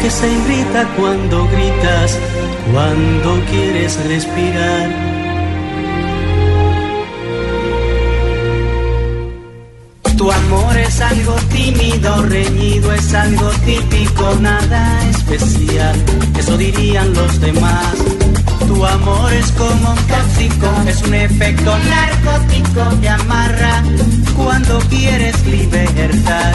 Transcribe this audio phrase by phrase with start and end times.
[0.00, 2.18] que se irrita cuando gritas,
[2.72, 4.88] cuando quieres respirar.
[10.16, 15.96] Tu amor es algo tímido, reñido, es algo típico, nada especial,
[16.38, 17.94] eso dirían los demás.
[18.66, 23.82] Tu amor es como un tóxico, es un efecto narcótico que amarra
[24.36, 26.54] cuando quieres libertad.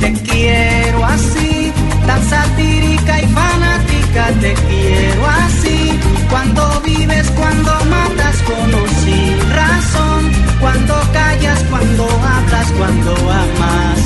[0.00, 1.72] Te quiero así,
[2.06, 5.98] tan satírica y fanática, te quiero así.
[6.30, 8.72] Cuando vives, cuando matas con
[9.04, 13.98] sin razón, cuando callas, cuando hablas, cuando amas.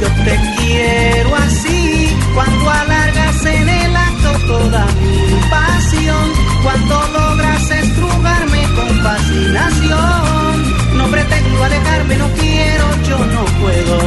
[0.00, 6.26] Yo te quiero así, cuando alargas en el acto toda mi pasión,
[6.62, 10.70] cuando logras estrugarme con fascinación.
[10.96, 13.98] No pretendo alejarme, no quiero, yo no puedo,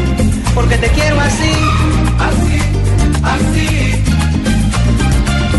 [0.56, 1.54] porque te quiero así,
[2.20, 2.73] así,
[3.24, 4.04] así.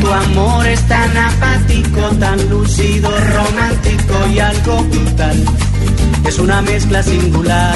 [0.00, 5.44] Tu amor es tan apático, tan lúcido, romántico y algo brutal.
[6.26, 7.74] Es una mezcla singular.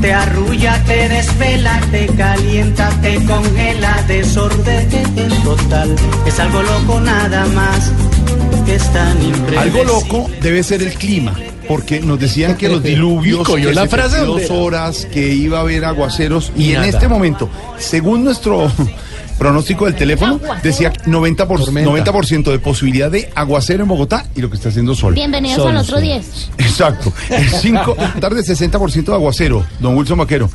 [0.00, 4.88] Te arrulla, te desvela, te calienta, te congela, desorden
[5.44, 5.94] total.
[6.26, 7.90] Es algo loco nada más.
[8.66, 9.58] Es tan impredecible.
[9.58, 11.34] Algo loco debe ser el clima,
[11.68, 15.60] porque nos decían que los diluvios, que la se frase dos horas, que iba a
[15.62, 17.48] haber aguaceros, y, Y en este momento,
[17.78, 18.70] según nuestro
[19.38, 21.90] pronóstico del teléfono, decía 90%, por, Tormenta.
[21.90, 25.14] 90 de posibilidad de aguacero en Bogotá y lo que está haciendo sol.
[25.14, 26.04] Bienvenidos Sol, al otro sí.
[26.04, 26.50] 10.
[26.58, 27.12] Exacto.
[27.30, 30.48] El 5, tarde 60% de aguacero, don Wilson Vaquero.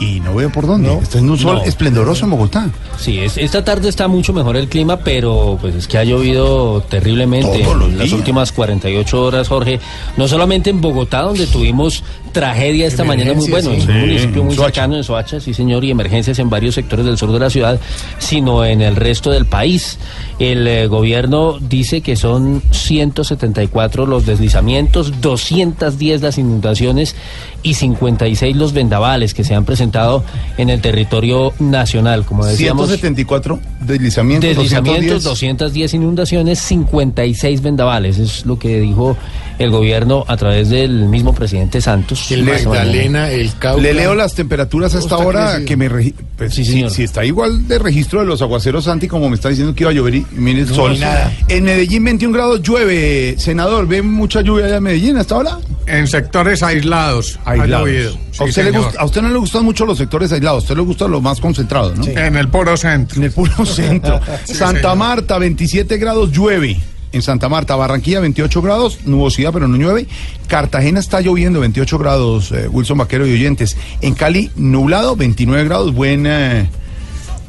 [0.00, 0.88] Y no veo por dónde.
[0.88, 0.94] No.
[0.94, 1.62] Está haciendo un sol No.
[1.64, 2.68] esplendoroso en Bogotá.
[2.98, 6.82] Sí, es- esta tarde está mucho mejor el clima, pero pues es que ha llovido
[6.90, 8.12] terriblemente en las días.
[8.12, 9.78] últimas 48 horas, Jorge.
[10.16, 12.02] No solamente en Bogotá, donde tuvimos
[12.34, 13.80] tragedia esta mañana muy bueno, sí.
[13.80, 14.74] en un municipio muy Soacha.
[14.74, 17.80] cercano, en Soacha, sí señor, y emergencias en varios sectores del sur de la ciudad,
[18.18, 19.98] sino en el resto del país.
[20.38, 27.14] El eh, gobierno dice que son 174 los deslizamientos, 210 las inundaciones
[27.62, 30.24] y 56 los vendavales que se han presentado
[30.58, 32.88] en el territorio nacional, como decíamos.
[32.88, 35.24] 174 deslizamientos, Deslizamientos, 210.
[35.24, 38.18] 210 inundaciones, 56 vendavales.
[38.18, 39.16] Es lo que dijo
[39.58, 42.30] el gobierno a través del mismo presidente Santos.
[42.30, 42.44] El.
[42.44, 43.80] Magdalena, el Cauca.
[43.82, 45.66] Le leo las temperaturas a esta hora crecido.
[45.66, 49.34] que me pues, Sí, si, está igual de registro de los aguaceros Santi como me
[49.36, 50.98] está diciendo que iba a llover y mire el No, sol.
[51.00, 51.32] nada.
[51.48, 53.36] En Medellín 21 grados llueve.
[53.38, 55.58] Senador, ¿ve mucha lluvia allá en Medellín hasta ahora?
[55.86, 57.38] En sectores aislados.
[57.44, 57.88] ha Aislados.
[57.88, 57.92] a,
[58.34, 58.84] Sí, usted le señor.
[58.86, 61.20] gusta, a usted no le gustan mucho los sectores aislados, a usted le gusta lo
[61.20, 62.04] más concentrado, ¿no?
[62.06, 63.18] En el puro centro.
[63.18, 64.20] En el puro centro.
[64.44, 64.96] Sí, Santa señor.
[64.96, 66.80] Marta, 27 grados, llueve.
[67.14, 70.08] En Santa Marta, Barranquilla, 28 grados, nubosidad, pero no llueve.
[70.48, 73.76] Cartagena está lloviendo, 28 grados, eh, Wilson Vaquero y oyentes.
[74.00, 76.68] En Cali, nublado, 29 grados, buena,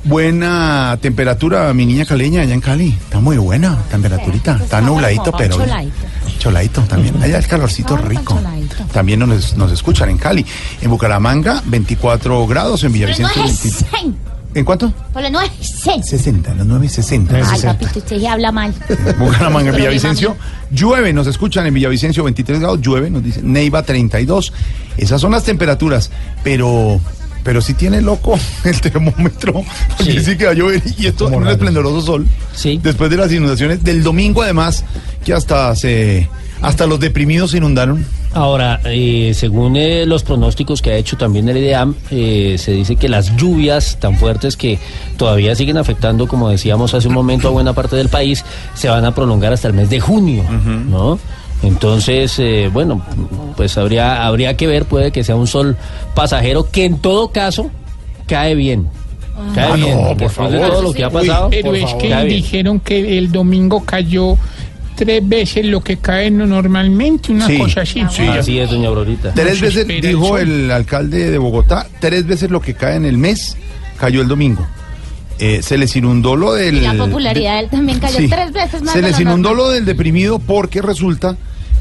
[0.04, 2.90] buena temperatura, mi niña caleña, allá en Cali.
[2.90, 4.60] Está muy buena temperaturita.
[4.62, 5.56] Está nubladito, pero.
[5.56, 5.96] Choladito.
[6.38, 7.24] Choladito también.
[7.24, 8.40] Allá el calorcito rico.
[8.94, 10.46] También nos, nos escuchan en Cali.
[10.80, 13.44] En Bucaramanga, 24 grados, en Villavicencio.
[13.46, 14.35] es 20 100.
[14.56, 14.92] ¿En cuánto?
[15.32, 15.52] No es
[15.84, 16.04] 100.
[16.06, 17.44] 60, las 9.60.
[17.46, 18.74] Ay, papito, usted ya habla mal.
[19.20, 20.38] Bucaramanga, en Villavicencio.
[20.72, 24.54] Llueve, nos escuchan en Villavicencio 23 grados, llueve, nos dicen Neiva 32.
[24.98, 26.10] Esas son las temperaturas,
[26.44, 27.00] pero
[27.44, 29.64] pero sí tiene loco el termómetro,
[29.98, 30.38] porque sí, Sí.
[30.38, 32.26] que va a llover y esto en un esplendoroso sol.
[32.56, 32.80] Sí.
[32.82, 34.84] Después de las inundaciones del domingo además,
[35.24, 36.28] que hasta se
[36.62, 38.06] hasta los deprimidos se inundaron.
[38.36, 42.98] Ahora, eh, según eh, los pronósticos que ha hecho también el IDEAM, eh, se dice
[42.98, 44.78] que las lluvias tan fuertes que
[45.16, 48.44] todavía siguen afectando, como decíamos hace un momento, a buena parte del país,
[48.74, 50.44] se van a prolongar hasta el mes de junio,
[50.90, 51.18] ¿no?
[51.64, 53.02] Entonces, eh, bueno,
[53.56, 55.78] pues habría, habría que ver, puede que sea un sol
[56.14, 57.72] pasajero que en todo caso
[58.28, 58.90] cae bien.
[59.54, 59.98] Cae Ah, bien.
[59.98, 60.72] no, por Después de favor.
[60.74, 61.50] todo lo que ha pasado.
[61.50, 62.02] Pero por es favor.
[62.02, 62.36] que Cae bien.
[62.42, 64.38] dijeron que el domingo cayó
[64.96, 68.02] tres veces lo que cae no- normalmente, una Sí, cosa así.
[68.12, 68.24] sí.
[68.28, 69.34] Así es, doña Aurorita.
[69.34, 73.06] Tres se veces, espera dijo el alcalde de Bogotá, tres veces lo que cae en
[73.06, 73.58] el mes
[73.98, 74.66] cayó el domingo.
[75.38, 76.82] Eh, se les inundó lo del...
[76.82, 78.28] La popularidad de él también cayó Sí.
[78.30, 78.94] tres veces más.
[78.94, 79.66] Se de les lo inundó normal.
[79.68, 81.36] lo del deprimido porque resulta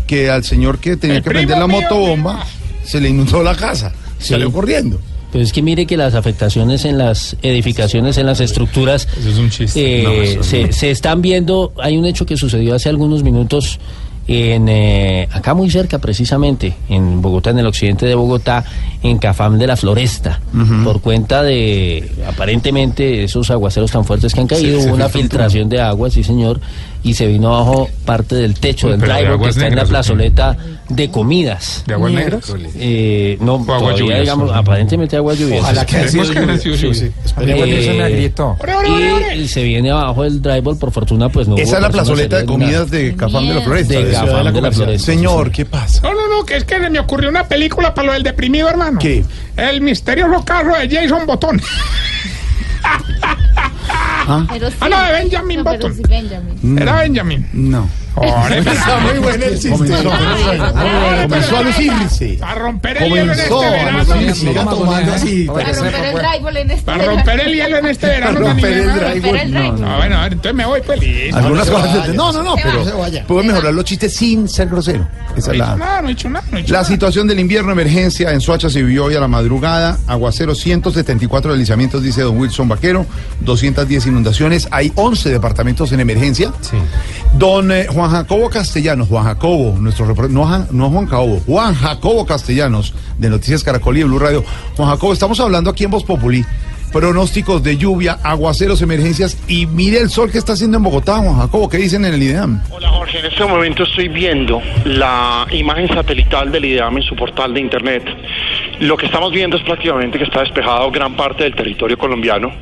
[0.09, 2.45] que al señor que tenía El que prender la motobomba
[2.85, 3.93] se le inundó la casa.
[4.19, 5.01] Salió corriendo.
[5.35, 9.51] Pero es que mire que las afectaciones en las edificaciones, en las estructuras, es un
[9.51, 10.01] chiste.
[10.01, 10.73] eh, No, eso se, no.
[10.73, 11.73] se están viendo.
[11.83, 13.81] Hay un hecho que sucedió hace algunos minutos
[14.29, 18.65] en eh, acá muy cerca, precisamente, en Bogotá, en el occidente de Bogotá,
[19.03, 20.41] en Cafam de la Floresta,
[20.85, 25.81] por cuenta de aparentemente esos aguaceros tan fuertes que han caído, hubo una filtración de
[25.81, 26.61] agua, sí señor,
[27.05, 29.85] y se vino abajo parte del techo Uy, del pero de que está en la
[29.85, 30.57] plazoleta
[30.89, 31.85] de comidas.
[31.87, 32.55] ¿De aguas negras?
[32.77, 34.55] Eh, no, aguas todavía, lluvias, digamos, ¿no?
[34.55, 35.61] aparentemente aguas lluvias.
[35.61, 36.25] Ojalá que sido.
[39.37, 42.47] Y se viene abajo del driveway, por fortuna, pues no Esa es la plazoleta de
[42.47, 44.01] comidas de Cafam de la Floresta.
[44.01, 44.73] De Cafam de la.
[44.73, 46.01] Floresta, Señor, ¿qué pasa?
[46.03, 48.69] No, no, no, que es que se me ocurrió una película para lo del deprimido,
[48.69, 48.99] hermano.
[48.99, 49.25] ¿Qué?
[49.57, 51.61] El misterioso carro de Jason Botón.
[54.49, 54.77] Pero sí.
[54.81, 55.95] Ah, no, de Benjamin No, pero Button.
[55.97, 56.79] sí, Benjamin.
[56.79, 57.49] Era Benjamin.
[57.53, 57.89] No.
[58.23, 59.71] Está muy bueno el chiste.
[61.23, 62.39] Comenzó, a lucirse.
[62.41, 64.77] Para romper el hielo en este verano.
[66.85, 68.35] Para romper el este hielo en este verano.
[68.35, 69.85] Para romper el.
[69.85, 71.37] Ah, bueno, a ver, entonces me voy pues listo.
[71.37, 72.15] Algunas cosas.
[72.15, 72.85] No, no, no, pero
[73.27, 75.07] puedo mejorar los chistes sin ser grosero.
[75.37, 75.77] Esa es No he hecho la.
[75.77, 79.15] nada, no he hecho nada, La situación del invierno, emergencia en Soacha se vivió hoy
[79.15, 79.99] a la madrugada.
[80.07, 83.07] Aguacero, 174 deslizamientos, dice don Wilson Vaquero.
[83.41, 84.69] 210 inundaciones.
[84.71, 86.53] Hay 11 departamentos en emergencia.
[87.35, 92.93] Don eh, Juan Jacobo Castellanos, Juan Jacobo, nuestro no, no Juan Jacobo, Juan Jacobo Castellanos,
[93.17, 94.45] de Noticias Caracol y Blue Radio.
[94.77, 96.45] Juan Jacobo, estamos hablando aquí en Voz Populi.
[96.93, 99.39] Pronósticos de lluvia, aguaceros, emergencias.
[99.49, 101.67] Y mire el sol que está haciendo en Bogotá, Juan Jacobo.
[101.71, 102.63] ¿Qué dicen en el IDEAM?
[102.71, 107.55] Hola Jorge, en este momento estoy viendo la imagen satelital del IDEAM en su portal
[107.55, 108.05] de internet.
[108.81, 112.53] Lo que estamos viendo es prácticamente que está despejado gran parte del territorio colombiano.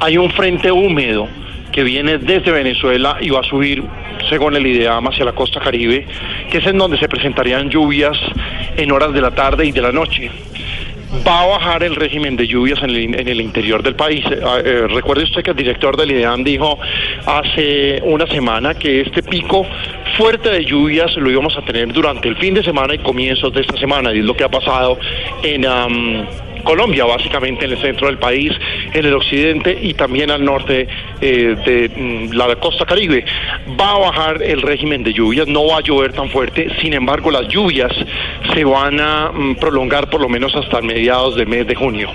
[0.00, 1.28] Hay un frente húmedo
[1.74, 3.82] que viene desde Venezuela y va a subir,
[4.28, 6.06] según el IDEAM, hacia la costa caribe,
[6.48, 8.16] que es en donde se presentarían lluvias
[8.76, 10.30] en horas de la tarde y de la noche
[11.26, 14.24] va a bajar el régimen de lluvias en el, interior del país.
[14.26, 16.78] Eh, eh, recuerde usted que el director del IDEAM dijo
[17.24, 19.64] hace una semana que este pico
[20.16, 23.60] fuerte de lluvias lo íbamos a tener durante el fin de semana y comienzos de
[23.60, 24.98] esta semana, y es lo que ha pasado
[25.42, 25.64] en...
[26.64, 28.52] Colombia, básicamente en el centro del país,
[28.92, 30.88] en el occidente y también al norte
[31.20, 33.24] eh, de mm, la costa caribe.
[33.80, 37.30] Va a bajar el régimen de lluvias, no va a llover tan fuerte, sin embargo
[37.30, 37.92] las lluvias
[38.52, 42.10] se van a mm, prolongar por lo menos hasta mediados del mes de junio.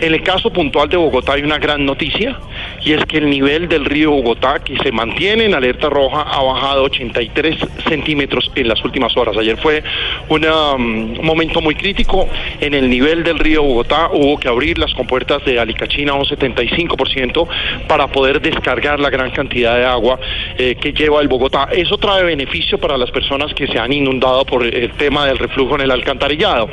[0.00, 2.38] En el caso puntual de Bogotá hay una gran noticia
[2.84, 6.42] y es que el nivel del río Bogotá, que se mantiene en alerta roja, ha
[6.42, 7.56] bajado 83
[7.88, 9.36] centímetros en las últimas horas.
[9.36, 9.82] Ayer fue
[10.28, 12.28] una, un momento muy crítico
[12.60, 14.10] en el nivel del río Bogotá.
[14.12, 17.48] Hubo que abrir las compuertas de Alicachina un 75%
[17.88, 20.18] para poder descargar la gran cantidad de agua
[20.58, 21.68] eh, que lleva el Bogotá.
[21.72, 25.74] Eso trae beneficio para las personas que se han inundado por el tema del reflujo
[25.74, 26.68] en el alcantarillado.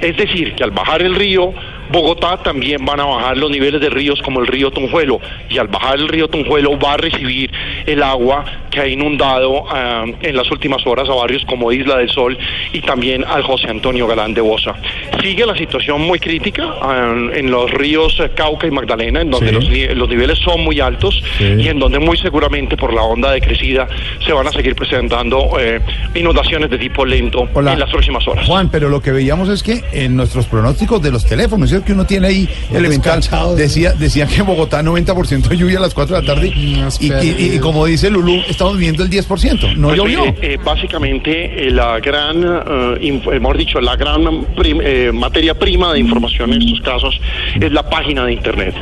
[0.00, 1.52] Es decir, que al bajar el río,
[1.90, 5.68] Bogotá también van a bajar los niveles de ríos como el río Tunjuelo y al
[5.68, 7.50] bajar el río Tunjuelo va a recibir
[7.86, 12.10] el agua que ha inundado ah, en las últimas horas a barrios como Isla del
[12.10, 12.36] Sol
[12.72, 14.74] y también al José Antonio Galán de Bosa.
[15.22, 19.48] Sigue la situación muy crítica ah, en los ríos eh, Cauca y Magdalena, en donde
[19.48, 19.54] Sí.
[19.54, 23.30] los, ni- los niveles son muy altos y en donde muy seguramente por la onda
[23.32, 23.86] de crecida
[24.26, 25.80] se van a seguir presentando eh,
[26.14, 27.72] inundaciones de tipo lento Hola.
[27.72, 28.46] en las próximas horas.
[28.46, 32.04] Juan, pero lo que veíamos es que en nuestros pronósticos de los teléfonos, que uno
[32.06, 33.20] tiene ahí elemental,
[33.56, 36.82] decía, decía que en Bogotá 90% de lluvia a las 4 de la tarde y,
[37.00, 40.24] y- y como dice Lulú, estamos viendo el 10%, no Pues, llovió.
[40.24, 45.92] eh, eh, básicamente, eh, la gran, inf- mejor dicho, la gran prim- eh, materia prima
[45.92, 47.20] de información en estos casos
[47.60, 48.74] es la página de internet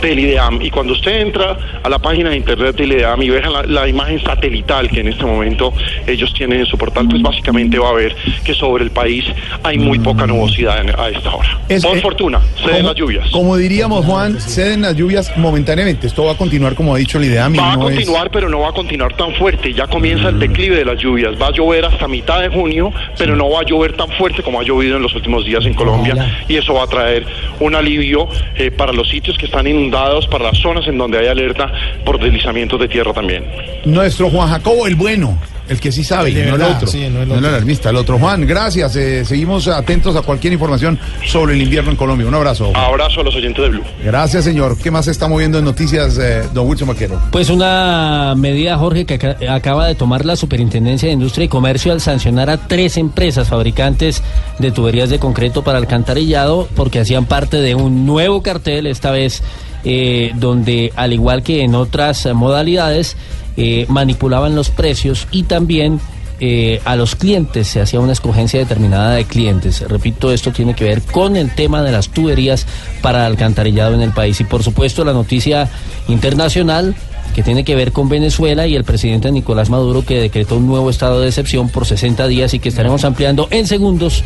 [0.00, 0.60] del IDEAM.
[0.62, 3.88] Y cuando usted entra a la página de internet del IDEAM y ve la, la
[3.88, 5.72] imagen satelital que en este momento
[6.06, 9.24] ellos tienen en su portal, pues básicamente va a ver que sobre el país
[9.62, 11.60] hay muy poca nubosidad en- a esta hora.
[11.68, 13.30] Es- Por eh, fortuna, se den como- las lluvias.
[13.30, 16.06] Como diríamos, Juan, ceden las lluvias momentáneamente.
[16.06, 17.48] Esto va a continuar, como ha dicho la idea.
[17.48, 19.72] Va a continuar, pero no va a continuar tan fuerte.
[19.72, 21.32] Ya comienza el declive de las lluvias.
[21.40, 24.60] Va a llover hasta mitad de junio, pero no va a llover tan fuerte como
[24.60, 26.44] ha llovido en los últimos días en Colombia.
[26.48, 27.26] Y eso va a traer
[27.60, 31.26] un alivio eh, para los sitios que están inundados, para las zonas en donde hay
[31.26, 31.70] alerta
[32.04, 33.44] por deslizamientos de tierra también.
[33.84, 35.38] Nuestro Juan Jacobo, el bueno,
[35.72, 36.86] El que sí sabe, no el otro.
[36.86, 37.48] sí, no el No el otro.
[37.48, 38.18] alarmista, el otro.
[38.18, 38.94] Juan, gracias.
[38.96, 42.26] eh, seguimos atentos a cualquier información sobre el invierno en Colombia.
[42.28, 42.70] Un abrazo.
[42.76, 43.82] Abrazo a los oyentes de Blue.
[44.04, 44.76] Gracias, señor.
[44.78, 47.20] ¿Qué más se está moviendo en noticias, eh, don Wilson Vaquero?
[47.32, 51.92] Pues una medida, Jorge, que aca- acaba de tomar la Superintendencia de Industria y Comercio
[51.92, 54.22] al sancionar a tres empresas fabricantes
[54.58, 59.42] de tuberías de concreto para alcantarillado porque hacían parte de un nuevo cartel, esta vez
[59.84, 63.16] eh, donde, al igual que en otras modalidades,
[63.56, 66.00] eh, manipulaban los precios y también
[66.44, 69.80] eh, a los clientes se hacía una escogencia determinada de clientes.
[69.82, 72.66] Repito, esto tiene que ver con el tema de las tuberías
[73.00, 74.40] para alcantarillado en el país.
[74.40, 75.68] Y por supuesto la noticia
[76.08, 76.96] internacional
[77.36, 80.90] que tiene que ver con Venezuela y el presidente Nicolás Maduro que decretó un nuevo
[80.90, 84.24] estado de excepción por 60 días y que estaremos ampliando en segundos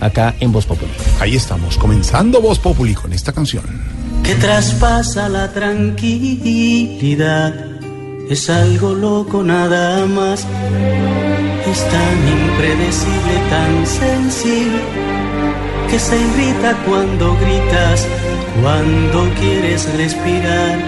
[0.00, 0.94] acá en Voz Popular.
[1.18, 3.64] Ahí estamos, comenzando Voz Populi con esta canción.
[4.22, 6.18] que traspasa la tranquilidad.
[8.28, 10.46] Es algo loco nada más.
[11.66, 14.80] Es tan impredecible, tan sensible,
[15.90, 18.06] que se irrita cuando gritas,
[18.62, 20.78] cuando quieres respirar.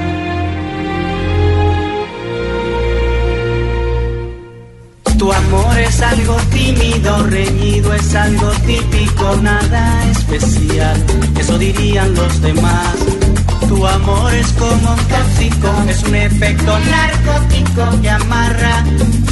[5.19, 10.97] Tu amor es algo tímido, reñido, es algo típico, nada especial.
[11.39, 12.97] Eso dirían los demás.
[13.69, 18.85] Tu amor es como un tóxico, es un efecto narcótico que amarra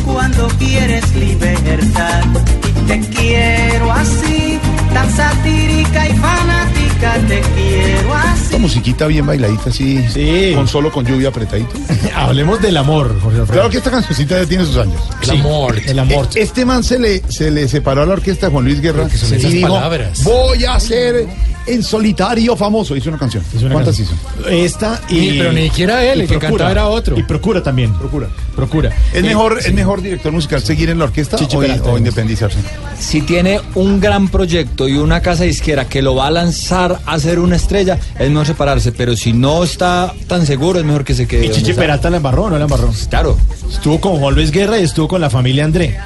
[0.04, 2.24] cuando quieres libertad.
[2.68, 4.58] Y te quiero así,
[4.94, 8.42] tan satírica y fanática, te quiero así.
[8.44, 10.04] Esta musiquita bien bailadita, así.
[10.12, 10.52] Sí.
[10.54, 11.70] Con solo con lluvia apretadito.
[12.16, 13.52] Hablemos del amor, Jorge Alfredo.
[13.52, 15.00] Claro que esta cancioncita ya tiene sus años.
[15.22, 15.78] el amor.
[15.86, 16.26] El amor.
[16.34, 19.08] Eh, Este man se le, se le separó a la orquesta de Juan Luis Guerra
[19.10, 20.24] son y esas dijo, palabras.
[20.24, 21.26] voy a ser
[21.66, 22.96] en solitario famoso.
[22.96, 23.44] Hizo una canción.
[23.60, 24.18] Una ¿Cuántas canción.
[24.40, 24.48] hizo?
[24.48, 25.14] Esta y.
[25.20, 27.18] Ni- pero ni siquiera él, y el que cantaba era otro.
[27.18, 27.92] Y procura también.
[27.94, 28.28] Procura.
[28.56, 28.88] Procura.
[29.12, 29.68] ¿Es Eh, mejor, sí.
[29.68, 32.58] ¿Es mejor director musical seguir en la orquesta o independizarse?
[32.98, 37.18] Si tiene un gran proyecto y una casa disquera que lo va a lanzar a
[37.18, 38.92] ser una estrella, es mejor separarse.
[38.92, 41.46] Pero si no está tan seguro, es mejor que se quede.
[41.46, 41.72] Y Chichi.
[41.72, 42.92] Peralta la embarró, ¿no la embarró?
[43.10, 43.36] Claro.
[43.70, 45.96] Estuvo con Juan Luis Guerra y estuvo con la familia André.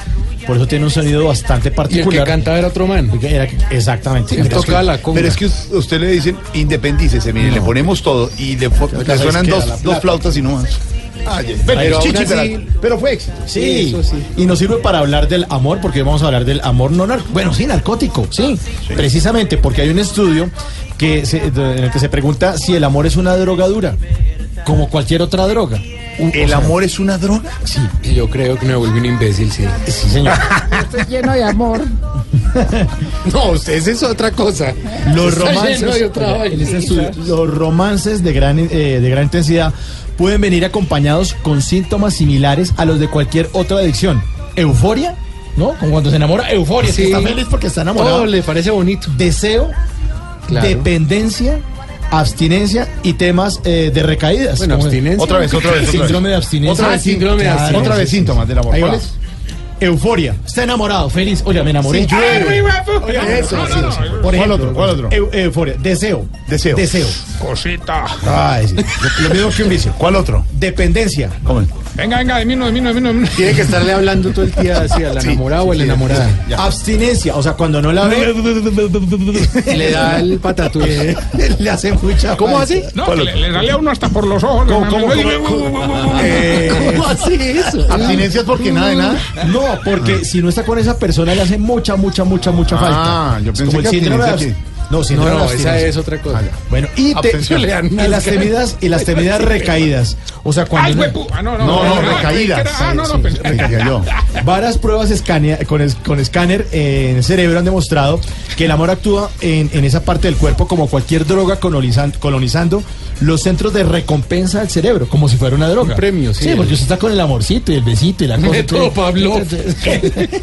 [0.46, 2.24] Por eso tiene un sonido bastante Y el particular.
[2.24, 3.08] que cantaba era otro man.
[3.22, 4.36] Era- exactamente.
[4.44, 5.16] Tocaba la conga.
[5.20, 9.18] Pero es que us- usted le dicen independícese, mire, le ponemos todo y le, le
[9.18, 10.64] suenan dos, dos flautas y no más.
[11.26, 12.66] Ay, Pero Chichi así-.
[12.80, 13.32] Pero fue éxito.
[13.46, 13.94] Sí,
[14.36, 17.06] y nos sirve para hablar del amor, porque hoy vamos a hablar del amor no
[17.06, 17.32] narcótico.
[17.34, 18.58] Bueno, sí, narcótico, sí,
[18.94, 20.50] precisamente porque hay un estudio
[20.98, 23.96] que se- en el que se pregunta si el amor es una drogadura,
[24.64, 25.80] como cualquier otra droga.
[26.20, 27.50] O ¿El sea, amor es una droga?
[27.64, 27.80] Sí,
[28.14, 29.64] Yo creo que me vuelve un imbécil, sí.
[29.86, 30.34] sí, señor.
[30.82, 31.80] Estoy lleno de amor.
[33.32, 34.74] No, usted esa es otra cosa.
[35.14, 39.72] Los romances, lleno de otra este estudio, los romances de gran, eh, de gran intensidad
[40.16, 44.22] pueden venir acompañados con síntomas similares a los de cualquier otra adicción.
[44.56, 45.14] Euforia,
[45.56, 45.74] ¿no?
[45.78, 47.12] Como cuando se enamora, euforia, es que Sí.
[47.12, 48.16] está feliz porque está enamorado.
[48.16, 49.08] Todo le parece bonito.
[49.16, 49.70] deseo,
[50.48, 50.66] Claro.
[50.68, 51.58] dependencia,
[52.10, 54.58] abstinencia y temas eh, de recaídas.
[54.58, 55.22] Bueno, abstinencia.
[55.22, 55.80] Otra vez, otra vez.
[55.88, 56.00] otra vez.
[56.00, 56.72] Síndrome de abstinencia.
[56.72, 57.78] Otra Ah, vez, síndrome de abstinencia.
[57.80, 58.16] Otra vez sí, sí.
[58.18, 58.74] síntomas del amor.
[59.84, 61.42] Euforia, está enamorado, feliz.
[61.44, 62.06] Oye, me enamoré.
[62.08, 62.14] Sí.
[62.14, 63.90] Oiga, eso, No, no, no.
[63.90, 64.72] Por ¿Cuál ejemplo, otro?
[64.74, 65.10] ¿Cuál otro?
[65.10, 66.26] eu- euforia, deseo.
[66.48, 66.76] Deseo.
[66.76, 67.06] Deseo.
[67.40, 68.04] Cosita.
[68.26, 68.76] Ay, sí.
[68.76, 69.92] Lo, lo mismo que un vicio.
[69.98, 70.44] ¿Cuál otro?
[70.52, 71.30] Dependencia.
[71.44, 71.62] ¿Cómo?
[71.94, 73.36] Venga, venga, de mí no, de mí no, de mí no, de mí no.
[73.36, 76.28] Tiene que estarle hablando todo el día así al enamorado o a la enamorada.
[76.56, 78.32] Abstinencia, o sea, cuando no la ve,
[79.76, 80.84] Le da el patatús.
[81.58, 82.64] le hace mucha ¿Cómo falta.
[82.74, 82.82] así?
[82.94, 84.66] No, que le, le sale a uno hasta por los ojos.
[84.66, 85.12] ¿Cómo, cómo,
[86.22, 87.86] Eh, ¿Cómo así eso?
[87.90, 89.14] abstinencia es porque nada de nada.
[89.48, 93.32] No, porque si no está con esa persona le hace mucha, mucha, mucha, mucha Ah,
[93.34, 93.44] falta.
[93.44, 95.96] yo Es pensé como el que síndrome de abstinencia abs- No, síndrome No, esa es
[95.96, 96.42] otra cosa.
[96.70, 100.16] Bueno, y, te- y las temidas y las temidas recaídas.
[100.44, 101.26] O sea, cuando Ay, huepu.
[101.32, 101.66] Ah, no, no.
[101.66, 102.68] No, no, recaídas.
[102.78, 104.04] Ah, no, no,
[104.44, 108.20] varias pruebas escanea- con, es- con escáner eh, en el cerebro han demostrado
[108.56, 112.82] que el amor actúa en, en esa parte del cuerpo como cualquier droga colonizan- colonizando
[113.20, 115.90] los centros de recompensa del cerebro, como si fuera una droga.
[115.90, 116.44] Un premio, sí.
[116.44, 118.56] Sí, porque usted está con el amorcito y el besito y la cosa.
[118.58, 119.42] Entonces- Pavlov.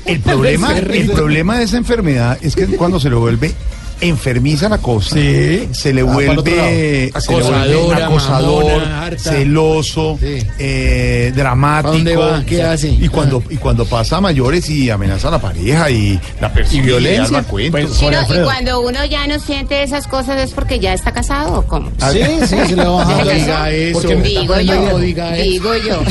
[0.05, 3.53] El problema, el problema de esa enfermedad es que cuando se le vuelve
[4.01, 5.67] enfermiza la cosa, Sí.
[5.71, 10.45] se le Ah, vuelve, Acosadora, acosador, mamona, celoso, Sí.
[10.57, 11.89] eh, dramático.
[11.89, 12.43] ¿A dónde va?
[12.45, 12.89] ¿Qué hace?
[12.89, 16.83] Y cuando, y cuando pasa a mayores y amenaza a la pareja y la persigue,
[16.83, 17.23] Y violencia.
[17.37, 17.81] arma cuentos.
[17.81, 21.11] Pues, Sí, no, y cuando uno ya no siente esas cosas es porque ya está
[21.11, 21.91] casado o cómo.
[22.11, 23.05] Sí, sí, se le va.
[23.29, 23.99] Ya diga eso.
[24.07, 25.43] Digo yo, diga eso.
[25.49, 26.01] digo yo,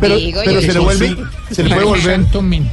[0.00, 0.66] Pero, digo pero yo.
[0.66, 1.16] se le vuelve,
[1.50, 2.20] se le puede volver,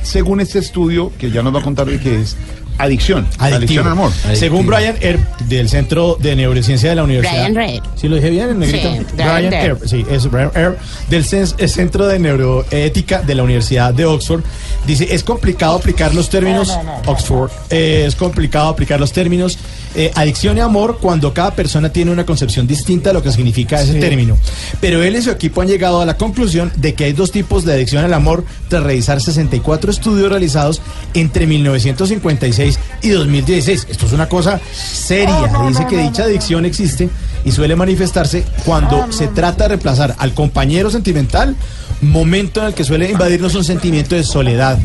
[0.03, 2.35] según este estudio, que ya nos va a contar de qué es,
[2.79, 3.27] Adicción.
[3.37, 3.55] Adictivo.
[3.57, 4.11] Adicción al amor.
[4.33, 7.33] Según Brian Earp, del Centro de Neurociencia de la Universidad.
[7.51, 7.79] Brian Red.
[7.95, 8.89] ¿Sí lo dije bien, en negrito?
[8.91, 9.85] Sí, Brian Brian Earp.
[9.85, 14.41] Sí, es Brian Earp, del Cen- el Centro de Neuroética de la Universidad de Oxford.
[14.87, 16.77] Dice, es complicado aplicar los términos...
[17.05, 17.51] Oxford.
[17.69, 19.57] eh, es complicado aplicar los términos
[19.95, 23.81] eh, adicción y amor cuando cada persona tiene una concepción distinta de lo que significa
[23.81, 24.37] ese término.
[24.79, 27.65] Pero él y su equipo han llegado a la conclusión de que hay dos tipos
[27.65, 30.81] de adicción al amor tras revisar 64 estudios realizados
[31.13, 33.87] entre 1956 y 2016.
[33.89, 35.51] Esto es una cosa seria.
[35.67, 37.09] Dice que dicha adicción existe
[37.45, 41.55] y suele manifestarse cuando se trata de reemplazar al compañero sentimental,
[42.01, 44.77] momento en el que suele invadirnos un sentimiento de soledad,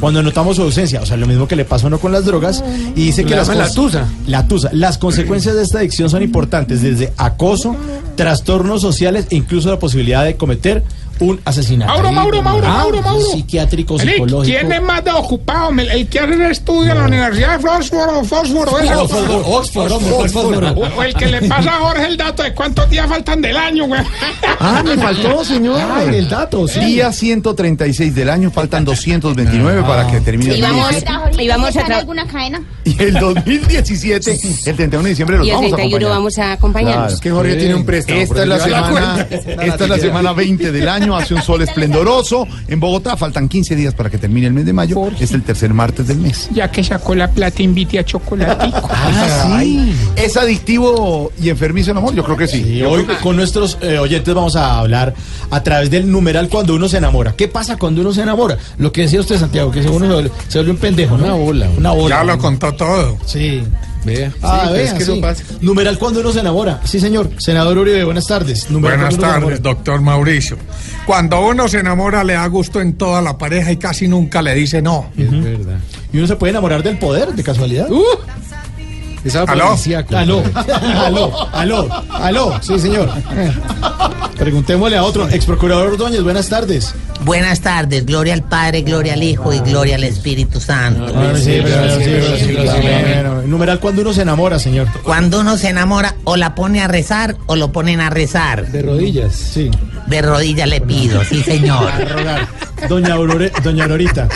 [0.00, 2.24] cuando notamos su ausencia, o sea, lo mismo que le pasa a uno con las
[2.24, 2.62] drogas,
[2.94, 4.08] y dice que las la tusa.
[4.26, 4.70] la tusa.
[4.72, 7.76] Las consecuencias de esta adicción son importantes, desde acoso,
[8.16, 10.84] trastornos sociales e incluso la posibilidad de cometer
[11.20, 11.92] un asesinato.
[11.92, 13.32] Mauro, Mauro, Mauro, Ah, Mauro, Mauro.
[13.32, 14.42] Psiquiátrico, psicológico.
[14.58, 15.70] ¿Quién es más de ocupado?
[15.72, 20.64] Me- El que hace el estudio en la Universidad de Fósforo, Fósforo, Oxford, Oxford, Oxford.
[20.78, 23.56] O, o el que le pasa a Jorge el dato de cuántos días faltan del
[23.56, 24.00] año, güey.
[24.60, 25.80] Ah, me faltó, señor.
[26.12, 26.80] El dato, sí.
[26.80, 31.42] Día 136 del año, faltan 229 para que termine el Y vamos, 2017.
[31.44, 32.62] y vamos a tra- alguna cadena?
[32.84, 36.18] Y el 2017, el 31 de diciembre, los y el vamos a 31 acompañar.
[36.18, 37.06] vamos a acompañarnos.
[37.06, 37.20] Claro.
[37.20, 38.20] que Jorge tiene un préstamo.
[38.20, 42.46] Esta es la semana, esta es la semana 20 del año, hace un sol esplendoroso
[42.66, 45.72] en Bogotá, faltan 15 días para que termine el mes de mayo, es el tercer
[45.74, 46.48] martes del mes.
[46.52, 48.88] Ya que sacó la plata, invite a chocolatico.
[49.10, 49.92] Ah, sí.
[50.16, 52.14] ¿Es adictivo y enfermizo el amor?
[52.14, 52.82] Yo creo que sí.
[52.82, 55.14] Hoy con nuestros eh, oyentes vamos a hablar
[55.50, 57.34] a través del numeral cuando uno se enamora.
[57.34, 58.58] ¿Qué pasa cuando uno se enamora?
[58.78, 61.24] Lo que decía usted, Santiago, que uno se vuelve, se vuelve un pendejo, ¿no?
[61.24, 61.70] Una bola.
[61.76, 62.16] Una bola.
[62.16, 63.16] Ya lo contó todo.
[63.24, 63.62] Sí.
[64.08, 64.32] Vea.
[64.42, 65.12] Ah, Sí, vea, es que sí.
[65.12, 65.44] eso pasa.
[65.60, 66.80] Numeral cuando uno se enamora.
[66.84, 67.30] Sí, señor.
[67.38, 68.70] Senador Uribe, buenas tardes.
[68.70, 70.56] Numeral Buenas cuando uno se tardes, doctor Mauricio.
[71.06, 74.54] Cuando uno se enamora le da gusto en toda la pareja y casi nunca le
[74.54, 75.10] dice no.
[75.16, 77.88] ¿Y uno se puede enamorar del poder, de casualidad?
[79.46, 79.76] ¿Aló?
[80.14, 80.42] Aló,
[81.04, 83.10] aló, aló, aló, sí señor.
[84.38, 86.94] Preguntémosle a otro, ex procurador Ordóñez, buenas tardes.
[87.24, 91.12] Buenas tardes, gloria al Padre, gloria al Hijo y gloria al Espíritu Santo.
[93.46, 94.86] Numeral cuando uno se enamora, señor.
[95.02, 98.70] Cuando uno se enamora, o la pone a rezar o lo ponen a rezar.
[98.70, 99.34] De rodillas.
[99.34, 99.70] Sí.
[100.06, 101.90] De rodillas le pido, sí señor.
[101.90, 102.48] A rogar.
[102.88, 104.28] Doña Aurore, doña Aurorita.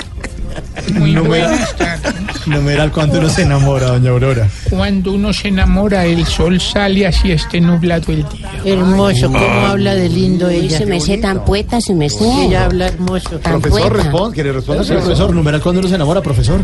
[0.94, 2.46] Muy Numeral, buenas tardes.
[2.46, 4.48] numeral cuando uno se enamora, doña Aurora.
[4.68, 8.50] Cuando uno se enamora, el sol sale así esté nublado el día.
[8.64, 10.78] Hermoso, cómo habla de lindo ella.
[10.78, 12.24] se me sé tan poeta, se me sé.
[12.46, 13.38] Ella habla hermoso.
[13.38, 14.84] Tan Profesor, responde, ¿quiere responder?
[14.84, 16.60] Sí, profesor, numeral cuando uno se enamora, profesor.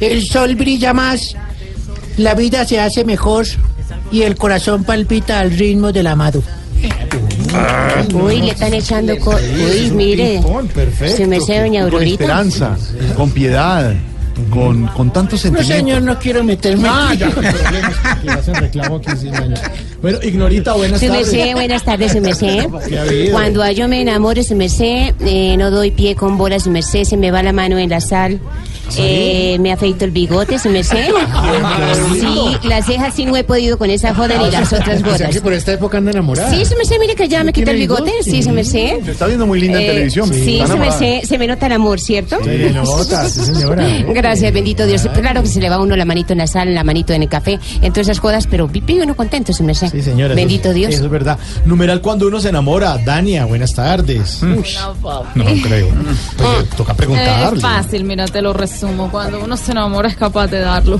[0.00, 1.36] El sol brilla más,
[2.16, 3.46] la vida se hace mejor
[4.10, 6.42] y el corazón palpita al ritmo del amado.
[8.14, 10.40] Uy, le están echando co Uy, mire.
[10.74, 11.16] Perfecto.
[11.16, 12.24] Se me sé, doña Con Aurorita.
[12.24, 12.76] esperanza,
[13.16, 13.94] con piedad,
[14.50, 15.74] con, con tanto No, sentimiento.
[15.76, 16.88] señor, no quiero meterme.
[16.90, 19.10] Ah, ya, problemas que hacen reclamo aquí.
[20.00, 21.30] Bueno, Ignorita, buenas Se me tardes.
[21.30, 22.66] sé, buenas tardes, se me sé.
[22.88, 23.32] ¿Qué ha habido?
[23.32, 26.82] Cuando yo me enamore, se me sé, eh, no doy pie con bolas, se me
[26.82, 28.40] sé, se me va la mano en la sal.
[28.98, 31.06] Eh, me afeito el bigote, se me sé.
[32.20, 35.38] Sí, las cejas sí no he podido con esa joda ni las otras bodas.
[35.40, 36.50] por esta época anda enamorada.
[36.50, 39.00] Sí, se me sé, mire que ya me quita el bigote, sí, se me sé.
[39.04, 40.28] Se está viendo muy linda en Eh, televisión.
[40.32, 40.98] Sí, Está se me enamorada.
[40.98, 42.38] sé, se me nota el amor, ¿cierto?
[42.42, 43.86] Sí, nota, sí, señora.
[44.08, 45.06] Gracias, bendito Dios.
[45.14, 47.22] Claro que se le va a uno la manito en la sal, la manito en
[47.22, 49.88] el café, en todas esas jodas, pero vive uno contento, se me sé.
[49.88, 50.32] Sí, señora.
[50.32, 50.94] eso Bendito es- Dios.
[50.94, 51.38] Eso es verdad.
[51.64, 52.96] Numeral cuando uno se enamora.
[52.98, 54.42] Dania, buenas tardes.
[54.42, 54.56] Mm.
[55.34, 55.88] No creo.
[56.36, 57.56] Pues, toca preguntarle.
[57.58, 59.10] Es fácil, mira, te lo resumo.
[59.10, 60.98] Cuando uno se enamora es capaz de darlo.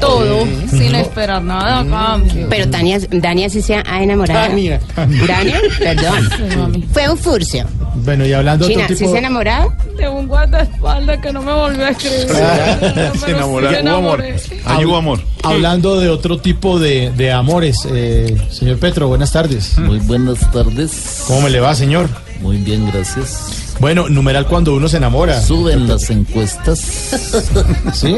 [0.00, 2.46] Todo, sin esperar nada a cambio.
[2.48, 4.40] Pero Tania, Dania sí se ha enamorado.
[4.48, 4.80] Dania.
[4.96, 6.28] Dania, perdón.
[6.74, 6.84] Sí.
[6.92, 7.66] Fue un furcio.
[7.96, 9.10] Bueno, y hablando de China, otro ¿sí tipo...
[9.10, 9.72] se ha enamorado?
[9.98, 12.19] De un guardaespaldas que no me volvió a escribir.
[12.28, 13.70] Se enamoró.
[13.70, 14.20] Me Hubo amor.
[14.24, 14.36] enamoré.
[14.64, 15.20] Ahí hubo amor.
[15.42, 19.78] Hablando de otro tipo de, de amores, eh, señor Petro, buenas tardes.
[19.78, 21.24] Muy buenas tardes.
[21.26, 22.08] ¿Cómo me le va, señor?
[22.40, 23.69] Muy bien, gracias.
[23.80, 25.40] Bueno, numeral cuando uno se enamora.
[25.40, 26.78] Suben las encuestas.
[27.94, 28.16] ¿Sí?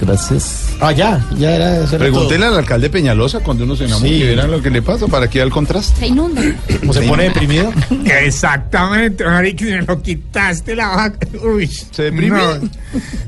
[0.00, 0.70] Gracias.
[0.80, 1.76] Ah, ya, ya era.
[1.76, 4.18] era Pregúntele al alcalde Peñalosa cuando uno se enamora Sí.
[4.18, 6.00] que verán lo que le pasa para que el contraste.
[6.00, 6.42] Se inunda.
[6.80, 7.72] ¿Cómo se pone deprimido?
[8.04, 11.26] Exactamente, Mariquis, me lo quitaste la vaca.
[11.44, 11.66] Uy.
[11.66, 12.40] ¿Se deprime?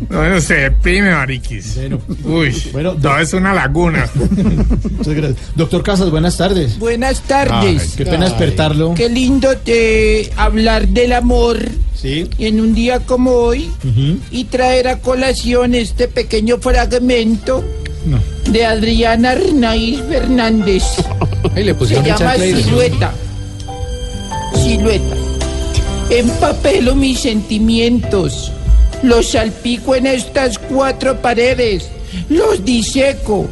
[0.09, 1.74] No, no, se deprime, Mariquis.
[1.76, 2.00] Bueno.
[2.24, 2.62] Uy.
[2.72, 4.09] Bueno, todo es una laguna.
[4.90, 5.38] Muchas gracias.
[5.54, 6.78] Doctor Casas, buenas tardes.
[6.78, 7.83] Buenas tardes.
[7.83, 8.94] Ay, qué pena despertarlo.
[8.94, 11.58] Qué lindo te hablar del amor
[11.94, 12.29] Sí.
[12.38, 13.71] en un día como hoy
[14.31, 17.64] y traer a colación este pequeño fragmento
[18.07, 18.21] No.
[18.51, 20.85] de Adriana Arnaiz Fernández.
[21.55, 23.12] Se llama Silueta.
[24.55, 25.16] Silueta.
[26.11, 28.51] Empapelo mis sentimientos
[29.03, 31.88] Los salpico en estas cuatro paredes.
[32.29, 33.47] Los diseco.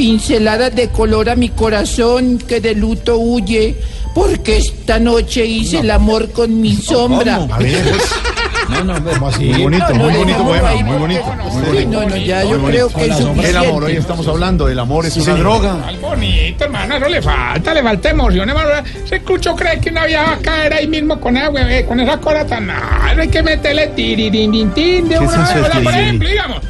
[0.00, 3.76] Pinceladas de color a mi corazón que de luto huye.
[4.14, 7.46] Porque esta noche hice el amor con mi sombra.
[7.50, 7.84] A ver,
[8.70, 9.44] No, no, ¿cómo así?
[9.46, 11.24] muy bonito, No, no, muy bonito poema, muy bonito.
[11.24, 11.90] muy Sí, bonito.
[12.00, 15.06] no, no, ya Muy yo creo que es El amor, hoy estamos hablando, el amor
[15.06, 15.86] es una droga.
[15.86, 18.68] Al bonito, hermano, eso le falta, le falta emoción, hermano.
[19.04, 22.00] Ese cucho cree que una vieja va a caer ahí mismo con esa, hueve- con
[22.00, 22.66] esa cosa tan...
[22.66, 25.78] No, hay que meterle tiririntintín de ¿Qué es una vez.
[25.82, 26.60] Por ejemplo, digamos,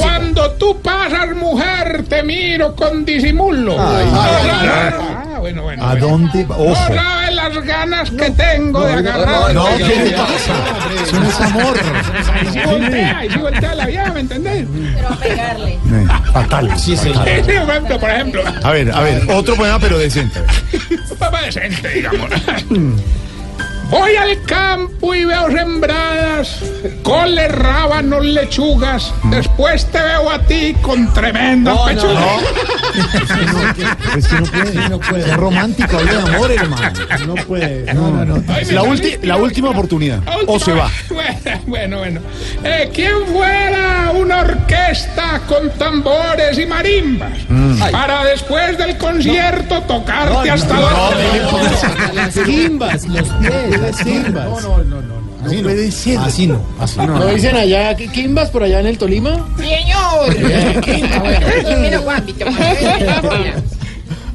[0.00, 3.72] cuando tú pasas mujer, te miro con disimulo.
[3.78, 4.50] Ay, no, ay.
[4.54, 5.84] ah, bueno, bueno.
[5.86, 6.44] ¿A dónde?
[6.44, 6.92] No Ojo.
[7.48, 9.54] Las ganas que tengo de agarrar.
[9.54, 10.54] No, ¿qué le pasa?
[11.02, 11.74] Eso no es amor.
[12.32, 14.66] Ahí sí voltea, ahí sí voltea la vieja, ¿me entendés?
[14.94, 15.78] Pero a pegarle.
[16.32, 16.78] Fatal.
[16.78, 17.24] Sí, Sí, señor.
[17.24, 18.42] por ejemplo, por ejemplo.
[18.62, 20.40] A ver, a ver, otro poema pero decente.
[21.10, 22.30] Un papá decente, digamos.
[23.92, 26.58] Voy al campo y veo sembradas
[27.02, 29.12] coles, rábanos, lechugas.
[29.24, 32.42] Después te veo a ti con tremendas pechugas.
[34.16, 35.30] Es que no puede, no puede.
[35.30, 36.92] Es romántico, habla de amor, hermano.
[37.26, 37.92] No puede.
[37.94, 38.42] No, no, no.
[38.48, 40.20] Ay, La, ulti- la última oportunidad.
[40.46, 40.90] O se va.
[41.66, 42.20] Bueno, bueno.
[42.64, 47.32] Eh, ¿Quién fuera una orquesta con tambores y marimbas?
[47.90, 51.42] Para después del concierto tocarte hasta dormir.
[52.14, 54.62] Las quimbas, los pies, quimbas.
[54.62, 55.22] No, no, no.
[55.44, 55.62] Así no.
[55.64, 56.18] puede ser.
[56.18, 56.60] Así no.
[56.78, 57.18] Así no.
[57.18, 59.44] ¿No dicen allá qui- quimbas por allá en el Tolima?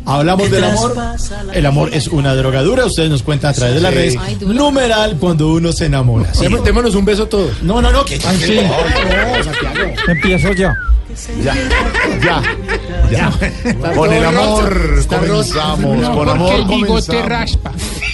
[0.06, 0.96] Hablamos del amor.
[1.54, 2.86] El amor es una drogadura.
[2.86, 4.16] Ustedes nos cuentan a través de las redes.
[4.42, 6.34] Numeral cuando uno se enamora.
[6.34, 6.46] Sí.
[6.64, 7.62] Démonos un beso todos.
[7.62, 8.06] No, no, no.
[8.06, 8.60] Que, sí.
[10.08, 10.12] No.
[10.12, 10.70] Empiezo yo.
[11.44, 11.56] Ya,
[12.24, 12.42] ya,
[13.10, 13.32] ya.
[13.96, 17.60] Con el amor comenzamos, No, con porque amor el bigote comenzamos.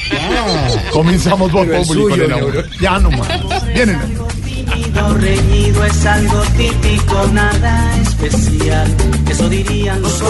[0.09, 0.89] Raspa.
[0.91, 2.69] Comenzamos por público con el amor.
[2.79, 3.27] Ya nomás.
[3.73, 3.99] Vienen.
[4.45, 8.95] Tímido, reñido es algo típico, nada especial.
[9.29, 10.23] Eso dirían los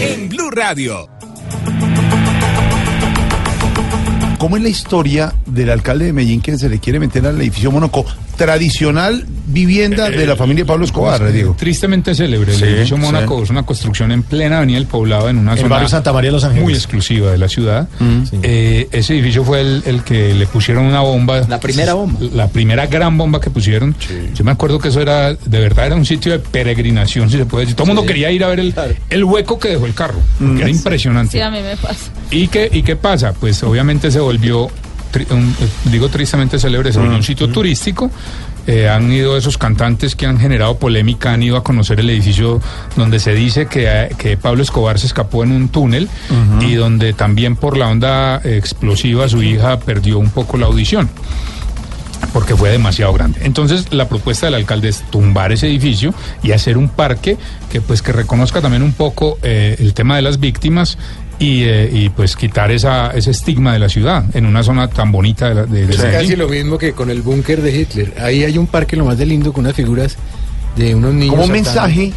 [0.00, 1.08] En Blue Radio.
[4.38, 7.70] ¿Cómo es la historia del alcalde de Medellín que se le quiere meter al edificio
[7.72, 8.04] Mónaco?
[8.36, 11.54] Tradicional vivienda de la familia Pablo Escobar, Diego.
[11.58, 12.52] Tristemente célebre.
[12.52, 13.44] El Sí, edificio Mónaco sí.
[13.44, 16.28] es una construcción en plena avenida del Poblado, en una En zona barrio Santa María
[16.28, 16.64] de Los Ángeles.
[16.64, 17.88] muy exclusiva de la ciudad.
[17.98, 18.22] Mm.
[18.42, 21.40] Eh, ese edificio fue el, el que le pusieron una bomba.
[21.48, 22.18] La primera bomba.
[22.34, 23.94] La primera gran bomba que pusieron.
[24.34, 27.46] Yo me acuerdo que eso era, de verdad, era un sitio de peregrinación, si se
[27.46, 27.76] puede decir.
[27.76, 28.74] Todo el mundo quería ir a ver el,
[29.08, 30.18] el hueco que dejó el carro.
[30.40, 30.56] Mm.
[30.56, 31.32] que Era impresionante.
[31.32, 32.10] Sí, a mí me pasa.
[32.30, 33.32] ¿Y qué, ¿Y qué pasa?
[33.32, 34.68] Pues obviamente se volvió,
[35.12, 38.10] tri- un- eh, digo tristemente célebre, se volvió un sitio turístico.
[38.68, 42.60] Eh, han ido esos cantantes que han generado polémica, han ido a conocer el edificio
[42.96, 46.08] donde se dice que, eh, que Pablo Escobar se escapó en un túnel
[46.60, 51.08] y donde también por la onda explosiva su hija perdió un poco la audición
[52.32, 53.40] porque fue demasiado grande.
[53.44, 56.12] Entonces, la propuesta del alcalde es tumbar ese edificio
[56.42, 57.36] y hacer un parque
[57.70, 60.98] que pues que reconozca también un poco eh, el tema de las víctimas
[61.38, 65.12] y, eh, y, pues quitar esa, ese estigma de la ciudad en una zona tan
[65.12, 68.14] bonita de, la, de, de Es casi lo mismo que con el búnker de Hitler.
[68.18, 70.16] Ahí hay un parque lo más de lindo con unas figuras
[70.76, 71.30] de unos niños.
[71.30, 72.12] Como un mensaje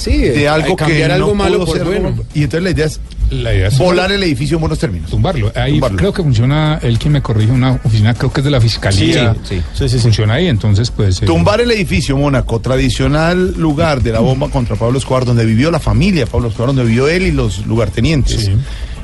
[0.00, 2.14] Sí, de algo que cambiar algo no malo pudo por ser bueno.
[2.34, 5.10] Y entonces la idea es La idea es volar el edificio en buenos términos.
[5.10, 5.52] tumbarlo.
[5.54, 5.98] Ahí Tumbarlo.
[5.98, 9.34] creo que funciona, él quien me corrige, una oficina, creo que es de la fiscalía.
[9.44, 9.62] Sí, sí.
[9.74, 10.02] Sí, sí, sí.
[10.02, 11.20] Funciona ahí, entonces pues...
[11.22, 15.70] eh, Tumbar el edificio Mónaco, tradicional lugar de la bomba contra Pablo Escobar, donde vivió
[15.70, 18.46] la familia Pablo Escobar, donde vivió él y los lugartenientes.
[18.46, 18.56] Sí.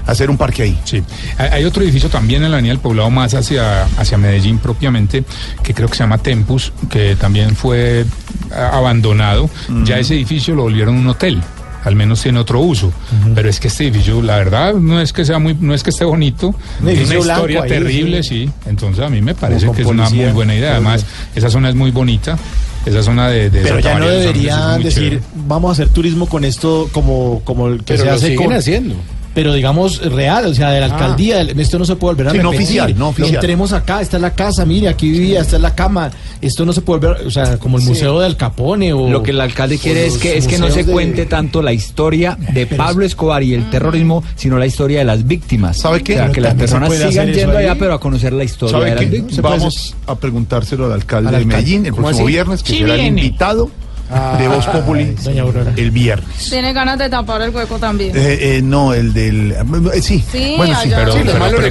[0.06, 0.78] Hacer un parque ahí.
[0.84, 1.02] Sí,
[1.36, 5.24] hay hay otro edificio también en la avenida del Poblado más hacia, hacia Medellín propiamente,
[5.64, 8.04] que creo que se llama Tempus, que también fue
[8.56, 9.48] abandonado.
[9.84, 11.42] Ya ese edificio lo volvieron un hotel.
[11.84, 12.92] Al menos tiene otro uso,
[13.36, 15.90] pero es que este edificio, la verdad, no es que sea muy, no es que
[15.90, 16.52] esté bonito,
[16.84, 18.46] es una historia ahí, terrible, sí.
[18.46, 18.68] sí.
[18.68, 20.72] Entonces a mí me parece que es una policía, muy buena idea.
[20.72, 22.36] Además, esa zona es muy bonita,
[22.84, 25.22] esa zona de, de Pero Santa ya no María deberían decir, chévere.
[25.46, 28.46] vamos a hacer turismo con esto como, como el que Pero se lo hace siguen
[28.46, 28.52] con...
[28.56, 28.94] haciendo.
[29.36, 32.30] Pero digamos real, o sea, de la alcaldía, del- esto no se puede volver a
[32.32, 33.34] Sí, no oficial, no oficial.
[33.34, 36.10] Entremos acá, esta es la casa, mire, aquí vivía, esta es la cama.
[36.40, 39.10] Esto no se puede volver, o sea, como el museo de Al Capone o...
[39.10, 41.74] Lo que el alcalde quiere es que, es que no se de- cuente tanto la
[41.74, 45.76] historia de Pero Pablo Escobar y el terrorismo, sino la historia de las víctimas.
[45.76, 46.14] ¿Sabe qué?
[46.14, 48.94] O sea, que las personas sigan yendo allá, pero a conocer la historia ¿Sabe de
[48.96, 49.10] las qué?
[49.10, 49.42] víctimas.
[49.42, 51.44] Vamos a preguntárselo al alcalde Al de.
[51.44, 52.32] Medellín el ¿Cómo próximo así?
[52.32, 53.20] viernes, que Sí será el viene.
[54.38, 55.14] De Voz Populi
[55.76, 56.48] el viernes.
[56.50, 58.16] Tiene ganas de tapar el hueco también.
[58.16, 59.52] Eh, eh, no, el del...
[59.52, 60.90] eh, sí, Sí, bueno, sí.
[60.94, 61.18] Pero, Sí,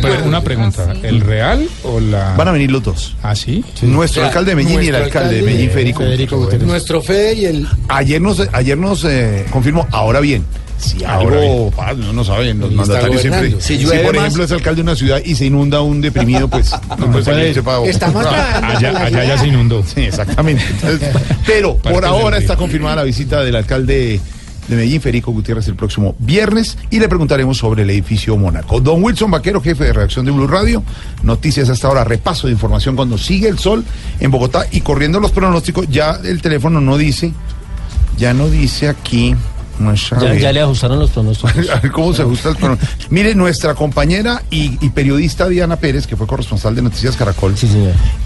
[0.02, 1.00] pero- una pregunta, Ah, sí.
[1.04, 2.34] ¿el real o la...?
[2.36, 3.16] Van a venir los dos.
[3.24, 3.64] ¿Ah, sí?
[3.84, 6.00] Nuestro alcalde de Medellín y el alcalde de Medellín, Federico.
[6.00, 6.68] Federico Gutiérrez.
[6.68, 7.68] Nuestro Fede y el.
[7.88, 10.44] Ayer nos, ayer nos eh, confirmó, ahora bien,
[10.86, 13.56] si Ahora algo pasa, uno no sabe, los mandatarios siempre.
[13.60, 16.72] Si, por más- ejemplo es alcalde de una ciudad y se inunda un deprimido, pues
[16.98, 18.68] no puede para Estamos trabajando
[19.00, 19.84] Allá, ya se inundó.
[19.84, 20.64] Sí, exactamente.
[20.70, 21.10] Entonces,
[21.46, 24.22] pero Parte por ahora está confirmada la visita del alcalde
[24.68, 28.80] de Medellín, Federico Gutiérrez, el próximo viernes y le preguntaremos sobre el edificio Mónaco.
[28.80, 30.84] Don Wilson Vaquero, jefe de redacción de Blue Radio,
[31.24, 33.84] noticias hasta ahora, repaso de información cuando sigue el sol
[34.20, 37.32] en Bogotá y corriendo los pronósticos, ya el teléfono no dice,
[38.18, 39.36] ya no dice aquí.
[40.22, 41.70] Ya, ya le ajustaron los pronósticos.
[41.70, 42.92] A ver cómo se ajusta el pronóstico.
[43.10, 47.54] Mire, nuestra compañera y, y periodista Diana Pérez, que fue corresponsal de Noticias Caracol,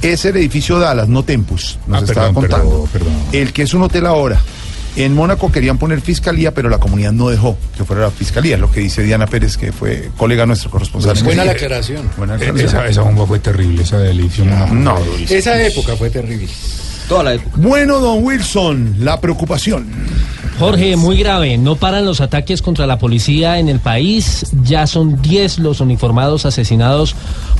[0.02, 2.70] es el edificio Dallas, no Tempus, nos Ah, estaba perdón, contando.
[2.70, 3.14] perdón, perdón.
[3.32, 4.40] El que es un hotel ahora.
[4.96, 8.70] En Mónaco querían poner fiscalía, pero la comunidad no dejó que fuera la fiscalía, lo
[8.72, 11.16] que dice Diana Pérez, que fue colega nuestro corresponsal.
[11.18, 12.10] en Buena la aclaración.
[12.18, 12.68] Buena Eh, aclaración.
[12.68, 14.46] Esa, esa bomba fue terrible, esa del edificio.
[14.46, 14.98] No,
[15.30, 16.50] Esa época fue terrible.
[17.10, 17.58] Toda la época.
[17.58, 19.88] Bueno, don Wilson, la preocupación.
[20.60, 21.58] Jorge, muy grave.
[21.58, 24.46] No paran los ataques contra la policía en el país.
[24.64, 27.16] Ya son 10 los uniformados asesinados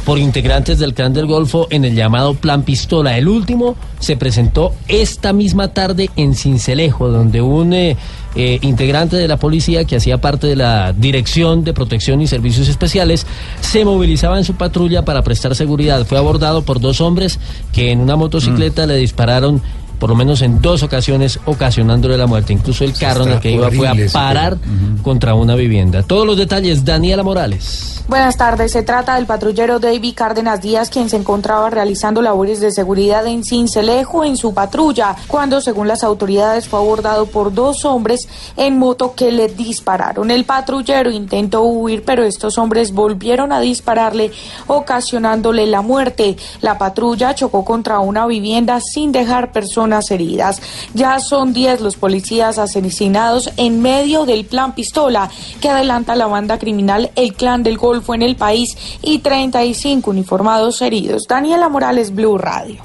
[0.06, 3.18] por integrantes del Clan del Golfo en el llamado Plan Pistola.
[3.18, 7.98] El último se presentó esta misma tarde en Cincelejo, donde un eh,
[8.36, 12.68] eh, integrante de la policía que hacía parte de la Dirección de Protección y Servicios
[12.68, 13.26] Especiales
[13.62, 16.06] se movilizaba en su patrulla para prestar seguridad.
[16.06, 17.40] Fue abordado por dos hombres
[17.74, 19.62] que en una motocicleta le dispararon
[20.00, 22.54] por lo menos en dos ocasiones, ocasionándole la muerte.
[22.54, 24.58] Incluso el carro en el que iba fue a parar
[25.04, 26.04] contra una vivienda.
[26.04, 28.04] Todos los detalles, Daniela Morales.
[28.08, 28.72] Buenas tardes.
[28.72, 33.44] Se trata del patrullero David Cárdenas Díaz, quien se encontraba realizando labores de seguridad en
[33.44, 39.14] Cincelejo en su patrulla, cuando, según las autoridades, fue abordado por dos hombres en moto
[39.14, 40.32] que le dispararon.
[40.32, 44.32] El patrullero intentó huir, pero estos hombres volvieron a dispararle,
[44.66, 46.36] ocasionándole la muerte.
[46.62, 50.62] La patrulla chocó contra una vivienda sin dejar personas heridas.
[50.94, 55.30] Ya son 10 los policías asesinados en medio del plan pistola
[55.62, 60.82] que adelanta la banda criminal El Clan del Golfo en el país y 35 uniformados
[60.82, 61.24] heridos.
[61.28, 62.82] Daniela Morales, Blue Radio.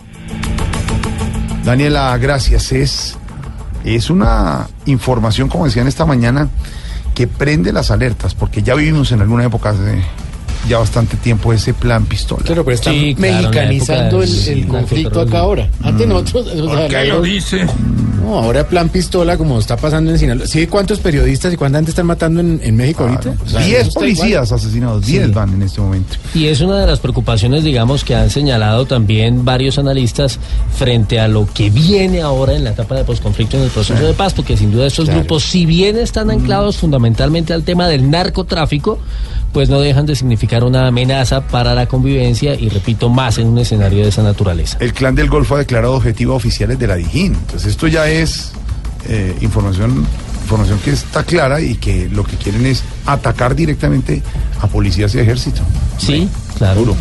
[1.64, 2.72] Daniela, gracias.
[2.72, 3.16] Es,
[3.84, 6.48] es una información, como decían esta mañana,
[7.14, 10.02] que prende las alertas, porque ya vivimos en alguna época hace
[10.68, 12.42] ya bastante tiempo ese plan pistola.
[12.44, 15.68] Claro, pero están Sí, claro, mexicanizando el, conflicto acá ahora.
[15.82, 16.46] Antes nosotros.
[16.46, 17.66] o sea, ¿Por qué lo dice?
[18.22, 20.46] No, ahora plan pistola, como está pasando en Sinaloa.
[20.46, 20.66] ¿Sí?
[20.66, 23.34] ¿Cuántos periodistas y cuánta gente están matando en, en México ahorita?
[23.44, 24.60] O sea, eso 10 está policías igual.
[24.60, 26.16] asesinados, 10 van en este momento.
[26.34, 30.38] Y es una de las preocupaciones, digamos, que han señalado también varios analistas
[30.74, 34.14] frente a lo que viene ahora en la etapa de posconflicto en el proceso de
[34.14, 38.98] paz, porque sin duda estos grupos, si bien están anclados fundamentalmente al tema del narcotráfico,
[39.52, 43.58] pues no dejan de significar una amenaza para la convivencia y, repito, más en un
[43.58, 44.76] escenario de esa naturaleza.
[44.80, 47.34] El clan del Golfo ha declarado objetivos oficiales de la Dijín.
[47.34, 48.52] Entonces esto ya es
[49.08, 50.06] eh, información,
[50.42, 54.22] información que está clara y que lo que quieren es atacar directamente
[54.60, 55.62] a policías y ejército.
[55.98, 56.94] Sí, claro.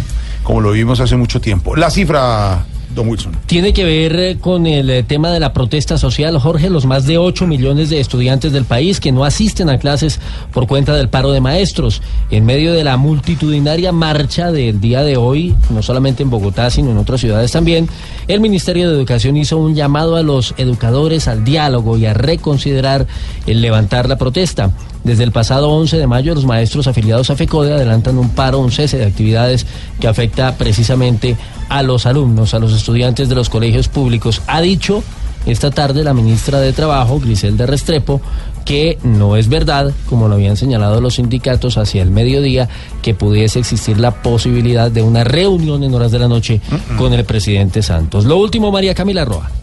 [0.43, 1.75] Como lo vimos hace mucho tiempo.
[1.75, 3.33] La cifra, don Wilson.
[3.45, 7.05] Tiene que ver eh, con el eh, tema de la protesta social, Jorge, los más
[7.05, 10.19] de 8 millones de estudiantes del país que no asisten a clases
[10.51, 12.01] por cuenta del paro de maestros.
[12.31, 16.91] En medio de la multitudinaria marcha del día de hoy, no solamente en Bogotá, sino
[16.91, 17.87] en otras ciudades también,
[18.27, 23.07] el Ministerio de Educación hizo un llamado a los educadores al diálogo y a reconsiderar
[23.47, 24.71] el levantar la protesta.
[25.03, 28.71] Desde el pasado 11 de mayo, los maestros afiliados a FECODE adelantan un paro, un
[28.71, 29.65] cese de actividades
[29.99, 31.35] que afecta precisamente
[31.73, 34.43] a los alumnos, a los estudiantes de los colegios públicos.
[34.45, 35.03] Ha dicho
[35.47, 38.21] esta tarde la ministra de Trabajo, Griselda Restrepo,
[38.63, 42.69] que no es verdad, como lo habían señalado los sindicatos hacia el mediodía,
[43.01, 46.61] que pudiese existir la posibilidad de una reunión en horas de la noche
[46.95, 48.25] con el presidente Santos.
[48.25, 49.62] Lo último, María Camila Roa.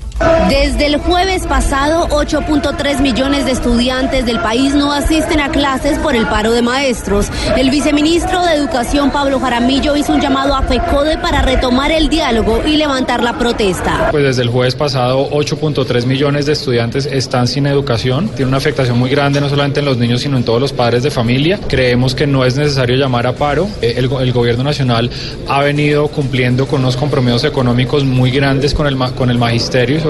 [0.50, 6.14] Desde el jueves pasado, 8.3 millones de estudiantes del país no asisten a clases por
[6.14, 7.28] el paro de maestros.
[7.56, 12.60] El viceministro de Educación, Pablo Jaramillo, hizo un llamado a FECODE para retomar el diálogo
[12.66, 14.08] y levantar la protesta.
[14.10, 18.28] Pues desde el jueves pasado 8.3 millones de estudiantes están sin educación.
[18.28, 21.02] Tiene una afectación muy grande no solamente en los niños sino en todos los padres
[21.02, 21.58] de familia.
[21.68, 23.68] Creemos que no es necesario llamar a paro.
[23.80, 25.08] Eh, El, go- el gobierno nacional
[25.48, 30.09] ha venido cumpliendo con unos compromisos económicos muy grandes con el, con el magisterio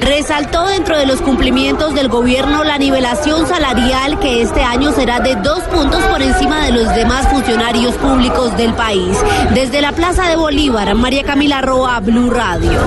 [0.00, 5.36] Resaltó dentro de los cumplimientos del gobierno la nivelación salarial que este año será de
[5.36, 9.16] dos puntos por encima de los demás funcionarios públicos del país.
[9.54, 12.80] Desde la Plaza de Bolívar, María Camila Roa, Blue Radio.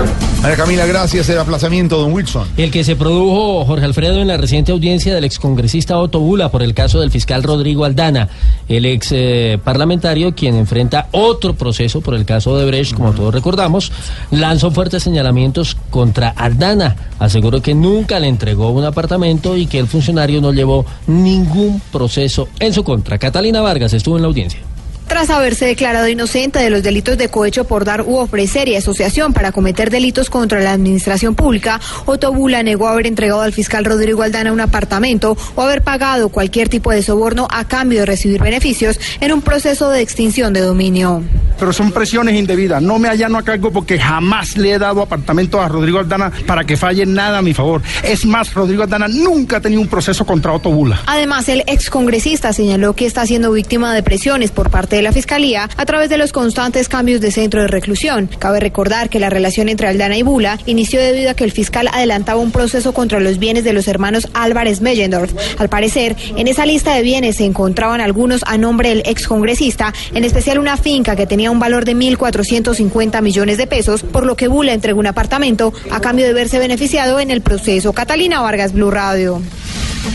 [0.46, 1.28] María Camila, gracias.
[1.30, 2.48] El aplazamiento, don Wilson.
[2.56, 6.62] El que se produjo, Jorge Alfredo, en la reciente audiencia del excongresista Otto Bula por
[6.62, 8.30] el caso del fiscal Rodrigo Aldana.
[8.70, 13.34] el ex eh, parlamentario, quien enfrenta otro proceso por el caso de Brecht, como todos
[13.34, 13.92] recordamos,
[14.30, 16.96] lanzó fuertes señalamientos contra Aldana.
[17.18, 22.50] Aseguró que nunca le entregó un apartamento y que el funcionario no llevó ningún proceso
[22.60, 23.18] en su contra.
[23.18, 24.60] Catalina Vargas estuvo en la audiencia.
[25.08, 29.34] Tras haberse declarado inocente de los delitos de cohecho por dar u ofrecer y asociación
[29.34, 34.24] para cometer delitos contra la administración pública, Otto Bula negó haber entregado al fiscal Rodrigo
[34.24, 39.00] Aldana un apartamento o haber pagado cualquier tipo de soborno a cambio de recibir beneficios
[39.22, 41.24] en un proceso de extinción de dominio.
[41.60, 42.82] Pero son presiones indebidas.
[42.82, 46.66] No me allano a cargo porque jamás le he dado apartamento a Rodrigo Aldana para
[46.66, 47.82] que falle nada a mi favor.
[48.04, 51.02] Es más, Rodrigo Aldana nunca ha tenido un proceso contra Otto Bula.
[51.06, 55.70] Además, el excongresista señaló que está siendo víctima de presiones por parte de la Fiscalía
[55.76, 58.30] a través de los constantes cambios de centro de reclusión.
[58.40, 61.90] Cabe recordar que la relación entre Aldana y Bula inició debido a que el fiscal
[61.92, 65.34] adelantaba un proceso contra los bienes de los hermanos Álvarez Mellendorf.
[65.60, 70.24] Al parecer, en esa lista de bienes se encontraban algunos a nombre del excongresista, en
[70.24, 74.48] especial una finca que tenía un valor de 1.450 millones de pesos, por lo que
[74.48, 77.92] Bula entregó un apartamento a cambio de verse beneficiado en el proceso.
[77.92, 79.42] Catalina Vargas, Blue Radio.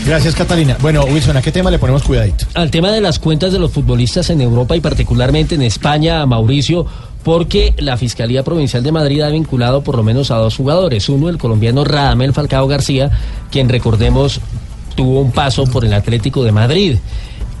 [0.05, 0.77] Gracias, Catalina.
[0.81, 2.45] Bueno, Wilson, ¿a qué tema le ponemos cuidadito?
[2.55, 6.25] Al tema de las cuentas de los futbolistas en Europa y particularmente en España, a
[6.25, 6.85] Mauricio,
[7.23, 11.07] porque la Fiscalía Provincial de Madrid ha vinculado por lo menos a dos jugadores.
[11.09, 13.11] Uno, el colombiano Radamel Falcao García,
[13.51, 14.41] quien recordemos
[14.95, 16.97] tuvo un paso por el Atlético de Madrid,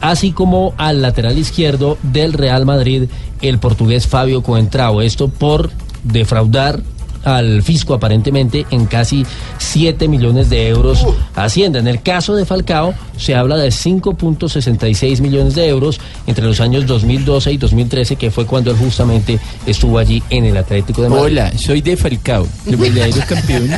[0.01, 3.03] así como al lateral izquierdo del Real Madrid,
[3.41, 5.01] el portugués Fabio Coentrao.
[5.01, 5.69] Esto por
[6.03, 6.81] defraudar
[7.23, 9.25] al fisco aparentemente en casi
[9.57, 11.05] 7 millones de euros
[11.35, 11.79] Hacienda.
[11.79, 16.85] En el caso de Falcao se habla de 5.66 millones de euros entre los años
[16.87, 21.25] 2012 y 2013, que fue cuando él justamente estuvo allí en el Atlético de Madrid.
[21.25, 23.69] Hola, soy de Falcao, el verdadero campeón.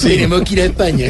[0.00, 1.06] Tenemos que ir a España.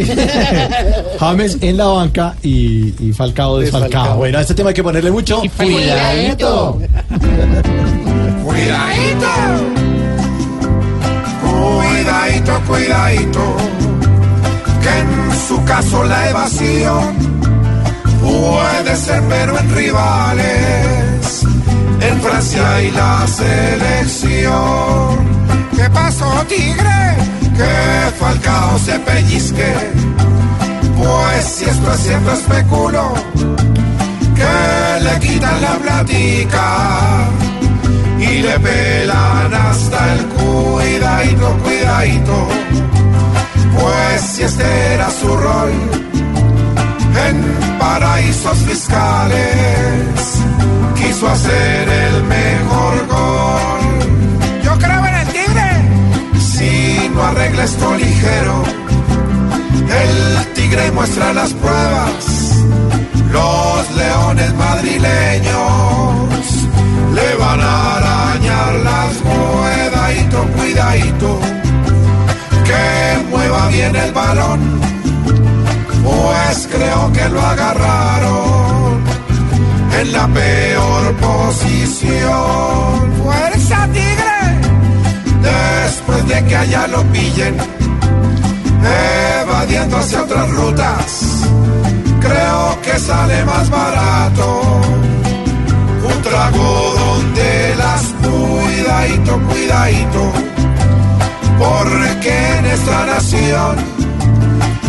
[1.21, 3.89] James en la banca y, y Falcao desfalcado.
[3.89, 4.17] Desfalcao.
[4.17, 6.79] Bueno, a este tema hay que ponerle mucho Cuidadito.
[8.45, 9.78] Cuidadito.
[12.09, 13.57] Cuidadito, cuidadito.
[14.81, 17.15] Que en su caso la evasión
[18.23, 21.45] puede ser, pero en rivales.
[22.01, 25.19] En Francia y la selección.
[25.77, 27.17] ¿Qué pasó, tigre?
[27.55, 29.75] Que Falcao se pellizque.
[30.97, 33.13] Pues si esto es cierto, especulo
[34.35, 37.29] que le quitan la platica
[38.31, 42.49] y le pelan hasta el cuidadito, cuidadito.
[43.79, 45.73] Pues si este era su rol
[47.29, 50.43] en paraísos fiscales,
[50.97, 53.85] quiso hacer el mejor gol.
[54.63, 55.71] Yo creo en el tigre.
[56.41, 58.63] Si no arregla esto ligero,
[60.05, 62.25] el tigre muestra las pruebas.
[63.33, 66.19] Los leones madrileños
[67.15, 68.08] le van a
[68.59, 71.41] arañar las cuidadito, cuidadito,
[72.65, 74.81] que mueva bien el balón,
[76.03, 79.03] pues creo que lo agarraron
[80.01, 82.29] en la peor posición.
[83.23, 84.39] ¡Fuerza, tigre!
[85.43, 87.57] Después de que allá lo pillen,
[89.41, 91.45] evadiendo hacia otras rutas,
[92.21, 94.81] creo que sale más barato
[96.23, 100.33] trago donde las cuidadito, cuidadito,
[101.59, 103.77] porque en esta nación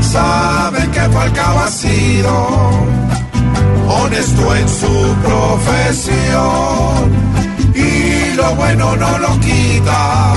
[0.01, 2.69] saben que Falcao ha sido
[3.87, 7.09] honesto en su profesión.
[7.75, 10.33] Y lo bueno no lo quita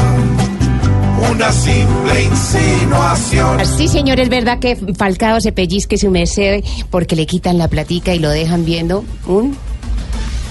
[1.30, 3.64] una simple insinuación.
[3.64, 8.14] Sí, señor, es verdad que Falcao se pellizque su merced porque le quitan la platica
[8.14, 9.04] y lo dejan viendo.
[9.26, 9.56] Un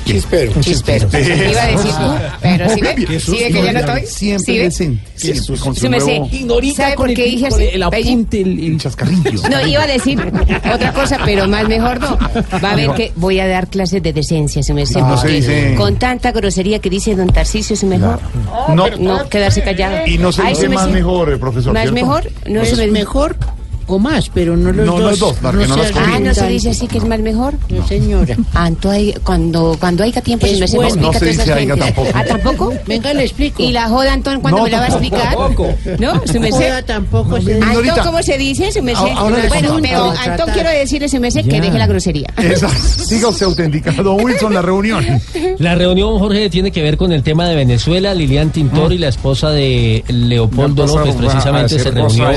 [0.05, 0.51] Chispero.
[0.61, 1.07] chispero.
[1.07, 1.91] Iba a decir,
[2.41, 4.05] pero si ve, ve que ya no estoy.
[4.07, 6.21] Siempre su se me sé.
[6.75, 7.69] ¿Sabe por qué dije con así?
[7.73, 9.41] el apunte, el, el chascarrillo.
[9.49, 10.19] No, iba a decir
[10.73, 12.17] otra cosa, pero más mejor no.
[12.63, 15.75] Va a ver que voy a dar clases de decencia, se me sé, porque dice.
[15.77, 18.19] con tanta grosería que dice don Tarcisio, es mejor
[18.75, 18.87] No.
[18.97, 19.97] no quedarse callado.
[20.07, 20.91] Y no se Ay, dice más sé.
[20.91, 21.73] mejor, eh, profesor.
[21.73, 22.29] ¿Más mejor?
[22.47, 23.35] No es se me mejor
[23.95, 25.01] o más, pero no los No, dos.
[25.01, 27.53] los dos, para que no Ah, no se dice así que es más mejor.
[27.69, 28.35] No, señora.
[28.53, 31.33] Ah, entonces, cuando, cuando haya tiempo, Es si me se me explica No se todas
[31.33, 31.79] esas dice gentes.
[31.85, 32.09] tampoco.
[32.13, 32.73] ¿Ah, tampoco?
[32.87, 33.61] Venga, le explico.
[33.63, 35.35] ¿Y la joda, Antón, cuándo No, me la va a explicar?
[35.35, 35.75] Tampoco.
[35.99, 36.21] ¿No?
[36.25, 36.69] ¿Se me sé?
[36.69, 37.65] Joda tampoco se dice.
[37.65, 38.05] Antón.
[38.05, 38.71] ¿cómo se dice?
[38.71, 39.01] Se me sé.
[39.11, 40.29] A- ahora le Bueno, pero Tratar.
[40.31, 42.27] Antón, quiero decirle, se me sé, que deje la grosería.
[42.37, 43.03] Exacto.
[43.05, 44.03] Siga usted autenticando.
[44.03, 45.05] Don Wilson, la reunión.
[45.59, 48.13] La reunión, Jorge, tiene que ver con el tema de Venezuela.
[48.13, 52.27] Lilian Tintor y la esposa de Leopoldo López precisamente hacer se reunió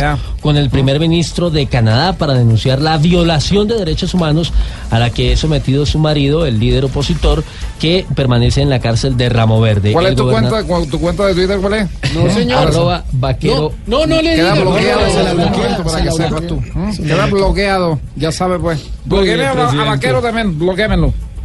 [0.41, 4.53] con el primer ministro ministro de Canadá para denunciar la violación de derechos humanos
[4.91, 7.43] a la que es sometido su marido, el líder opositor,
[7.79, 9.93] que permanece en la cárcel de Ramo Verde.
[9.93, 11.59] ¿Cuál El es tu cuenta, cu- tu cuenta de Twitter?
[11.61, 11.89] ¿Cuál es?
[12.15, 12.69] No, señor.
[12.69, 13.73] Arroba vaquero.
[13.87, 16.13] No, no le Queda bloqueado, no, se la no, bloquea, no, para se que la
[16.13, 16.49] sepas bloquea.
[16.49, 16.79] tú.
[16.79, 16.97] ¿Mm?
[17.07, 18.81] Queda bloqueado, ya sabes pues.
[19.05, 19.85] Bloqueen a, a.
[19.85, 20.59] Vaquero también,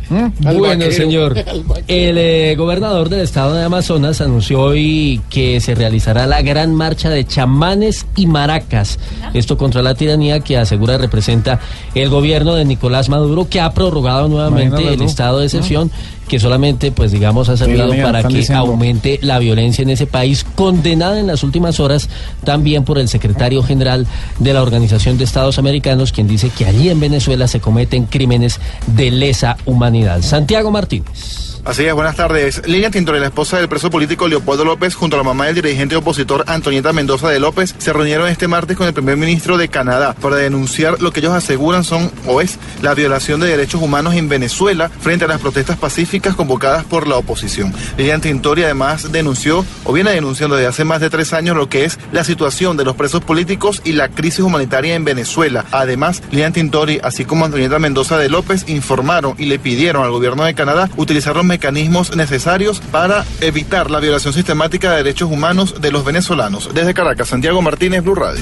[0.10, 1.38] Bueno, señor.
[1.88, 7.10] El eh, gobernador del estado de Amazonas anunció hoy que se realizará la gran marcha
[7.10, 9.00] de chamanes y maracas.
[9.34, 11.60] Esto contra la tiranía que asegura representa
[11.96, 15.92] el gobierno de Nicolás Maduro, que ha prorrogado nuevamente Imagínate el estado de excepción,
[16.30, 18.68] que solamente, pues digamos, ha servido para que diciendo.
[18.68, 22.08] aumente la violencia en ese país, condenada en las últimas horas
[22.46, 24.08] también por el secretario general
[24.38, 28.62] de la Organización de Estados Americanos, quien dice que allí en Venezuela se cometen crímenes
[28.88, 30.22] de lesa humanidad.
[30.22, 31.59] Santiago Martínez.
[31.66, 32.66] Así es, buenas tardes.
[32.68, 35.96] Lilian Tintori, la esposa del preso político Leopoldo López, junto a la mamá del dirigente
[35.96, 40.16] opositor Antonieta Mendoza de López, se reunieron este martes con el primer ministro de Canadá
[40.20, 44.30] para denunciar lo que ellos aseguran son o es la violación de derechos humanos en
[44.30, 47.72] Venezuela frente a las protestas pacíficas convocadas por la oposición.
[47.98, 51.86] Lilian Tintori además denunció o viene denunciando desde hace más de tres años lo que
[51.86, 55.66] es la situación de los presos políticos y la crisis humanitaria en Venezuela.
[55.72, 60.46] Además, Lilian Tintori, así como Antonieta Mendoza de López, informaron y le pidieron al gobierno
[60.46, 61.59] de Canadá utilizar los mecanismos
[62.16, 66.70] necesarios para evitar la violación sistemática de derechos humanos de los venezolanos.
[66.74, 68.42] Desde Caracas, Santiago Martínez, Blue Radio.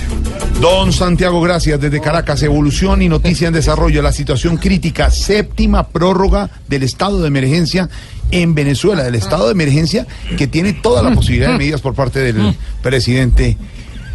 [0.61, 1.79] Don Santiago, gracias.
[1.79, 4.01] Desde Caracas, evolución y noticia en desarrollo.
[4.01, 7.89] La situación crítica, séptima prórroga del estado de emergencia
[8.31, 9.07] en Venezuela.
[9.07, 10.05] El estado de emergencia
[10.37, 13.57] que tiene toda la posibilidad de medidas por parte del presidente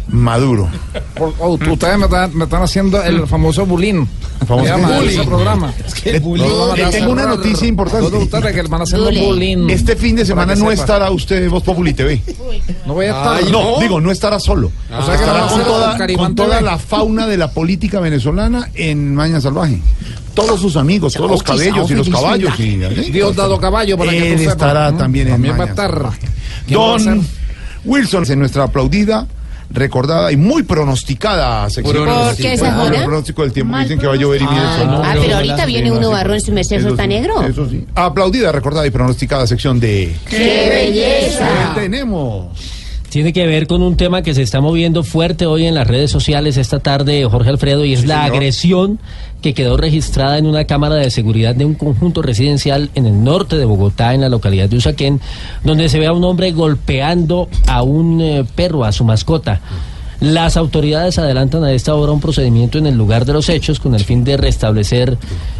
[0.07, 0.69] Maduro.
[1.15, 4.05] Por- oh, ustedes me están, me están haciendo el famoso bullying.
[4.45, 5.07] famoso bullying.
[5.09, 5.73] ese programa.
[6.03, 6.11] Le-
[6.75, 8.17] le tengo una noticia importante.
[8.17, 9.25] Ustedes que van haciendo Bullying.
[9.25, 9.69] bullying.
[9.69, 10.81] Este fin de semana que no sepa.
[10.81, 12.21] estará usted Voz Populi TV.
[12.85, 13.35] No voy a estar.
[13.37, 14.71] Ay, no, digo, no estará solo.
[14.91, 15.47] O sea que estará no
[16.17, 19.79] con toda, con la fauna de la política venezolana en Maña Salvaje.
[20.33, 22.59] Todos sus amigos, todos los cabellos y los caballos.
[22.59, 22.77] Y,
[23.11, 24.53] Dios dado caballo para que Él tú sepas.
[24.55, 24.97] estará ¿Mm?
[24.97, 25.33] también en
[25.75, 25.75] También.
[26.67, 27.27] Don
[27.85, 29.27] Wilson, en nuestra aplaudida,
[29.73, 32.07] recordada y muy pronosticada sección.
[32.07, 33.77] ¿Por qué esa Por el pronóstico del tiempo.
[33.79, 35.01] Dicen que va a llover y mire eso.
[35.03, 37.41] Ah, pero ahorita viene uno barrón su merced Eso está negro.
[37.43, 37.85] Eso sí.
[37.95, 40.15] Aplaudida, recordada y pronosticada sección de...
[40.29, 41.47] ¡Qué belleza!
[41.73, 42.47] ¿Qué tenemos?
[43.09, 46.09] Tiene que ver con un tema que se está moviendo fuerte hoy en las redes
[46.09, 48.99] sociales esta tarde, Jorge Alfredo, y es la agresión
[49.43, 53.57] que quedó registrada en una cámara de seguridad de un conjunto residencial en el norte
[53.57, 55.21] de Bogotá, en la localidad de Usaquén,
[55.63, 59.61] donde se ve a un hombre golpeando a un eh, perro, a su mascota.
[60.21, 63.93] Las autoridades adelantan a esta hora un procedimiento en el lugar de los hechos con
[63.93, 65.17] el fin de restablecer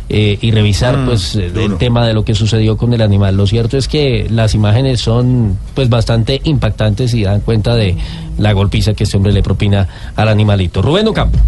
[0.08, 3.36] eh, y revisar Mm, pues eh, el tema de lo que sucedió con el animal.
[3.36, 7.98] Lo cierto es que las imágenes son pues bastante impactantes y dan cuenta de
[8.38, 10.82] la golpiza que este hombre le propina al animalito.
[10.82, 11.40] Rubén Ocampo.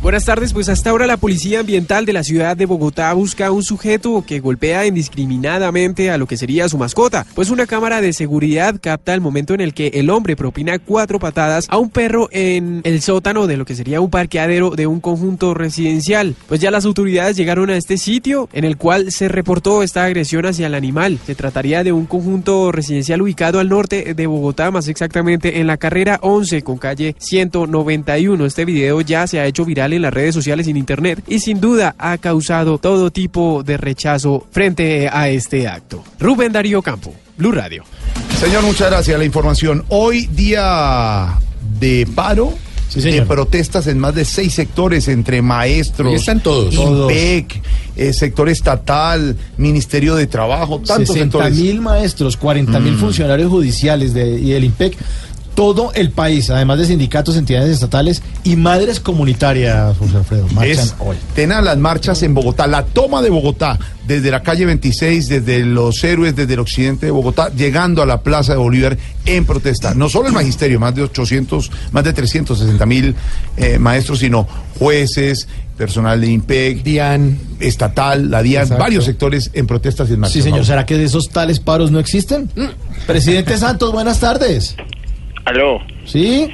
[0.00, 3.50] Buenas tardes, pues hasta ahora la Policía Ambiental de la ciudad de Bogotá busca a
[3.50, 8.12] un sujeto que golpea indiscriminadamente a lo que sería su mascota, pues una cámara de
[8.12, 12.28] seguridad capta el momento en el que el hombre propina cuatro patadas a un perro
[12.30, 16.36] en el sótano de lo que sería un parqueadero de un conjunto residencial.
[16.46, 20.46] Pues ya las autoridades llegaron a este sitio en el cual se reportó esta agresión
[20.46, 21.18] hacia el animal.
[21.26, 25.76] Se trataría de un conjunto residencial ubicado al norte de Bogotá, más exactamente en la
[25.76, 28.46] carrera 11 con calle 191.
[28.46, 31.40] Este video ya se ha hecho viral en las redes sociales y en internet y
[31.40, 36.02] sin duda ha causado todo tipo de rechazo frente a este acto.
[36.18, 37.84] Rubén Darío Campo, Blue Radio.
[38.40, 39.18] Señor, muchas gracias.
[39.18, 39.84] La información.
[39.88, 41.38] Hoy día
[41.80, 42.52] de paro.
[42.94, 46.72] de protestas en más de seis sectores entre maestros, Ahí están todos.
[46.74, 47.60] IMPEC,
[47.96, 51.58] eh, sector estatal, Ministerio de Trabajo, tantos 60 sectores.
[51.58, 52.98] mil maestros, 40 mil Mm.
[53.00, 54.96] funcionarios judiciales de, y del IMPEC,
[55.58, 60.94] todo el país, además de sindicatos, entidades estatales y madres comunitarias, José Alfredo, marchan Es
[61.00, 61.16] hoy.
[61.34, 66.04] tenaz las marchas en Bogotá, la toma de Bogotá, desde la calle 26, desde los
[66.04, 68.96] héroes, desde el occidente de Bogotá, llegando a la Plaza de Bolívar
[69.26, 69.94] en protesta.
[69.94, 73.16] No solo el magisterio, más de 800, más de 360 mil
[73.56, 74.46] eh, maestros, sino
[74.78, 78.80] jueces, personal de IMPEC, DIAN, estatal, la DIAN, Exacto.
[78.84, 80.34] varios sectores en protestas y en marchas.
[80.34, 80.64] Sí, señor.
[80.64, 82.48] ¿será que de esos tales paros no existen?
[83.08, 84.76] Presidente Santos, buenas tardes.
[85.48, 86.50] Aló, ¿Sí?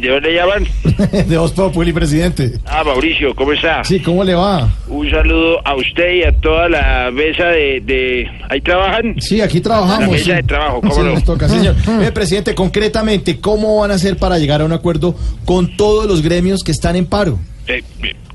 [0.00, 0.66] ¿de dónde llaman?
[1.28, 2.52] de Voz Populi, presidente.
[2.64, 3.84] Ah, Mauricio, ¿cómo está?
[3.84, 4.66] Sí, ¿cómo le va?
[4.88, 7.82] Un saludo a usted y a toda la mesa de...
[7.84, 8.26] de...
[8.48, 9.20] ¿Ahí trabajan?
[9.20, 10.06] Sí, aquí trabajamos.
[10.06, 10.30] La mesa sí.
[10.32, 11.12] de trabajo, ¿cómo Sí, no?
[11.12, 11.76] nos toca, señor.
[12.02, 15.14] Eh, presidente, concretamente, ¿cómo van a hacer para llegar a un acuerdo
[15.44, 17.38] con todos los gremios que están en paro?
[17.66, 17.82] Eh,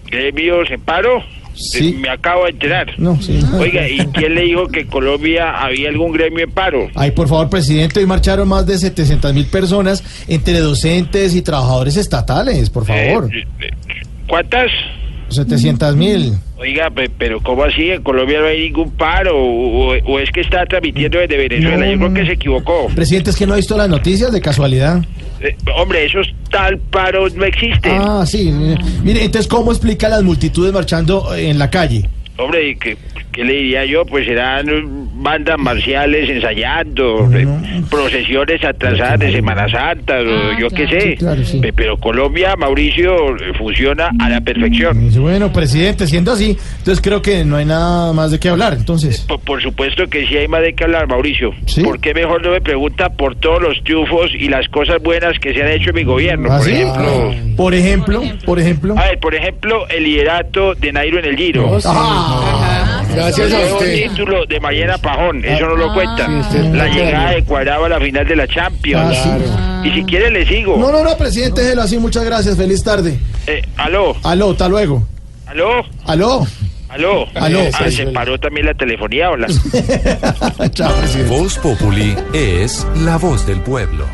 [0.06, 1.24] ¿Gremios en paro?
[1.60, 1.89] Sí.
[1.89, 2.93] Eh, Me acabo de enterar.
[2.97, 3.39] No, sí.
[3.60, 6.88] Oiga, ¿y quién le dijo que en Colombia había algún gremio en paro?
[6.95, 11.97] Ay, por favor, presidente, hoy marcharon más de 700 mil personas entre docentes y trabajadores
[11.97, 13.30] estatales, por favor.
[13.36, 13.70] Eh, eh,
[14.28, 14.72] ¿Cuántas?
[15.30, 16.34] 700 mil.
[16.57, 17.91] Oiga, pe- pero ¿cómo así?
[17.91, 19.38] En Colombia no hay ningún paro.
[19.38, 21.86] ¿O, o- o es que está transmitiendo desde Venezuela?
[21.91, 22.88] Yo creo que se equivocó.
[22.95, 25.03] Presidente, es que no ha visto las noticias de casualidad.
[25.42, 28.02] Eh, hombre, esos tal paros no existen.
[28.02, 28.52] Ah, sí.
[28.52, 28.78] mire.
[29.04, 32.10] Mire, entonces, ¿cómo explica las multitudes marchando en la calle?
[32.40, 32.98] Hombre, ¿y ¿qué,
[33.32, 34.06] ¿qué le diría yo?
[34.06, 37.46] Pues serán eh, bandas marciales ensayando, eh,
[37.90, 41.02] procesiones atrasadas de Semana Santa, o yo qué sé.
[41.02, 41.60] Sí, claro, sí.
[41.60, 45.10] Pe- Pero Colombia, Mauricio, eh, funciona a la perfección.
[45.22, 48.74] Bueno, presidente, siendo así, entonces creo que no hay nada más de qué hablar.
[48.74, 51.52] Entonces, Por, por supuesto que sí hay más de qué hablar, Mauricio.
[51.84, 55.54] ¿Por qué mejor no me pregunta por todos los triunfos y las cosas buenas que
[55.54, 56.48] se han hecho en mi gobierno?
[56.52, 56.72] ¿Ah, por sí?
[56.72, 57.36] ejemplo...
[57.58, 58.96] por ejemplo, por ejemplo.
[58.98, 61.78] A ver, por ejemplo, el liderato de Nairo en el Giro.
[61.86, 62.29] Ah,
[63.14, 64.10] gracias a usted.
[64.10, 66.26] título de Mariana Pajón, eso no lo cuenta.
[66.28, 69.18] Sí, usted la llegada de Cuadrado a la final de la Champions.
[69.26, 70.78] Ah, Y si quiere le sigo.
[70.78, 73.20] No, no, no, presidente, déjelo así, muchas gracias, feliz tarde.
[73.48, 75.08] Eh, aló, Aló, hasta luego.
[75.48, 76.46] aló, Aló.
[76.90, 77.28] aló.
[77.36, 77.62] Aló.
[77.74, 79.48] Ah, se paró también la telefonía, hola.
[81.30, 84.06] Voz Populi es la voz del pueblo.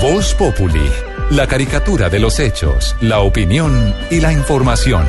[0.00, 0.90] Voz Populi,
[1.30, 5.06] la caricatura de los hechos, la opinión y la información.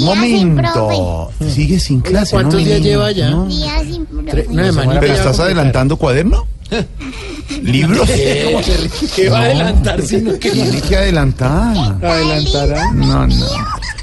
[0.00, 1.30] Momento.
[1.48, 2.32] Sigue sin clase.
[2.32, 2.90] ¿cuántos ¿no, días niño?
[2.90, 3.30] lleva ya?
[3.30, 3.46] No.
[3.46, 4.46] Días sin profe.
[4.48, 6.46] Una semanita ¿Pero estás adelantando cuaderno?
[7.62, 8.08] ¿Libros?
[8.44, 11.76] ¿Cómo se- ¿Qué va a adelantar si no que Tiene que adelantar.
[12.02, 12.90] adelantará?
[12.92, 13.46] No, no.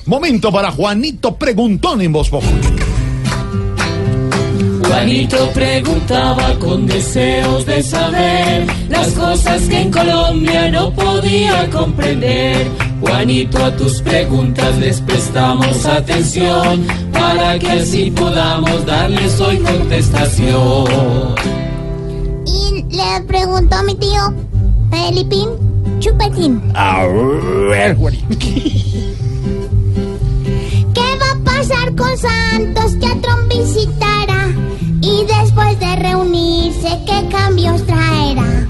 [0.06, 2.30] Momento para Juanito Preguntón en Voz.
[4.92, 12.68] Juanito preguntaba con deseos de saber las cosas que en Colombia no podía comprender.
[13.00, 20.86] Juanito, a tus preguntas les prestamos atención para que así podamos darles hoy contestación.
[22.46, 24.34] Y le preguntó a mi tío,
[24.92, 25.48] Felipín
[26.00, 28.26] Chupetín, A ver, Juanito.
[30.94, 34.52] ¿qué va a pasar con Santos que a Trump visitará?
[35.02, 38.68] Y después de reunirse, ¿qué cambios traerá?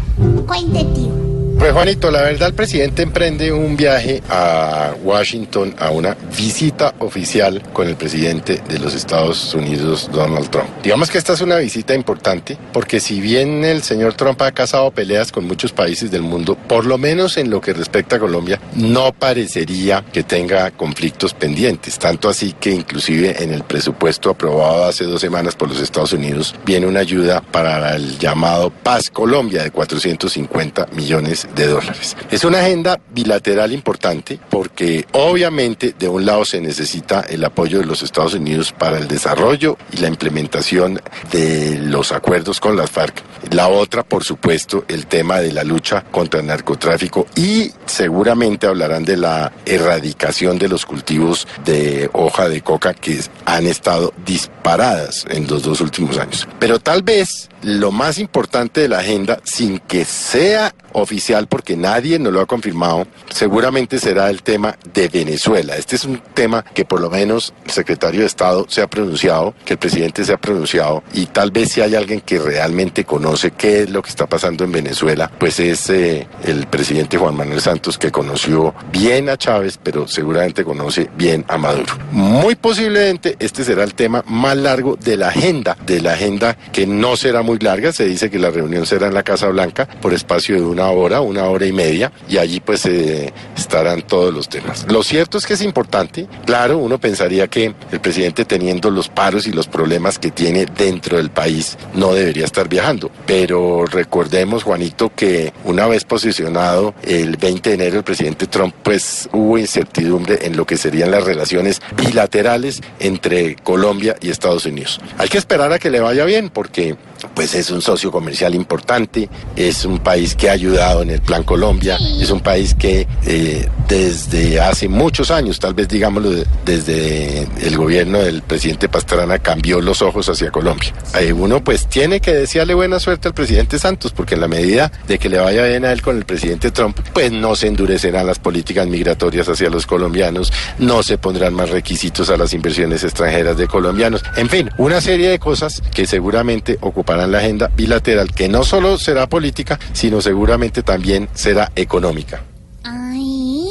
[0.48, 1.31] Cuente, tío.
[1.62, 7.62] Pues Juanito, la verdad el presidente emprende un viaje a Washington a una visita oficial
[7.72, 10.68] con el presidente de los Estados Unidos, Donald Trump.
[10.82, 14.90] Digamos que esta es una visita importante porque si bien el señor Trump ha casado
[14.90, 18.60] peleas con muchos países del mundo, por lo menos en lo que respecta a Colombia,
[18.74, 22.00] no parecería que tenga conflictos pendientes.
[22.00, 26.56] Tanto así que inclusive en el presupuesto aprobado hace dos semanas por los Estados Unidos
[26.66, 32.16] viene una ayuda para el llamado Paz Colombia de 450 millones de dólares.
[32.30, 37.86] Es una agenda bilateral importante porque obviamente de un lado se necesita el apoyo de
[37.86, 43.22] los Estados Unidos para el desarrollo y la implementación de los acuerdos con las FARC.
[43.52, 49.04] La otra, por supuesto, el tema de la lucha contra el narcotráfico y seguramente hablarán
[49.04, 55.48] de la erradicación de los cultivos de hoja de coca que han estado disparadas en
[55.48, 56.48] los dos últimos años.
[56.60, 62.20] Pero tal vez lo más importante de la agenda, sin que sea oficial, porque nadie
[62.20, 65.76] nos lo ha confirmado, seguramente será el tema de Venezuela.
[65.76, 69.54] Este es un tema que por lo menos el secretario de Estado se ha pronunciado,
[69.66, 73.52] que el presidente se ha pronunciado, y tal vez si hay alguien que realmente conoce
[73.52, 77.62] qué es lo que está pasando en Venezuela, pues es eh, el presidente Juan Manuel
[77.62, 81.94] Santos, que conoció bien a Chávez, pero seguramente conoce bien a Maduro.
[82.12, 86.86] Muy posiblemente este será el tema más largo de la agenda, de la agenda que
[86.86, 90.14] no será muy larga, se dice que la reunión será en la Casa Blanca por
[90.14, 94.50] espacio de una hora, una hora y media, y allí pues eh, estarán todos los
[94.50, 94.86] temas.
[94.90, 99.48] Lo cierto es que es importante, claro, uno pensaría que el presidente teniendo los paros
[99.48, 105.12] y los problemas que tiene dentro del país no debería estar viajando, pero recordemos Juanito
[105.16, 110.56] que una vez posicionado el 20 de enero el presidente Trump pues hubo incertidumbre en
[110.58, 115.00] lo que serían las relaciones bilaterales entre Colombia y Estados Unidos.
[115.18, 116.96] Hay que esperar a que le vaya bien porque
[117.34, 121.44] pues es un socio comercial importante, es un país que ha ayudado en el Plan
[121.44, 127.48] Colombia, es un país que eh, desde hace muchos años, tal vez digámoslo de- desde
[127.66, 130.94] el gobierno del presidente Pastrana, cambió los ojos hacia Colombia.
[131.20, 134.92] Eh, uno pues tiene que desearle buena suerte al presidente Santos, porque en la medida
[135.08, 138.26] de que le vaya bien a él con el presidente Trump, pues no se endurecerán
[138.26, 143.58] las políticas migratorias hacia los colombianos, no se pondrán más requisitos a las inversiones extranjeras
[143.58, 148.50] de colombianos, en fin, una serie de cosas que seguramente ocuparán la agenda bilateral, que
[148.50, 152.44] no solo será política, sino seguramente también será económica.
[152.84, 153.66] Ay,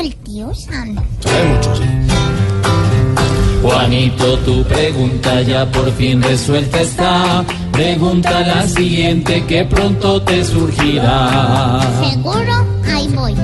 [0.00, 0.96] el tío San.
[3.62, 7.44] Juanito, tu pregunta ya por fin resuelta está.
[7.72, 11.80] Pregunta la siguiente que pronto te surgirá.
[12.08, 12.66] ¿Seguro?
[12.86, 13.34] Ahí voy.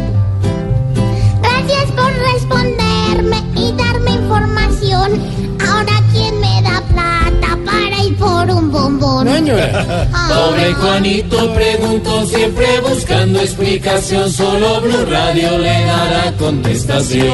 [9.25, 14.31] Pobre Juanito preguntó siempre buscando explicación.
[14.31, 17.29] Solo Blue Radio le dará contestación.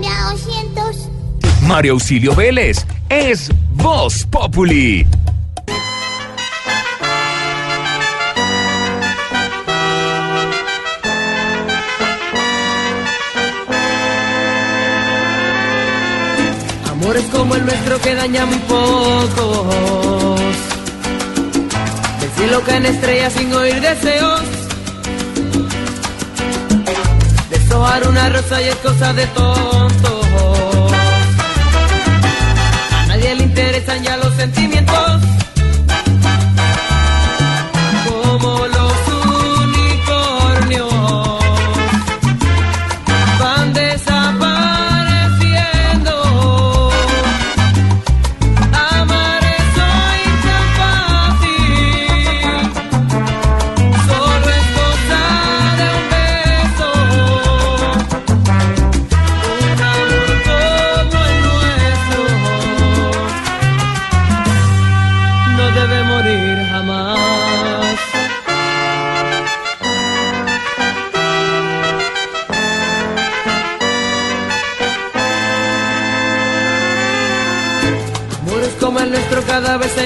[0.00, 1.08] Ya 200.
[1.62, 5.04] Mario Auxilio Vélez es Voz Populi.
[16.90, 18.58] Amores como el nuestro que daña muy
[22.42, 24.40] Del cielo caen estrellas sin oír deseos.
[27.50, 30.26] Deshojar una rosa y es cosa de tontos.
[32.98, 35.11] A nadie le interesan ya los sentimientos.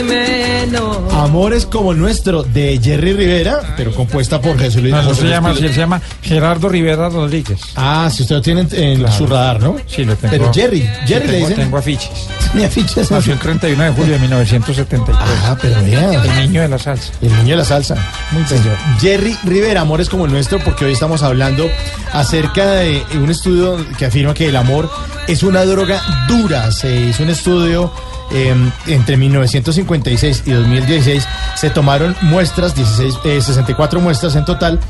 [0.02, 0.96] Menos.
[1.12, 4.94] Amores como el nuestro de Jerry Rivera, pero compuesta por Jesús Luis.
[4.94, 7.60] No, no José se Luis llama se llama Gerardo Rivera Rodríguez.
[7.76, 9.14] Ah, si usted lo tiene en, en Claro.
[9.16, 9.76] su radar, ¿no?
[9.86, 10.30] Sí, lo tengo.
[10.30, 11.64] Pero Jerry, Sí, Jerry le tengo, dicen.
[11.64, 12.10] tengo afiches.
[12.54, 13.10] Mi afiches.
[13.10, 15.16] Nació el 31 de julio de 1973.
[15.20, 16.22] Ah, pero vea.
[16.24, 17.12] El niño de la salsa.
[17.20, 17.96] El niño de la salsa.
[18.32, 18.76] Muy señor.
[19.00, 21.68] Jerry Rivera, Amores como el nuestro, porque hoy estamos hablando
[22.12, 24.90] acerca de un estudio que afirma que el amor
[25.28, 26.70] es una droga dura.
[26.72, 27.92] Se hizo un estudio
[28.32, 28.54] eh,
[28.86, 31.26] entre 1956 y 2016.
[31.56, 34.80] Se tomaron muestras, 16, eh, 64 muestras en total.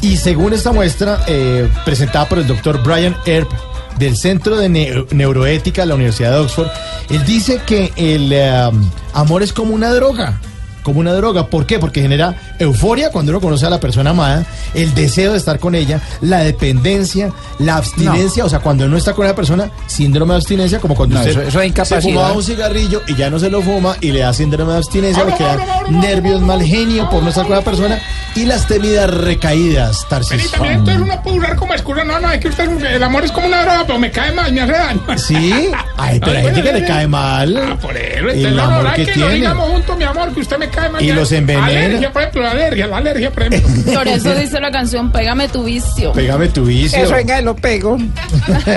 [0.00, 3.50] Y según esta muestra, eh, presentada por el doctor Brian Earp,
[3.98, 6.66] del Centro de Neu- Neuroética de la Universidad de Oxford,
[7.10, 8.70] él dice que el eh,
[9.12, 10.40] amor es como una droga.
[10.84, 11.46] Como una droga.
[11.46, 11.80] ¿Por qué?
[11.80, 15.74] Porque genera euforia cuando uno conoce a la persona amada, el deseo de estar con
[15.74, 18.44] ella, la dependencia, la abstinencia.
[18.44, 21.32] O sea, cuando uno está con esa persona, síndrome de abstinencia, como cuando No, usted
[21.32, 24.20] eso- eso es se fumaba un cigarrillo y ya no se lo fuma y le
[24.20, 25.58] da síndrome de abstinencia, le queda
[25.88, 27.98] nervios, mal genio por no estar con la persona
[28.36, 30.50] y las temidas recaídas, Tarcisio.
[30.50, 32.04] También entonces uno puede usar como excusa.
[32.04, 34.52] No, no, es que usted, el amor es como una droga, pero me cae mal,
[34.52, 35.00] me hace daño.
[35.16, 37.56] Sí, ay, pero hay gente que le cae mal.
[37.56, 39.34] Ah, por eso, entonces el no, amor no, que que, no tiene.
[39.34, 41.02] digamos juntos, mi amor, que usted me cae mal.
[41.02, 41.66] Y los envenena.
[41.66, 43.92] Alergia, por ejemplo, la alergia, la alergia, por ejemplo.
[43.94, 46.12] Por eso dice la canción Pégame tu vicio.
[46.12, 46.98] Pégame tu vicio.
[47.02, 47.96] Eso, venga, lo pego.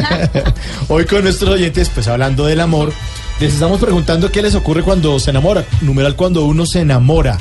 [0.87, 2.93] Hoy con nuestros oyentes, pues hablando del amor,
[3.39, 5.65] les estamos preguntando qué les ocurre cuando se enamora.
[5.81, 7.37] Numeral cuando uno se enamora.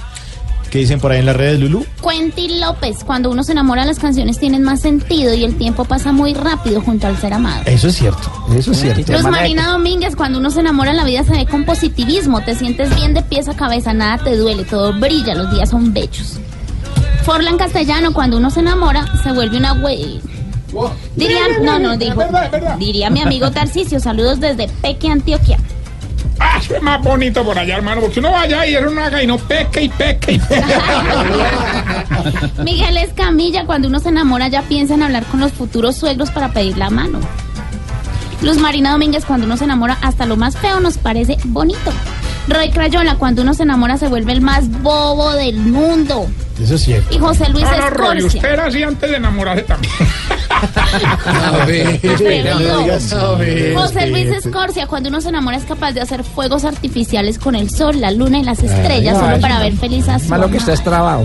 [0.70, 1.86] ¿Qué dicen por ahí en las redes, Lulu?
[2.00, 6.12] Cuentin López, cuando uno se enamora las canciones tienen más sentido y el tiempo pasa
[6.12, 7.62] muy rápido junto al ser amado.
[7.66, 9.12] Eso es cierto, eso es cierto.
[9.12, 12.94] Luz Marina Domínguez, cuando uno se enamora la vida se ve con positivismo, te sientes
[12.96, 16.38] bien de pies a cabeza, nada te duele, todo brilla, los días son bellos.
[17.24, 20.20] Forlan Castellano, cuando uno se enamora se vuelve una güey.
[21.14, 22.20] Diría, no, no, dijo,
[22.78, 25.58] diría mi amigo Tarcisio, saludos desde Peque, Antioquia.
[26.74, 29.84] Es más bonito por allá, hermano, porque uno vaya y es una haga no peque
[29.84, 30.72] y peque y peque.
[32.64, 36.52] Miguel Escamilla, cuando uno se enamora ya piensa en hablar con los futuros suegros para
[36.52, 37.20] pedir la mano.
[38.42, 41.92] Luz Marina Domínguez, cuando uno se enamora hasta lo más feo nos parece bonito.
[42.48, 46.28] Roy Crayola, cuando uno se enamora se vuelve el más bobo del mundo.
[46.60, 47.14] Eso es cierto.
[47.14, 48.26] Y José Luis No, no, Escorcia.
[48.26, 49.92] usted era así antes de enamorarse también.
[51.36, 52.78] A ver, espera, no no.
[52.78, 54.26] digas, a ver, José Luis.
[54.28, 58.10] Escorcia, cuando uno se enamora es capaz de hacer fuegos artificiales con el sol, la
[58.10, 60.82] luna y las estrellas, Ay, solo ay, para ver feliz a su Malo que estés
[60.82, 61.24] trabado.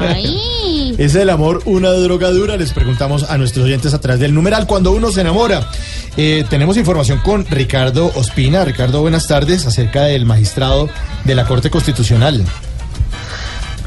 [0.00, 0.94] Ay.
[0.98, 2.56] ¿Es el amor una droga dura?
[2.56, 5.68] Les preguntamos a nuestros oyentes a través del numeral cuando uno se enamora.
[6.16, 8.64] Eh, tenemos información con Ricardo Ospina.
[8.64, 10.88] Ricardo, buenas tardes, acerca del magistrado
[11.24, 12.44] de la Corte Constitucional.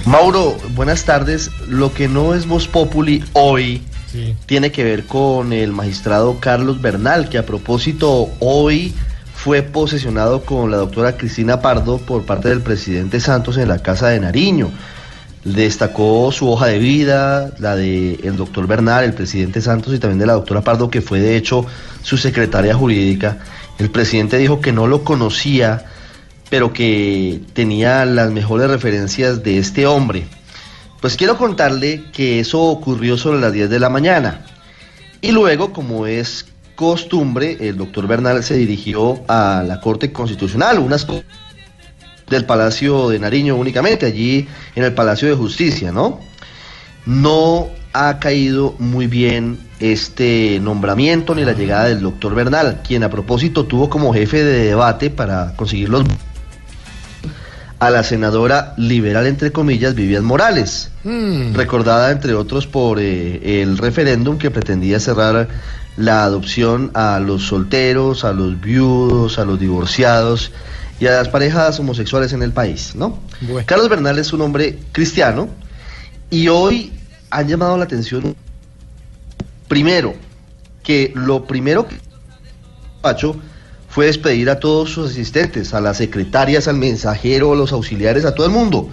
[0.06, 1.52] Mauro, buenas tardes.
[1.68, 3.84] Lo que no es Voz Populi hoy
[4.46, 8.96] tiene que ver con el magistrado Carlos Bernal, que a propósito hoy
[9.36, 14.10] fue posesionado con la doctora Cristina Pardo por parte del presidente Santos en la Casa
[14.10, 14.72] de Nariño.
[15.44, 20.20] Destacó su hoja de vida, la del el doctor Bernal, el presidente Santos y también
[20.20, 21.66] de la doctora Pardo, que fue de hecho
[22.02, 23.38] su secretaria jurídica.
[23.78, 25.86] El presidente dijo que no lo conocía,
[26.50, 30.26] pero que tenía las mejores referencias de este hombre.
[31.02, 34.46] Pues quiero contarle que eso ocurrió sobre las 10 de la mañana.
[35.22, 36.46] Y luego, como es
[36.76, 41.06] costumbre, el doctor Bernal se dirigió a la Corte Constitucional, unas
[42.30, 46.20] del Palacio de Nariño únicamente, allí en el Palacio de Justicia, ¿no?
[47.06, 53.10] No ha caído muy bien este nombramiento ni la llegada del doctor Bernal, quien a
[53.10, 56.04] propósito tuvo como jefe de debate para conseguir los
[57.80, 60.92] a la senadora liberal, entre comillas, Vivian Morales,
[61.54, 65.48] recordada entre otros por eh, el referéndum que pretendía cerrar
[65.96, 70.52] la adopción a los solteros, a los viudos, a los divorciados
[71.00, 73.20] y a las parejas homosexuales en el país, ¿no?
[73.66, 75.48] Carlos Bernal es un hombre cristiano
[76.30, 76.92] y hoy
[77.30, 78.36] han llamado la atención,
[79.70, 80.16] primero,
[80.84, 81.96] que lo primero que
[83.02, 83.38] Pacho
[83.90, 88.36] fue despedir a todos sus asistentes, a las secretarias, al mensajero, a los auxiliares, a
[88.36, 88.90] todo el mundo.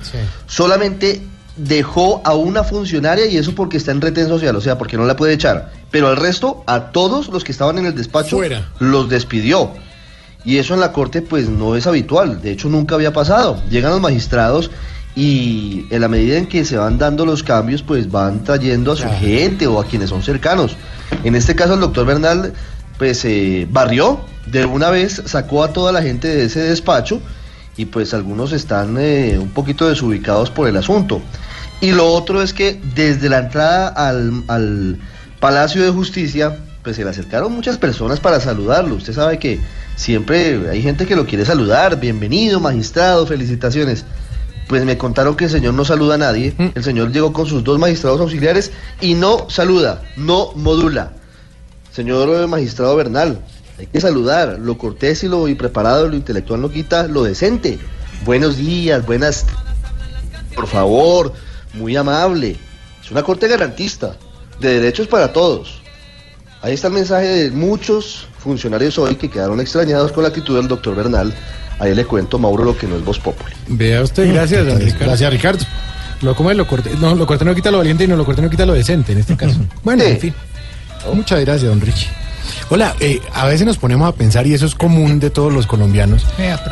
[0.46, 1.22] Solamente
[1.56, 5.04] dejó a una funcionaria y eso porque está en retén social, o sea, porque no
[5.04, 5.70] la puede echar.
[5.90, 8.38] Pero al resto, a todos los que estaban en el despacho,
[8.78, 9.72] los despidió.
[10.44, 13.60] Y eso en la corte pues no es habitual, de hecho nunca había pasado.
[13.68, 14.70] Llegan los magistrados
[15.16, 18.96] y en la medida en que se van dando los cambios pues van trayendo a
[18.96, 20.76] su gente o a quienes son cercanos.
[21.24, 22.52] En este caso el doctor Bernal
[22.98, 27.20] pues eh, barrió de una vez, sacó a toda la gente de ese despacho
[27.76, 31.20] y pues algunos están eh, un poquito desubicados por el asunto.
[31.80, 34.98] Y lo otro es que desde la entrada al, al
[35.40, 38.94] Palacio de Justicia, pues se le acercaron muchas personas para saludarlo.
[38.94, 39.60] Usted sabe que
[39.96, 42.00] siempre hay gente que lo quiere saludar.
[42.00, 44.04] Bienvenido, magistrado, felicitaciones.
[44.68, 46.54] Pues me contaron que el señor no saluda a nadie.
[46.74, 51.12] El señor llegó con sus dos magistrados auxiliares y no saluda, no modula.
[51.96, 53.40] Señor magistrado Bernal,
[53.78, 54.58] hay que saludar.
[54.60, 57.78] Lo cortés y lo y preparado, lo intelectual no quita lo decente.
[58.26, 59.46] Buenos días, buenas.
[60.54, 61.32] Por favor,
[61.72, 62.58] muy amable.
[63.02, 64.14] Es una corte garantista,
[64.60, 65.80] de derechos para todos.
[66.60, 70.68] Ahí está el mensaje de muchos funcionarios hoy que quedaron extrañados con la actitud del
[70.68, 71.32] doctor Bernal.
[71.78, 73.54] Ahí le cuento, Mauro, lo que no es voz populi.
[73.68, 75.06] Vea usted, gracias, don Ricardo.
[75.06, 75.64] Gracias, Ricardo.
[76.20, 78.26] Lo, como es, lo corté, no, lo corté no quita lo valiente y no lo
[78.26, 79.60] corté no quita lo decente en este caso.
[79.82, 80.34] Bueno, en fin.
[81.14, 82.08] Muchas gracias, don Richie.
[82.68, 85.66] Hola, eh, a veces nos ponemos a pensar, y eso es común de todos los
[85.66, 86.24] colombianos,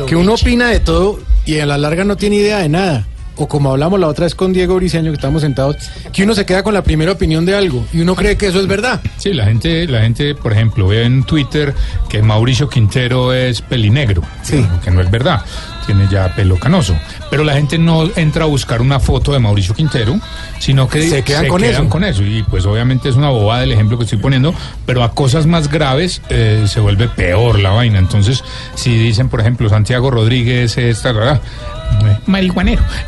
[0.07, 3.07] que uno opina de todo y a la larga no tiene idea de nada.
[3.37, 5.75] O como hablamos la otra vez con Diego Briceño, que estamos sentados,
[6.13, 8.61] que uno se queda con la primera opinión de algo y uno cree que eso
[8.61, 9.01] es verdad.
[9.17, 11.73] Sí, la gente, la gente, por ejemplo, ve en Twitter
[12.07, 14.65] que Mauricio Quintero es pelinegro, sí.
[14.81, 15.41] que no es verdad,
[15.85, 16.95] tiene ya pelo canoso.
[17.35, 20.17] Pero la gente no entra a buscar una foto de Mauricio Quintero,
[20.59, 21.89] sino que Se quedan con eso.
[21.89, 22.23] con eso.
[22.23, 24.55] Y pues obviamente es una bobada el ejemplo que estoy poniendo,
[24.85, 27.99] pero a cosas más graves eh, se vuelve peor la vaina.
[27.99, 28.41] Entonces,
[28.75, 31.41] si dicen, por ejemplo, Santiago Rodríguez es tal, ¿verdad?
[32.25, 32.81] marihuanero.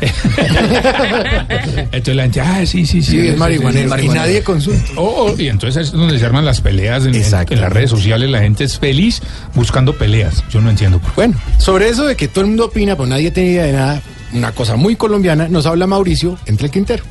[1.92, 3.10] entonces la gente, ah, sí, sí, sí.
[3.12, 3.98] Sí, es marihuanero.
[3.98, 4.92] Y nadie consulta.
[4.96, 8.30] Oh, y entonces es donde se arman las peleas en, en- en las redes sociales.
[8.30, 9.20] La gente es feliz
[9.54, 10.44] buscando peleas.
[10.50, 11.16] Yo no entiendo por qué.
[11.16, 14.02] Bueno, sobre eso de que todo el mundo opina, pues nadie tiene idea de nada,
[14.32, 17.04] una cosa muy colombiana, nos habla Mauricio entre el Quintero.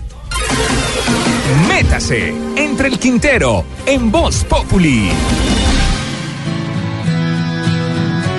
[1.68, 5.10] Métase entre el Quintero en Voz Populi.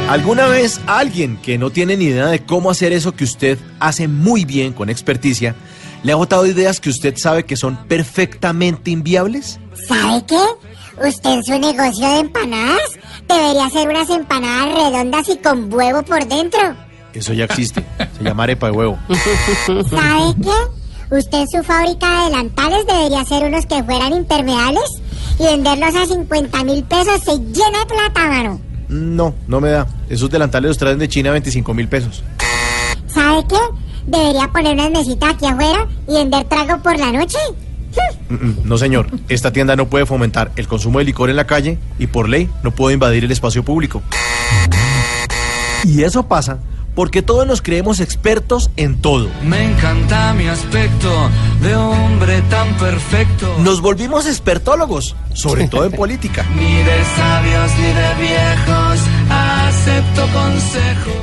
[0.09, 4.09] ¿Alguna vez alguien que no tiene ni idea de cómo hacer eso que usted hace
[4.09, 5.55] muy bien con experticia,
[6.03, 9.61] le ha botado ideas que usted sabe que son perfectamente inviables?
[9.87, 11.07] ¿Sabe qué?
[11.07, 12.99] Usted en su negocio de empanadas
[13.29, 16.88] debería hacer unas empanadas redondas y con huevo por dentro.
[17.19, 17.83] Eso ya existe.
[18.17, 18.97] Se llama arepa de huevo.
[19.67, 21.17] ¿Sabe qué?
[21.17, 25.03] Usted en su fábrica de delantales debería hacer unos que fueran impermeables
[25.41, 27.21] y venderlos a 50 mil pesos.
[27.25, 28.61] Se llena de plata, mano.
[28.89, 29.89] No, no me da.
[30.09, 32.23] Esos delantales los traen de China a 25 mil pesos.
[33.09, 33.57] ¿Sabe qué?
[34.07, 37.39] Debería poner unas mesitas aquí afuera y vender trago por la noche.
[38.63, 39.09] No, señor.
[39.29, 42.49] Esta tienda no puede fomentar el consumo de licor en la calle y por ley
[42.63, 44.03] no puede invadir el espacio público.
[45.85, 46.59] Y eso pasa
[46.99, 49.31] porque todos nos creemos expertos en todo.
[49.45, 51.31] Me encanta mi aspecto
[51.63, 53.57] de hombre tan perfecto.
[53.61, 56.45] Nos volvimos expertólogos, sobre todo en política.
[56.57, 58.99] Ni de sabios ni de viejos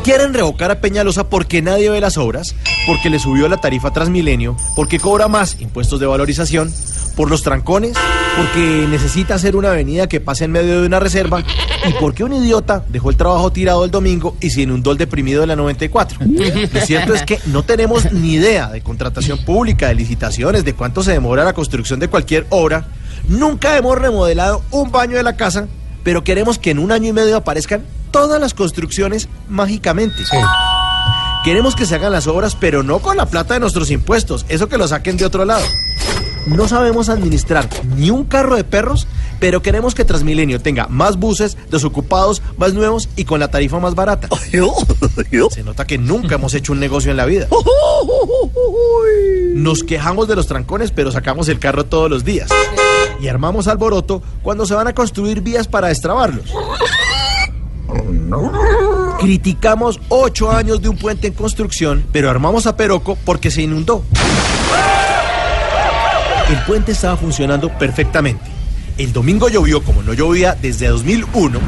[0.04, 2.56] Quieren revocar a Peñalosa porque nadie ve las obras,
[2.86, 6.72] porque le subió la tarifa Transmilenio, porque cobra más impuestos de valorización,
[7.16, 7.94] por los trancones,
[8.38, 11.44] porque necesita hacer una avenida que pase en medio de una reserva
[11.88, 15.42] y porque un idiota dejó el trabajo tirado el domingo y se inundó el deprimido
[15.42, 16.20] de la 94.
[16.22, 21.04] Lo cierto es que no tenemos ni idea de contratación pública, de licitaciones, de cuánto
[21.04, 22.88] se demora la construcción de cualquier obra.
[23.30, 25.68] Nunca hemos remodelado un baño de la casa,
[26.04, 27.84] pero queremos que en un año y medio aparezcan
[28.16, 30.24] todas las construcciones mágicamente.
[31.44, 34.70] Queremos que se hagan las obras, pero no con la plata de nuestros impuestos, eso
[34.70, 35.66] que lo saquen de otro lado.
[36.48, 39.06] No sabemos administrar ni un carro de perros,
[39.42, 43.96] pero queremos que Transmilenio tenga más buses, desocupados, más nuevos y con la tarifa más
[43.96, 44.30] barata.
[45.52, 47.50] Se nota que nunca hemos hecho un negocio en la vida.
[49.56, 52.50] Nos quejamos de los trancones, pero sacamos el carro todos los días.
[53.20, 56.54] Y armamos alboroto cuando se van a construir vías para destrabarlos.
[59.20, 64.04] Criticamos ocho años de un puente en construcción, pero armamos a Peroco porque se inundó.
[66.50, 68.44] El puente estaba funcionando perfectamente.
[68.98, 71.60] El domingo llovió como no llovía desde 2001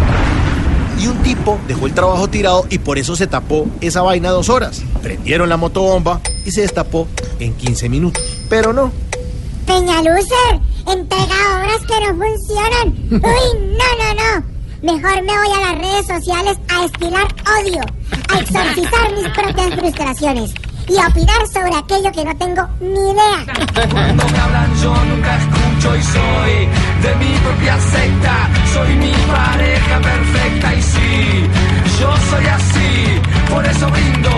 [0.99, 4.49] y un tipo dejó el trabajo tirado y por eso se tapó esa vaina dos
[4.49, 4.83] horas.
[5.01, 7.07] Prendieron la motobomba y se destapó
[7.39, 8.23] en 15 minutos.
[8.49, 8.91] Pero no.
[9.65, 12.87] Peñalucer, entrega obras que no funcionan.
[13.11, 14.56] Uy, no, no, no.
[14.81, 17.27] Mejor me voy a las redes sociales a destilar
[17.59, 17.81] odio,
[18.29, 20.53] a exorcizar mis propias frustraciones
[20.87, 23.89] y a opinar sobre aquello que no tengo ni idea.
[23.89, 26.67] Cuando me hablan yo nunca escucho y soy
[27.01, 28.49] de mi propia secta.
[28.71, 31.47] Soy mi pareja perfecta y sí,
[31.99, 33.51] yo soy así.
[33.51, 34.29] Por eso brindo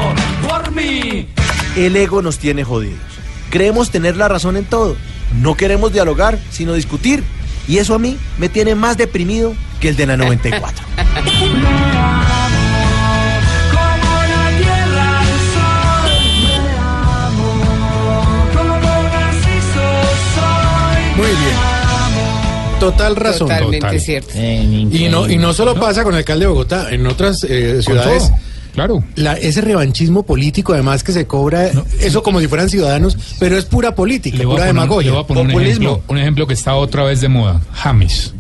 [0.48, 1.28] por mí.
[1.76, 3.00] El ego nos tiene jodidos.
[3.50, 4.96] Creemos tener la razón en todo.
[5.42, 7.26] No queremos dialogar, sino discutir.
[7.70, 10.84] Y eso a mí me tiene más deprimido que el de la 94.
[13.72, 16.12] Como la tierra al sol.
[16.64, 17.54] Me amo.
[18.58, 19.88] Como Narciso
[20.36, 21.16] soy.
[21.16, 22.80] Muy bien.
[22.80, 23.50] Total razón.
[23.50, 24.00] Totalmente Total.
[24.00, 24.32] cierto.
[24.36, 28.30] Y no, y no solo pasa con el alcalde de Bogotá, en otras eh, ciudades.
[28.30, 28.40] todo,
[28.74, 29.04] Claro.
[29.16, 33.66] La, ese revanchismo político, además que se cobra, eso como si fueran ciudadanos, pero es
[33.66, 35.12] pura política, Le pura demagogia.
[35.62, 37.62] ejemplo, un ejemplo que está otra vez de moda.
[37.74, 38.34] James.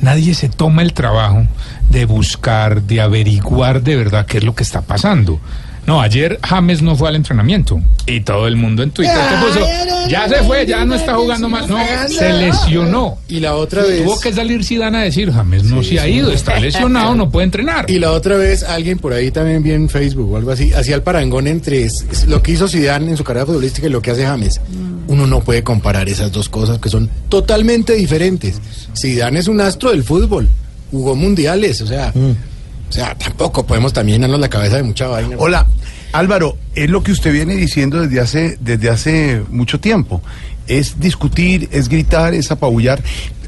[0.00, 1.46] Nadie se toma el trabajo
[1.88, 5.40] de buscar, de averiguar de verdad qué es lo que está pasando.
[5.86, 9.66] No, ayer James no fue al entrenamiento y todo el mundo en Twitter ¿qué puso?
[10.08, 11.68] Ya se fue, ya no está jugando más.
[11.68, 11.78] No,
[12.08, 13.18] se lesionó.
[13.28, 14.04] Y la otra vez.
[14.04, 17.44] Tuvo que salir Zidane a decir, James no se ha ido, está lesionado, no puede
[17.44, 17.90] entrenar.
[17.90, 20.94] Y la otra vez alguien por ahí también vi en Facebook o algo así, hacía
[20.94, 21.88] el parangón entre
[22.28, 24.60] lo que hizo Zidane en su carrera futbolística y lo que hace James.
[25.06, 28.60] Uno no puede comparar esas dos cosas que son totalmente diferentes.
[28.96, 30.48] Zidane es un astro del fútbol,
[30.90, 32.53] jugó mundiales, o sea, o
[32.94, 35.36] sea, tampoco podemos también llenarnos la cabeza de mucha vaina.
[35.38, 35.66] Hola,
[36.12, 40.22] Álvaro, es lo que usted viene diciendo desde hace, desde hace mucho tiempo.
[40.68, 43.02] Es discutir, es gritar, es apabullar.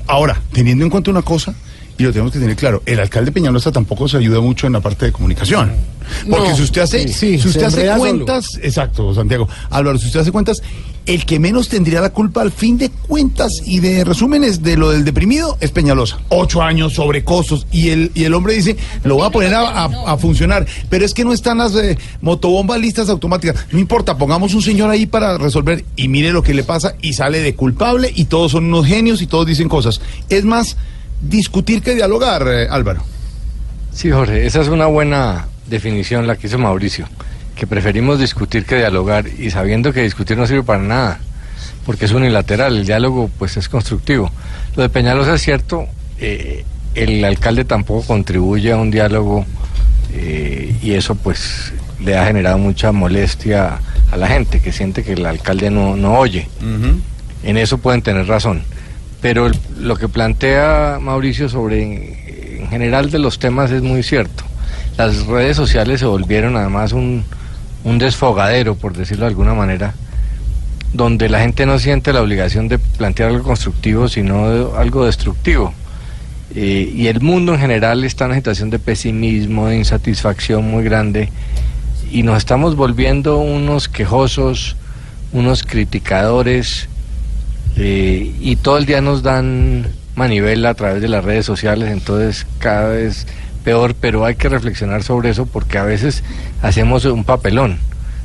[0.09, 1.55] Ahora, teniendo en cuenta una cosa,
[1.97, 4.81] y lo tenemos que tener claro, el alcalde Peñalosa tampoco se ayuda mucho en la
[4.81, 5.73] parte de comunicación.
[6.29, 7.99] Porque No, si usted hace, sí, sí, si usted hace solo.
[7.99, 10.61] cuentas, exacto, Santiago, Álvaro, si usted hace cuentas,
[11.07, 14.91] el que menos tendría la culpa al fin de cuentas y de resúmenes de lo
[14.91, 16.19] del deprimido es Peñalosa.
[16.29, 19.85] Ocho años sobre costos y el, y el hombre dice, lo voy a poner a,
[19.85, 20.67] a- a funcionar.
[20.91, 23.57] Pero es que no están las eh, motobombas listas automáticas.
[23.71, 27.13] No importa, pongamos un señor ahí para resolver y mire lo que le pasa y
[27.13, 30.01] sale de culpable y todos son unos genios y todos dicen cosas.
[30.29, 30.77] Es más
[31.23, 33.03] discutir que dialogar, eh, Álvaro.
[33.93, 37.09] Sí, Jorge, esa es una buena definición la que hizo Mauricio,
[37.57, 41.19] que preferimos discutir que dialogar y sabiendo que discutir no sirve para nada,
[41.85, 44.31] porque es unilateral, el diálogo pues es constructivo.
[44.77, 45.87] Lo de Peñalosa es cierto,
[46.21, 49.45] eh, el alcalde tampoco contribuye a un diálogo
[50.13, 53.79] eh, y eso pues le ha generado mucha molestia
[54.13, 56.49] a la gente, que siente que el alcalde no, no oye.
[57.43, 58.63] En eso pueden tener razón.
[59.21, 64.45] Pero el- lo que plantea Mauricio sobre en general de los temas es muy cierto.
[64.99, 67.25] Las redes sociales se volvieron además un,
[67.87, 69.95] un desfogadero, por decirlo de alguna manera,
[70.93, 75.73] donde la gente no siente la obligación de plantear algo constructivo, sino algo destructivo.
[76.57, 80.83] Eh, y el mundo en general está en una situación de pesimismo, de insatisfacción muy
[80.83, 81.31] grande,
[82.11, 84.75] y nos estamos volviendo unos quejosos,
[85.33, 86.89] unos criticadores,
[87.77, 92.49] eh, y todo el día nos dan manivela a través de las redes sociales, entonces
[92.59, 93.29] cada vez
[93.67, 96.23] peor, pero hay que reflexionar sobre eso porque a veces
[96.63, 97.79] hacemos un papelón,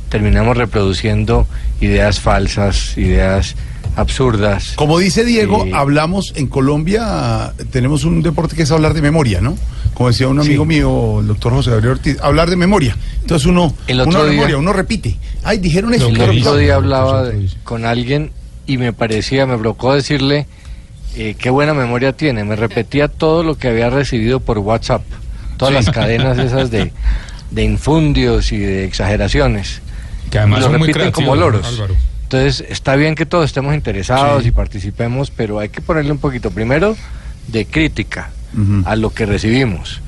[0.08, 1.48] terminamos reproduciendo
[1.80, 3.56] ideas falsas, ideas
[3.96, 4.74] absurdas.
[4.76, 9.40] Como dice Diego, Eh, hablamos en Colombia, tenemos un deporte que es hablar de memoria,
[9.40, 9.56] ¿no?
[9.94, 12.96] Como decía un amigo mío, el doctor José Gabriel Ortiz, hablar de memoria.
[13.22, 15.16] Entonces uno, El otro uno día- memoria, uno repite.
[15.42, 16.06] Ay, dijeron eso.
[16.06, 18.30] El otro día hablaba de- con alguien
[18.64, 20.46] y me parecía, me provocó decirle
[21.16, 22.44] eh, qué buena memoria tiene.
[22.44, 25.02] Me repetía todo lo que había recibido por WhatsApp,
[25.68, 25.86] todas Sí.
[25.86, 26.92] las cadenas esas de,
[27.50, 29.80] de infundios y de exageraciones.
[30.30, 31.66] Que además lo son muy repiten como loros.
[31.66, 31.94] Álvaro.
[32.24, 34.48] Entonces está bien que todos estemos interesados Sí.
[34.48, 36.96] y participemos, pero hay que ponerle un poquito primero
[37.48, 38.30] de crítica
[38.84, 40.00] a lo que recibimos.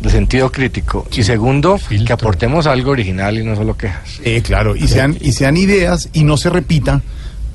[0.00, 1.06] de sentido crítico.
[1.16, 4.18] Y segundo, que aportemos algo original y no solo quejas.
[4.24, 7.00] Eh, claro, y sean, y sean ideas y no se repita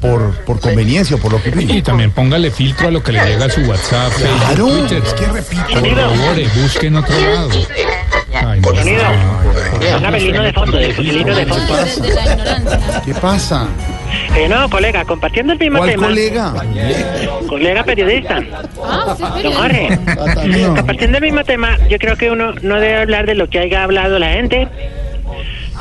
[0.02, 3.24] por, por conveniencia o por lo que Y también póngale filtro a lo que le
[3.26, 5.04] llega a su WhatsApp, Facebook, Claro, Twitter.
[5.06, 7.50] es que busque en otro lado.
[8.34, 8.70] Ay, no.
[10.42, 10.94] De fondo, de
[11.46, 11.78] fondo.
[13.06, 13.68] ¿Qué pasa?
[14.36, 16.08] Eh, no, colega, compartiendo el mismo ¿Cuál tema.
[16.08, 16.54] colega?
[17.48, 18.40] Colega periodista.
[19.44, 20.00] Don Jorge.
[20.46, 20.76] No.
[20.76, 23.84] Compartiendo el mismo tema, yo creo que uno no debe hablar de lo que haya
[23.84, 24.68] hablado la gente.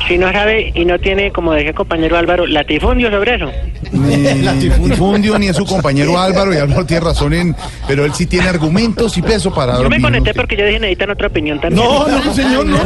[0.07, 3.51] Si no sabe y no tiene, como decía el compañero Álvaro, latifundio sobre eso.
[3.91, 7.55] Ni latifundio ni a su compañero Álvaro, y Álvaro tiene razón en,
[7.87, 11.11] pero él sí tiene argumentos y peso para Yo me conecté porque yo dije necesitan
[11.11, 11.85] otra opinión también.
[11.85, 12.77] No, no, señor, no.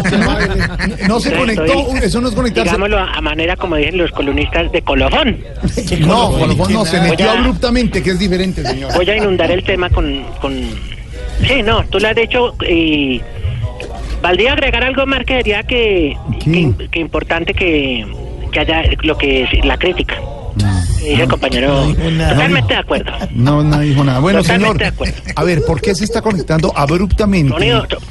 [1.08, 2.72] No se conectó, eso no es conectarse.
[2.72, 5.38] Digámoslo a, manera, como dicen los columnistas, de colofón.
[6.00, 8.94] No, colofón no, se metió abruptamente, que es diferente, señor.
[8.96, 10.24] Voy a inundar el tema con...
[10.42, 10.54] con...
[11.48, 13.22] Sí, no, tú lo has dicho y...
[14.24, 18.08] Valdría agregar algo más que sería que, que, que importante que,
[18.54, 20.16] que haya lo que es la crítica.
[21.00, 21.94] Que dice el compañero.
[21.94, 23.12] Totalmente de acuerdo.
[23.32, 24.20] No, no dijo nada.
[24.20, 25.16] Bueno, Totalmente señor, de acuerdo.
[25.36, 27.54] a ver, ¿por qué se está conectando abruptamente?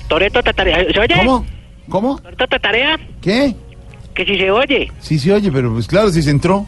[0.07, 0.85] Toreto Tatarea.
[0.93, 1.15] ¿Se oye?
[1.17, 1.47] ¿Cómo?
[1.89, 2.19] ¿Cómo?
[2.21, 3.01] Toreto Tatarea.
[3.23, 3.55] ¿Qué?
[4.15, 4.93] Que si se oye.
[5.01, 6.67] Sí, sí, oye, pero pues claro, si se entró.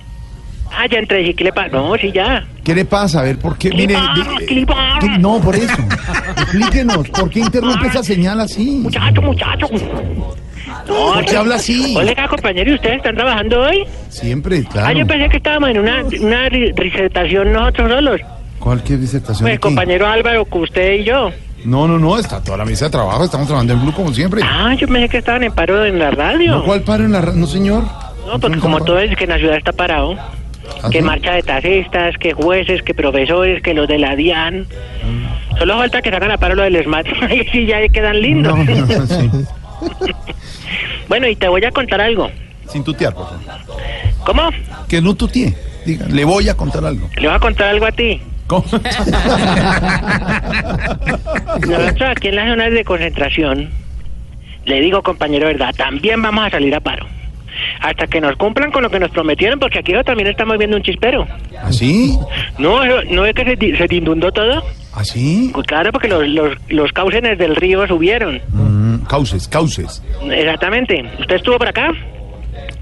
[0.72, 1.22] Ah, ya entré.
[1.22, 1.68] ¿y ¿Qué le pasa?
[1.68, 2.44] No, sí, ya.
[2.64, 3.20] ¿Qué le pasa?
[3.20, 3.70] A ver, ¿por qué?
[3.70, 4.98] Mire, di- ¿Qué le pasa?
[5.00, 5.72] di- no, por eso.
[6.36, 8.80] Explíquenos, ¿por qué interrumpe esa señal así?
[8.82, 9.66] Muchacho, muchacho.
[10.88, 11.94] No, ¿Por qué habla así?
[11.96, 13.84] Oiga, compañero, ¿y ustedes están trabajando hoy?
[14.08, 15.06] Siempre, Ah, yo claro.
[15.06, 18.20] pensé que estábamos en una, una ri- disertación nosotros solos.
[18.58, 19.48] ¿Cualquier disertación?
[19.48, 21.30] Pues compañero Álvaro, que usted y yo.
[21.64, 24.42] No, no, no, está toda la mesa de trabajo, estamos trabajando en Blue como siempre.
[24.44, 26.56] Ah, yo pensé que estaban en paro en la radio.
[26.56, 27.84] ¿No, ¿Cuál paro en la ra- No, señor.
[28.26, 30.16] No, porque como todo es que en la ciudad está parado.
[30.82, 31.04] ¿Ah, Que sí?
[31.04, 34.60] marcha de taxistas, que jueces, que profesores, que los de la DIAN.
[34.60, 35.58] Mm.
[35.58, 37.06] Solo falta que sacan a paro lo del SMAT.
[37.28, 38.56] Ahí sí ya quedan lindos.
[38.58, 39.30] No, no, sí.
[41.08, 42.30] bueno, y te voy a contar algo.
[42.68, 43.40] Sin tutear, por favor.
[44.24, 44.50] ¿Cómo?
[44.88, 45.54] Que no tutee.
[45.84, 47.08] Diga, le voy a contar algo.
[47.16, 48.20] Le voy a contar algo a ti.
[48.46, 48.64] ¿Cómo?
[51.66, 53.70] Nosotros aquí en las zonas de concentración,
[54.64, 57.06] le digo compañero, verdad, también vamos a salir a paro.
[57.80, 60.82] Hasta que nos cumplan con lo que nos prometieron, porque aquí también estamos viendo un
[60.82, 61.26] chispero.
[61.62, 62.16] ¿Así?
[62.58, 64.62] No, eso- ¿no es que se, se inundó todo?
[64.94, 65.50] ¿Así?
[65.52, 68.40] Pues claro, porque los, los, los cauces del río subieron.
[68.48, 70.02] Mm, cauces, cauces.
[70.30, 71.04] Exactamente.
[71.18, 71.92] ¿Usted estuvo por acá?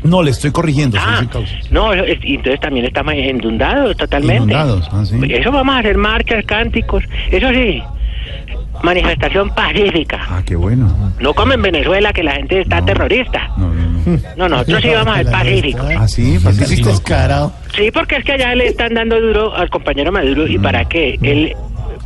[0.04, 0.98] No, le estoy corrigiendo.
[1.00, 1.22] Ah,
[1.70, 4.36] no, entonces también estamos inundados totalmente.
[4.52, 5.16] Inundados, ah, sí.
[5.30, 7.82] Eso vamos a hacer marchas, cánticos, eso sí,
[8.82, 10.20] manifestación pacífica.
[10.28, 11.12] Ah, qué bueno.
[11.20, 13.50] No como en Venezuela que la gente está terrorista.
[14.36, 15.86] No, nosotros sí vamos al Pacífico.
[15.96, 16.38] ¿Ah, sí?
[16.42, 16.88] Pacífico.
[16.88, 17.52] descarado.
[17.74, 20.46] Sí, porque es que allá le están dando duro al compañero Maduro.
[20.46, 21.18] ¿Y para qué?
[21.22, 21.54] Él,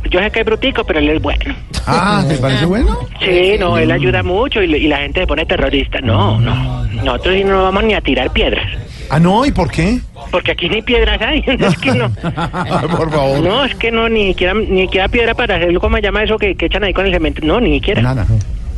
[0.09, 1.55] yo sé que es brutico, pero él es bueno.
[1.85, 2.97] Ah, ¿te parece bueno?
[3.19, 5.99] Sí, no, él ayuda mucho y, le- y la gente se pone terrorista.
[6.01, 6.83] No, no.
[7.03, 8.65] Nosotros sí no vamos ni a tirar piedras.
[9.09, 9.99] Ah, no, ¿y por qué?
[10.31, 11.39] Porque aquí ni piedras hay.
[11.47, 12.09] es que no.
[12.97, 13.39] por favor.
[13.41, 16.37] No, es que no, ni siquiera, ni siquiera piedra para hacerlo, ¿cómo se llama eso
[16.37, 17.41] que, que echan ahí con el cemento?
[17.45, 18.01] No, ni siquiera.
[18.01, 18.25] Nada.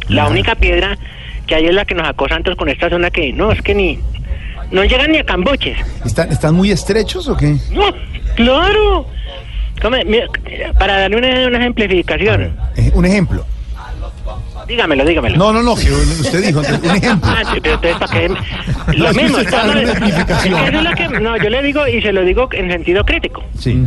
[0.08, 0.98] La única piedra
[1.48, 3.74] que hay es la que nos acosa antes con esta zona que no, es que
[3.74, 3.98] ni.
[4.72, 5.78] No llegan ni a camboches.
[6.06, 7.56] ¿Están, ¿Están muy estrechos o qué?
[7.72, 7.86] No,
[8.36, 9.08] claro.
[10.78, 12.56] Para darle una, una ejemplificación.
[12.76, 13.46] Eh, un ejemplo.
[14.70, 15.36] Dígamelo, dígamelo.
[15.38, 17.30] No, no, no, que usted dijo, un ejemplo.
[17.30, 18.30] Ah, sí, pero entonces, ¿para qué?
[18.30, 18.36] No,
[19.08, 20.88] Lo que mismo, está una explicación.
[20.88, 23.44] es que- no, yo le digo y se lo digo en sentido crítico.
[23.58, 23.84] Sí.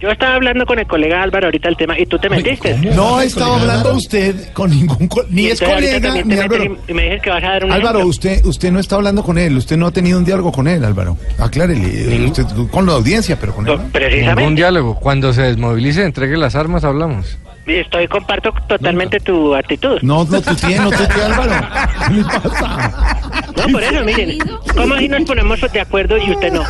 [0.00, 2.76] Yo estaba hablando con el colega Álvaro ahorita el tema y tú te metiste.
[2.94, 5.08] No estaba hablando usted con ningún...
[5.08, 6.64] co- Ni es colega, ni Álvaro.
[6.64, 8.08] y, y me dices que vas a dar un Álvaro, ejemplo.
[8.08, 10.84] usted, usted no está hablando con él, usted no ha tenido un diálogo con él,
[10.84, 11.16] Álvaro.
[11.38, 13.76] Aclárele, usted con la audiencia, pero con él.
[13.76, 13.88] no.
[13.90, 14.40] Precisamente.
[14.40, 14.94] Ningún diálogo.
[15.00, 17.36] Cuando se desmovilice, entregue las armas, hablamos.
[17.68, 19.98] Estoy, comparto totalmente tu actitud.
[20.02, 21.68] No, no, tú tienes, no, tú tienes, Álvaro.
[22.08, 23.16] ¿Qué le pasa?
[23.56, 24.38] No, por eso, miren.
[24.74, 26.64] ¿Cómo así nos ponemos de acuerdo y usted no?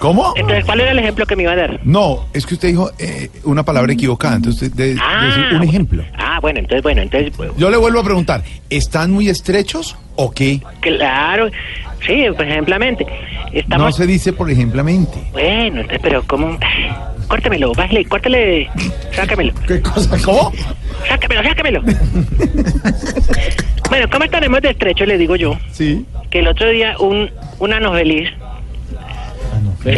[0.00, 0.32] ¿Cómo?
[0.34, 1.78] Entonces, ¿cuál era el ejemplo que me iba a dar?
[1.84, 6.02] No, es que usted dijo eh, una palabra equivocada, entonces de- Ah, decir un ejemplo.
[6.18, 10.60] Ah, bueno, entonces, bueno, entonces, Yo le vuelvo a preguntar, ¿están muy estrechos o qué?
[10.80, 11.48] claro.
[12.06, 13.04] Sí, pues, ejemplamente.
[13.04, 13.94] No Estamos...
[13.96, 15.18] se dice por ejemplamente.
[15.32, 16.56] Bueno, entonces, pero ¿cómo?
[17.28, 18.70] Córtemelo, bájale, córtele,
[19.12, 19.52] sácamelo.
[19.68, 20.16] ¿Qué cosa?
[20.24, 20.50] ¿Cómo?
[21.06, 21.82] Sácamelo, sácamelo.
[23.90, 25.58] bueno, ¿cómo estaremos de estrecho, le digo yo?
[25.72, 26.06] Sí.
[26.30, 28.30] Que el otro día un, un ano feliz,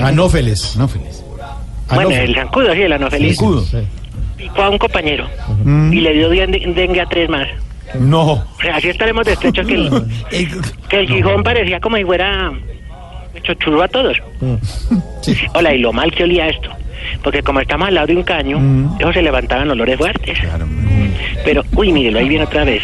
[0.03, 0.77] Anófeles.
[0.77, 1.25] Anófeles.
[1.93, 3.65] bueno, el zancudo, sí, el ano feliz, Zancudo.
[4.37, 5.29] picó a un compañero
[5.65, 5.93] Mm.
[5.93, 7.49] y le dio den- dengue a tres más.
[7.99, 8.33] No.
[8.33, 9.91] O sea, así estaremos de estrecho que el,
[10.89, 12.51] que el Gijón parecía como si fuera
[13.35, 14.17] hecho churro a todos.
[15.55, 16.71] Hola, y lo mal que olía esto.
[17.23, 18.97] Porque como estamos al lado de un caño, Mm.
[19.01, 20.39] eso se levantaban olores fuertes.
[21.45, 22.83] Pero, uy, mírelo, ahí viene otra vez.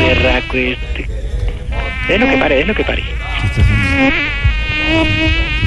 [0.00, 1.06] Berraco este.
[2.08, 3.02] Es lo que pare, es lo que pare.
[3.02, 3.60] ¿Qué?
[5.00, 5.08] Uy,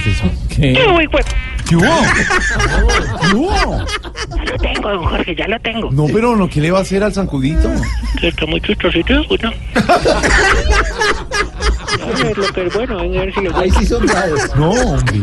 [0.04, 0.45] pues.
[0.56, 1.00] ¿Qué hubo?
[1.68, 1.86] ¿Qué hubo?
[4.36, 5.92] Ya lo tengo, don Jorge, ya lo tengo.
[5.92, 7.70] No, pero no, ¿qué le va a hacer al zancudito?
[8.20, 9.52] Que está muy chistosito, ¿no?
[12.04, 14.56] A ver lo que es bueno, a ver si lo Ahí sí son bravos.
[14.56, 15.20] No, hombre.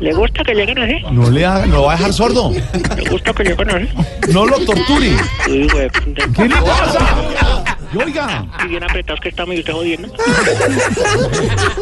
[0.00, 0.96] ¿Le gusta que lleguen así?
[1.12, 2.50] No le haga, no lo va a dejar sordo.
[2.96, 3.88] ¿Le gusta que lleguen así?
[4.32, 5.12] No lo torture.
[5.48, 5.88] Uy, güey.
[6.34, 7.78] ¿Qué le pasa?
[7.94, 8.46] Oiga.
[8.64, 10.08] Y bien apretados que estamos y usted jodiendo.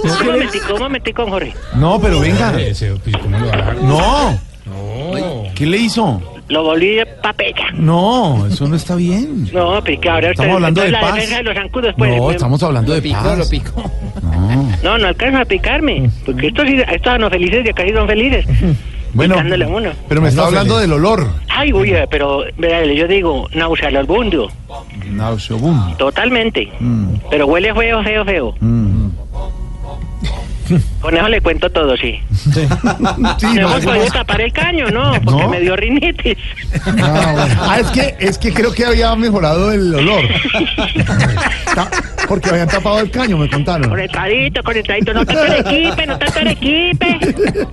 [0.02, 1.54] Un momentico, un momentico, Jorge.
[1.74, 2.52] No, pero venga.
[3.22, 3.76] ¿Cómo lo dejar?
[3.76, 4.38] No.
[5.54, 6.20] ¿Qué le hizo?
[6.48, 7.66] Lo volví de papella.
[7.74, 9.48] No, eso no está bien.
[9.52, 11.14] No, pero que ahora Estamos hablando de la paz.
[11.14, 12.16] defensa de los zancudos, pues.
[12.16, 13.50] No, estamos hablando de paz.
[14.22, 14.68] No.
[14.82, 16.10] No, no alcanza a picarme.
[16.26, 18.44] Porque estos, estos no felices de acá sí son felices.
[19.12, 19.90] Bueno, Picándole a uno.
[20.08, 21.26] pero me está hablando del olor.
[21.48, 24.48] Ay, uy, eh, pero vea, yo digo, nauseabundo.
[25.10, 25.96] Nauseabundo.
[25.96, 26.68] Totalmente.
[26.78, 28.54] Mm, Pero huele feo, feo, feo.
[28.60, 28.89] mm.
[31.00, 32.20] Con eso le cuento todo, sí.
[32.52, 32.66] Sí,
[33.54, 35.12] no hemos podido tapar el caño, ¿no?
[35.22, 35.48] Porque ¿No?
[35.50, 36.36] me dio rinitis.
[36.86, 37.54] Ah, bueno.
[37.60, 40.22] Ah, es que, es que creo que había mejorado el olor.
[42.28, 43.88] Porque habían tapado el caño, me contaron.
[43.90, 45.12] Conectadito, conectadito.
[45.12, 47.18] No tanto arequipe, no tanto arequipe.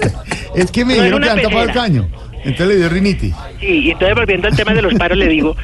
[0.56, 2.08] Es que me No, dijeron que habían tapado el caño.
[2.44, 3.34] Entonces le dio rinitis.
[3.60, 5.56] Sí, y entonces volviendo al tema de los paros, le digo,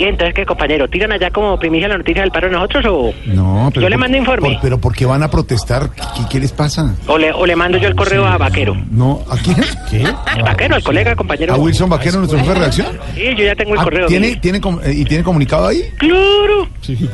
[0.00, 0.88] ¿qué entonces qué, compañero?
[0.88, 3.82] ¿Tiran allá como primicia la noticia del paro nosotros o, No, pero.
[3.82, 4.52] Yo le mando informe.
[4.54, 5.90] por- pero ¿por qué van a protestar?
[5.90, 6.94] ¿Qué, qué les pasa?
[7.06, 8.74] o, le, o le mando yo el correo a Vaquero?
[8.90, 9.56] No, ¿a quién?
[9.90, 10.04] ¿Qué?
[10.42, 11.52] Vaquero, al colega, compañero.
[11.54, 12.86] ¿A Wilson Vaquero, nuestro jefe de redacción?
[13.14, 14.06] Sí, yo ya tengo el Ah, correo.
[14.06, 14.40] ¿tiene, mire.
[14.40, 15.82] tiene, eh, ¿Y tiene comunicado ahí?
[15.98, 16.66] Claro.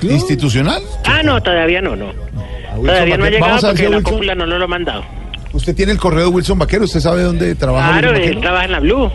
[0.03, 0.83] ¿Institucional?
[1.05, 2.07] Ah, no, todavía no, no.
[2.07, 5.05] Wilson Todavía no ha llegado porque la cúpula no nos lo ha mandado.
[5.53, 6.85] ¿Usted tiene el correo de Wilson Vaquero?
[6.85, 9.11] ¿Usted sabe dónde trabaja Claro, Wilson él trabaja en la Blue.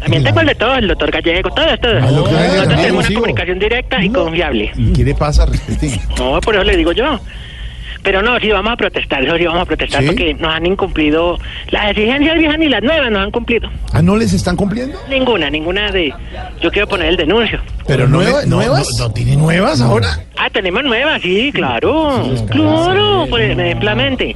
[0.00, 1.96] También tengo el de todo, el doctor Gallego, todo, todo.
[1.98, 4.72] Ah, Nosotros tenemos una comunicación directa y confiable.
[4.76, 6.00] ¿Y qué le pasa, respetín?
[6.18, 7.20] No, por eso le digo yo.
[8.02, 10.06] Pero no, sí vamos a protestar, eso sí vamos a protestar ¿Sí?
[10.06, 11.38] porque nos han incumplido
[11.70, 13.68] las exigencias viejas ni las nuevas nos han cumplido.
[13.92, 14.98] ¿Ah, no les están cumpliendo?
[15.10, 16.12] Ninguna, ninguna de...
[16.62, 17.60] Yo quiero poner el denuncio.
[17.86, 20.08] Pero no, me- no, no, no tiene nuevas ahora.
[20.38, 22.24] Ah, tenemos nuevas, sí, claro.
[22.50, 24.34] claro, por ejemplamente.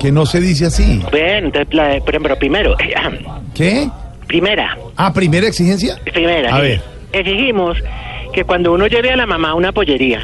[0.00, 1.02] Que no se dice así.
[1.12, 2.74] Bien, entonces, la- por ejemplo, primero,
[3.54, 3.88] ¿Qué?
[4.26, 5.96] primera, Ah, primera exigencia.
[6.12, 6.54] primera.
[6.54, 6.62] A sí.
[6.62, 6.82] ver.
[7.12, 7.76] Exigimos
[8.32, 10.20] que cuando uno lleve a la mamá a una pollería,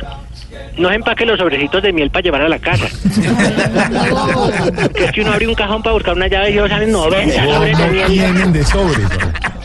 [0.77, 2.87] no se empaque los sobrecitos de miel para llevar a la casa.
[4.83, 7.45] Porque es que uno abre un cajón para buscar una llave y ellos salen 90
[7.45, 8.07] sobres de No miel.
[8.07, 9.07] tienen de sobres.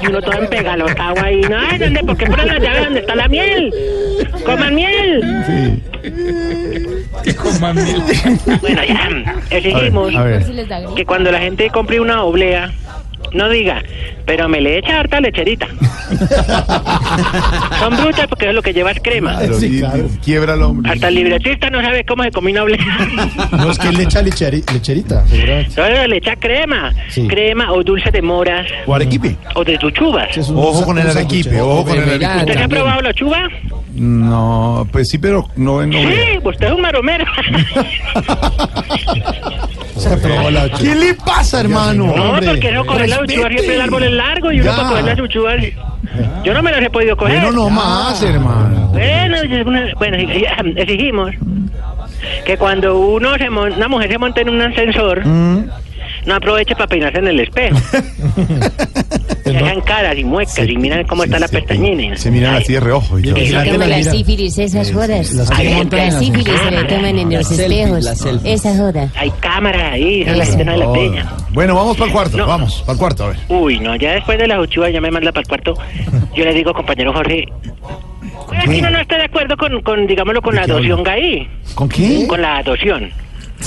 [0.01, 1.41] Y uno todo empegalotado ahí.
[1.41, 2.03] No, ¿dónde?
[2.03, 3.73] ¿Por qué ponen la llave donde está la miel?
[4.45, 5.81] ¡Coman miel!
[8.61, 9.09] Bueno, ya.
[9.49, 10.43] Exigimos A ver, a ver.
[10.45, 10.95] Si les da gripe.
[10.95, 12.71] que cuando la gente compre una oblea,
[13.33, 13.83] no diga,
[14.25, 15.67] pero me le echa harta lecherita.
[17.79, 19.37] Son brutas porque es lo que lleva es crema.
[19.37, 19.83] Claro, y
[20.23, 20.91] quiebra el hombre.
[20.91, 22.79] Hasta el libretista no sabe cómo se oblea.
[23.51, 25.71] No, es que él le echa lecheri- lecherita, seguramente.
[25.71, 26.91] Solo le echa crema.
[27.09, 27.27] Sí.
[27.27, 28.67] Crema o dulce de moras.
[28.87, 29.35] O arequipe.
[29.55, 30.29] O de tu chubas.
[30.49, 32.37] Ojo con el arequipe, ojo con el arequipe.
[32.39, 33.47] ¿Usted se ha probado la chuba?
[33.93, 35.97] No, pues sí, pero no vengo.
[35.99, 37.25] Sí, usted es un maromero.
[39.99, 42.05] Se la ¿Qué le pasa, hermano?
[42.15, 44.75] No, Hombre, porque no coger la uchuva siempre el árbol es largo y uno Ya.
[44.77, 45.55] para coger las uchuvas.
[46.43, 47.41] Yo no me las he podido coger.
[47.41, 48.87] Bueno, no más, hermano.
[48.87, 51.31] Bueno, es una- bueno, y- y- exigimos
[52.45, 55.65] que cuando uno se mon- una mujer se monta en un ascensor, Mm.
[56.25, 57.77] no aproveche para peinarse en el espejo.
[59.51, 62.15] Se hagan caras y muecas y miran cómo está la pestañina.
[62.17, 63.19] Se miran así de reojo.
[63.19, 67.33] Y se Delante toman la sífilis, esas montan en las sífilis se le toman en
[67.33, 68.03] los espejos.
[68.03, 68.53] las selfie.
[68.53, 69.09] Esa joda.
[69.15, 71.33] Hay cámaras ahí, esa es la gente no la peña.
[71.51, 72.37] Bueno, vamos para el cuarto.
[72.37, 72.47] No.
[72.47, 73.37] Vamos, para el cuarto, a ver.
[73.49, 75.73] Uy, no, ya después de las uchuvas ya me manda para el cuarto.
[76.35, 77.45] Yo le digo, compañero Jorge,
[78.55, 81.47] aquí no, no estoy de acuerdo con, con digámoslo, con la adopción gay.
[81.75, 82.25] ¿Con qué?
[82.27, 83.09] Con la adopción.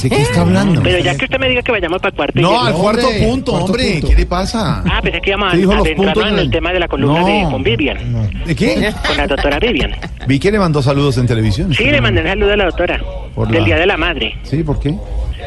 [0.00, 0.82] ¿De qué está hablando?
[0.82, 2.40] Pero ya que usted me diga que vayamos para el cuarto.
[2.40, 3.90] No, al cuarto Hombre, punto, cuarto hombre.
[3.92, 4.08] punto.
[4.08, 4.82] ¿Qué le pasa?
[4.90, 6.88] Ah, pensé que íbamos a ¿Qué dijo los adentrarnos en el del- tema de la
[6.88, 7.26] columna No.
[7.26, 8.28] de con Vivian.
[8.46, 8.92] ¿De qué?
[9.06, 9.92] Con la doctora Vivian.
[10.26, 11.72] Vi que le mandó saludos en televisión.
[11.74, 13.00] Sí, le mandé un saludo a la doctora.
[13.34, 14.38] Por del la- Día de la Madre.
[14.42, 14.94] Sí, ¿por qué?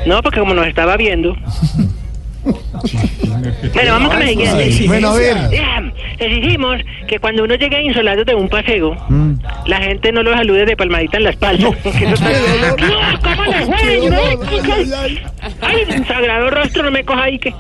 [0.05, 1.35] No, porque como nos estaba viendo.
[3.73, 4.84] bueno, vamos con la siguiente.
[4.88, 5.38] Bueno, a ver.
[5.51, 5.84] Ya,
[6.19, 6.77] exigimos
[7.07, 9.34] que cuando uno llegue insolado de un paseo, Mm.
[9.65, 11.69] la gente no lo salude de palmadita en la espalda.
[11.84, 12.30] Que eso está-
[12.77, 14.09] Dios, ¿cómo le fue?
[14.09, 14.17] No-
[15.61, 17.53] Ay, sagrado rostro, no me coja ahí que.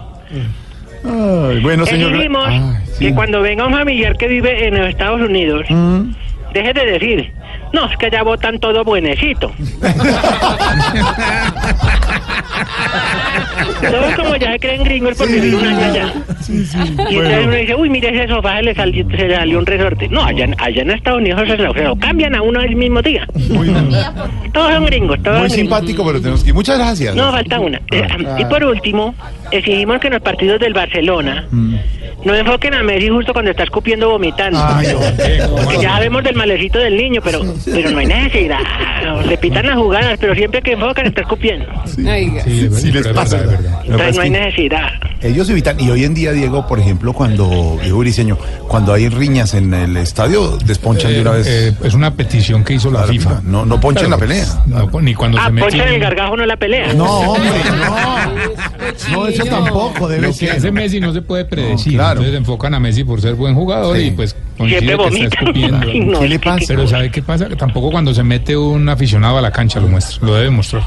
[1.03, 2.13] Ay, bueno, señor.
[2.15, 2.61] Ay,
[2.97, 3.05] sí.
[3.07, 6.11] que cuando venga un familiar que vive en los Estados Unidos, Mm.
[6.53, 7.31] deje de decir,
[7.73, 9.51] no, es que allá votan todo buenecito.
[13.81, 16.13] Todos como ya se creen gringos por vivir un año allá.
[17.09, 19.65] Y entonces uno dice, uy, mire ese sofá, se le salió, se le salió un
[19.65, 20.07] resorte.
[20.09, 23.01] No, allá, allá en Estados Unidos se lo, se lo cambian a uno el mismo
[23.01, 23.27] día.
[24.53, 25.53] Todos son gringos, todos Muy gringos.
[25.53, 26.55] simpático, pero tenemos que ir.
[26.55, 27.15] Muchas gracias.
[27.15, 27.81] No, falta una.
[27.91, 28.07] Eh,
[28.39, 29.13] y por último,
[29.51, 34.09] exigimos que en los partidos del Barcelona no enfoquen a Messi justo cuando está escupiendo
[34.09, 34.59] vomitando.
[35.55, 38.59] Porque ya sabemos del malecito del niño, pero, pero no hay necesidad.
[39.25, 41.65] Repitan las jugadas, pero siempre que enfocan está escupiendo.
[41.85, 43.37] Sí, les pasa.
[43.43, 44.89] Lo que pasa Entonces no hay necesidad.
[45.21, 48.37] Ellos evitan, y hoy en día, Diego, por ejemplo, cuando, Diego Briseño,
[48.67, 51.47] cuando hay riñas en el estadio, desponchan de una vez.
[51.47, 53.41] Eh, es una petición que hizo la FIFA.
[53.43, 54.45] No, no ponchen la pelea.
[54.67, 55.67] No, ni cuando Ah, se mete.
[55.69, 56.93] ponchan el gargajo, no la pelea.
[56.93, 57.49] No, hombre,
[59.09, 59.15] no.
[59.17, 60.49] No, eso tampoco debe Lo ser.
[60.51, 61.93] que hace Messi no se puede predecir.
[61.93, 62.19] No, claro.
[62.19, 65.25] Entonces enfocan a Messi por ser buen jugador y pues Siempre que vomita.
[65.25, 65.77] está escupiendo.
[65.87, 66.65] Ay, no, ¿Qué le pasa?
[66.67, 67.47] Pero ¿sabe qué pasa?
[67.47, 70.25] Que tampoco cuando se mete un aficionado a la cancha lo muestra.
[70.25, 70.83] Lo debe mostrar.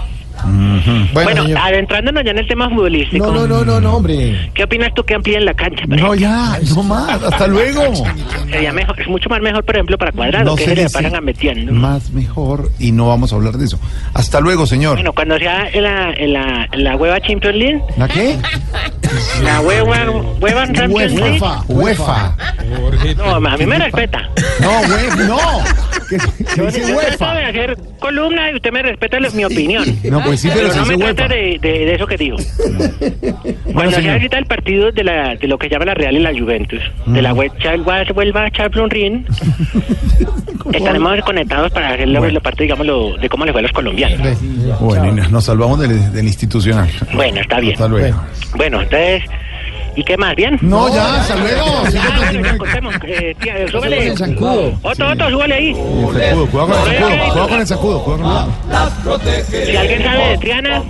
[1.13, 3.27] Bueno, adentrándonos ya en el tema futbolístico.
[3.27, 4.51] No, no, no, no, no, hombre.
[4.55, 5.83] ¿Qué opinas tú que amplíen la cancha?
[5.87, 6.15] por No, ejemplo?
[6.15, 7.23] ya, no más.
[7.23, 7.83] Hasta luego.
[8.51, 10.91] Sería mejor, es mucho más mejor, por ejemplo, para cuadrado, No que se se le
[10.91, 11.73] paran metiendo.
[11.73, 13.79] Más mejor y no vamos a hablar de eso.
[14.15, 14.95] Hasta luego, señor.
[14.95, 18.37] Bueno, cuando sea en la, en la, en la hueva Champions League, ¿La qué?
[19.43, 20.11] la hueva,
[20.41, 21.33] hueva Champions League.
[21.41, 21.63] UEFA.
[21.69, 22.37] UEFA.
[23.17, 24.29] No, a mí me respeta.
[24.61, 25.39] No, UEFA, no.
[26.09, 27.35] ¿Qué, qué Yo, dice yo UEFA?
[27.35, 29.85] de hacer columna y usted me respeta lo- mi opinión.
[30.05, 32.37] No, pues sí, pero no me trata de, de, de eso que digo.
[33.73, 34.13] Cuando señor.
[34.13, 37.23] ahorita el partido de, la, de lo que llama la Real y la Juventus, de
[37.23, 37.51] la web
[38.15, 39.25] vuelva a Champions League,
[40.73, 43.73] estaremos conectados para hacer lo- la parte, digamos, lo- de cómo le fue a los
[43.73, 44.21] colombianos.
[44.81, 46.89] Bueno, y nos salvamos del, del institucional.
[47.15, 47.75] Bueno, está bien.
[47.75, 48.21] Hasta luego.
[48.57, 49.23] Bueno, entonces,
[49.99, 50.37] ¿y qué más?
[50.37, 50.57] ¿Bien?
[50.63, 51.65] No, ya, hasta luego.
[51.67, 51.83] Ah,
[52.19, 52.95] bueno, ya contemos.
[53.05, 54.13] Eh, tía, súbele.
[54.13, 55.71] Otto, Otto, súbale ahí.
[55.71, 58.53] El sacudo, cuidado con el sacudo, cuidado con el sacudo, cuidado
[59.05, 60.83] con el Si alguien sabe de Triana,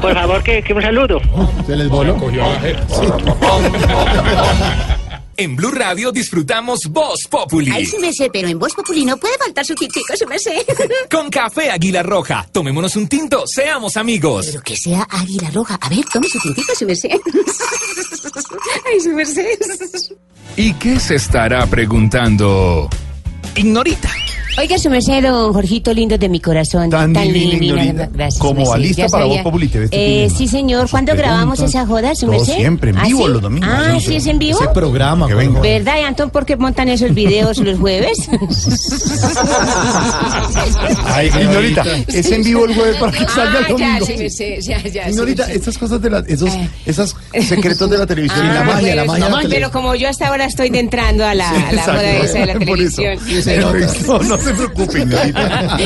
[0.00, 1.20] por favor, que, que un saludo.
[1.66, 2.16] Se les voló.
[5.40, 7.70] En Blue Radio disfrutamos Voz Populi.
[7.72, 10.62] Ay, su merced, pero en Voz Populi no puede faltar su tintico, su merced.
[11.08, 12.44] Con café Águila Roja.
[12.50, 14.46] Tomémonos un tinto, seamos amigos.
[14.46, 15.78] Pero que sea águila roja.
[15.80, 17.10] A ver, tome su tintico, su merced.
[18.84, 19.58] Ay, su merced.
[20.56, 22.90] ¿Y qué se estará preguntando?
[23.54, 24.10] Ignorita.
[24.58, 26.90] Oiga, su merced, don Jorgito lindo de mi corazón.
[26.90, 28.08] Tan divina, divina, Ignorita.
[28.12, 28.40] Gracias.
[28.42, 29.24] Como ya para.
[29.26, 30.90] Voz Populi TV, este Eh, sí, señor.
[30.90, 32.56] ¿Cuándo grabamos esa joda, su merced?
[32.56, 33.32] siempre, en ¿Ah, vivo sí?
[33.34, 33.68] los domingos.
[33.72, 34.16] Ah, Sí, ¿sí sí.
[34.16, 34.58] es en vivo?
[34.60, 35.28] Ese programa.
[35.28, 35.60] Que venga.
[35.60, 38.18] ¿Verdad, y Antón, por qué montan esos videos los jueves?
[41.06, 44.06] Ay, señorita, es en vivo el jueves para que salga el Ah, ya, domingo.
[44.60, 45.04] ya, ya.
[45.04, 46.50] Señorita, estas cosas de la, esos,
[46.84, 47.14] esos
[47.46, 48.40] secretos de la televisión.
[48.44, 49.48] Ah, la magia, la pero- magia.
[49.50, 53.18] Pero como yo hasta ahora estoy entrando a la, joda esa de la televisión.
[54.06, 55.76] No, no se preocupe, Ignorita.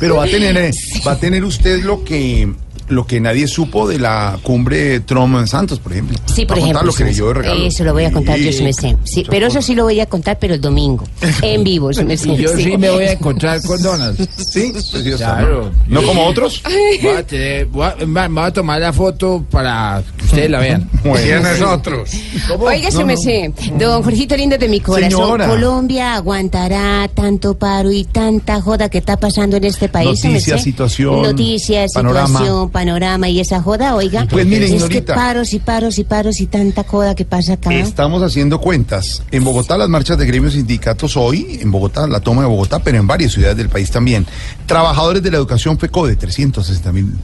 [0.00, 0.70] Pero va a tener, eh,
[1.06, 2.48] va a tener usted lo que
[2.88, 6.16] lo que nadie supo de la cumbre Trump en Santos, por ejemplo.
[6.26, 6.82] Sí, por ejemplo.
[6.82, 7.64] lo que le sí, dio de regalo.
[7.66, 8.62] Eso lo voy a contar yo, Sí.
[8.62, 8.96] merced.
[9.04, 11.04] Sí, pero eso sí lo voy a contar, pero el domingo.
[11.42, 11.90] En vivo.
[12.28, 14.18] Y yo sí me voy a encontrar con Donald.
[14.36, 15.70] Sí, precioso, Claro.
[15.86, 16.00] ¿no?
[16.00, 16.62] ¿No como otros?
[17.02, 20.58] Voy a, tener- voy a- me voy a tomar la foto para que ustedes la
[20.60, 20.88] vean.
[21.02, 22.10] ¿Quiénes otros?
[22.58, 25.46] Oiga, su merced, don Jorgito lindo de mi corazón, Señora.
[25.48, 30.24] ¿Colombia aguantará tanto paro y tanta joda que está pasando en este país?
[30.24, 32.26] Noticias, situación, Noticias, panorama.
[32.40, 34.24] situación, panorama y esa joda, oiga.
[34.30, 37.74] Pues mire, es que paros y paros y paros y tanta joda que pasa acá.
[37.74, 39.24] Estamos haciendo cuentas.
[39.32, 42.78] En Bogotá las marchas de gremios y sindicatos hoy, en Bogotá, la toma de Bogotá,
[42.78, 44.26] pero en varias ciudades del país también.
[44.66, 47.14] Trabajadores de la educación FECODE, 360 mil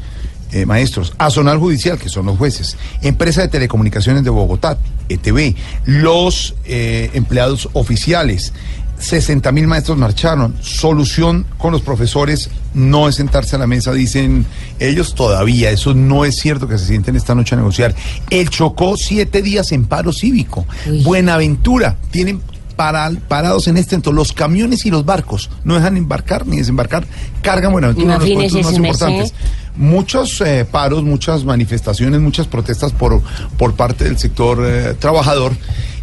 [0.51, 1.13] eh, maestros.
[1.19, 2.77] Azonal Judicial, que son los jueces.
[3.03, 4.77] Empresa de Telecomunicaciones de Bogotá,
[5.09, 5.55] ETV.
[5.85, 8.53] Los eh, empleados oficiales.
[8.99, 10.57] 60 mil maestros marcharon.
[10.61, 14.47] Solución con los profesores no es sentarse a la mesa, dicen
[14.79, 15.71] ellos todavía.
[15.71, 17.95] Eso no es cierto que se sienten esta noche a negociar.
[18.31, 20.67] El Chocó, siete días en paro cívico.
[21.03, 22.41] Buenaventura, tienen
[22.77, 25.51] para- parados en este entonces los camiones y los barcos.
[25.65, 27.07] No dejan embarcar ni desembarcar.
[27.43, 29.35] Cargan Buenaventura, los puertos más importantes
[29.77, 33.21] muchos eh, paros, muchas manifestaciones, muchas protestas por,
[33.59, 35.53] por parte del sector eh, trabajador.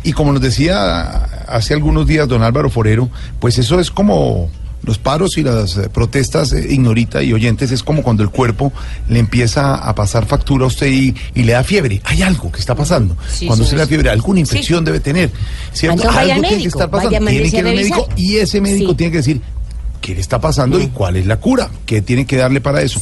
[0.04, 3.10] Y como nos decía hace algunos días don Álvaro Forero,
[3.40, 4.50] pues eso es como
[4.84, 8.74] los paros y las eh, protestas, eh, ignorita y oyentes, es como cuando el cuerpo
[9.10, 12.02] le empieza a pasar factura a usted y, y le da fiebre.
[12.06, 13.16] Hay algo que está pasando.
[13.32, 13.90] Sí, cuando sí, se le da sí.
[13.90, 15.30] fiebre, alguna infección debe tener.
[15.72, 15.98] ¿Cierto?
[16.02, 17.10] Entonces algo al tiene que estar pasando.
[17.20, 18.98] Tiene que ir al médico y ese médico Sí.
[18.98, 19.42] tiene que decir
[20.02, 23.00] qué le está pasando y cuál es la cura, qué tiene que darle para eso.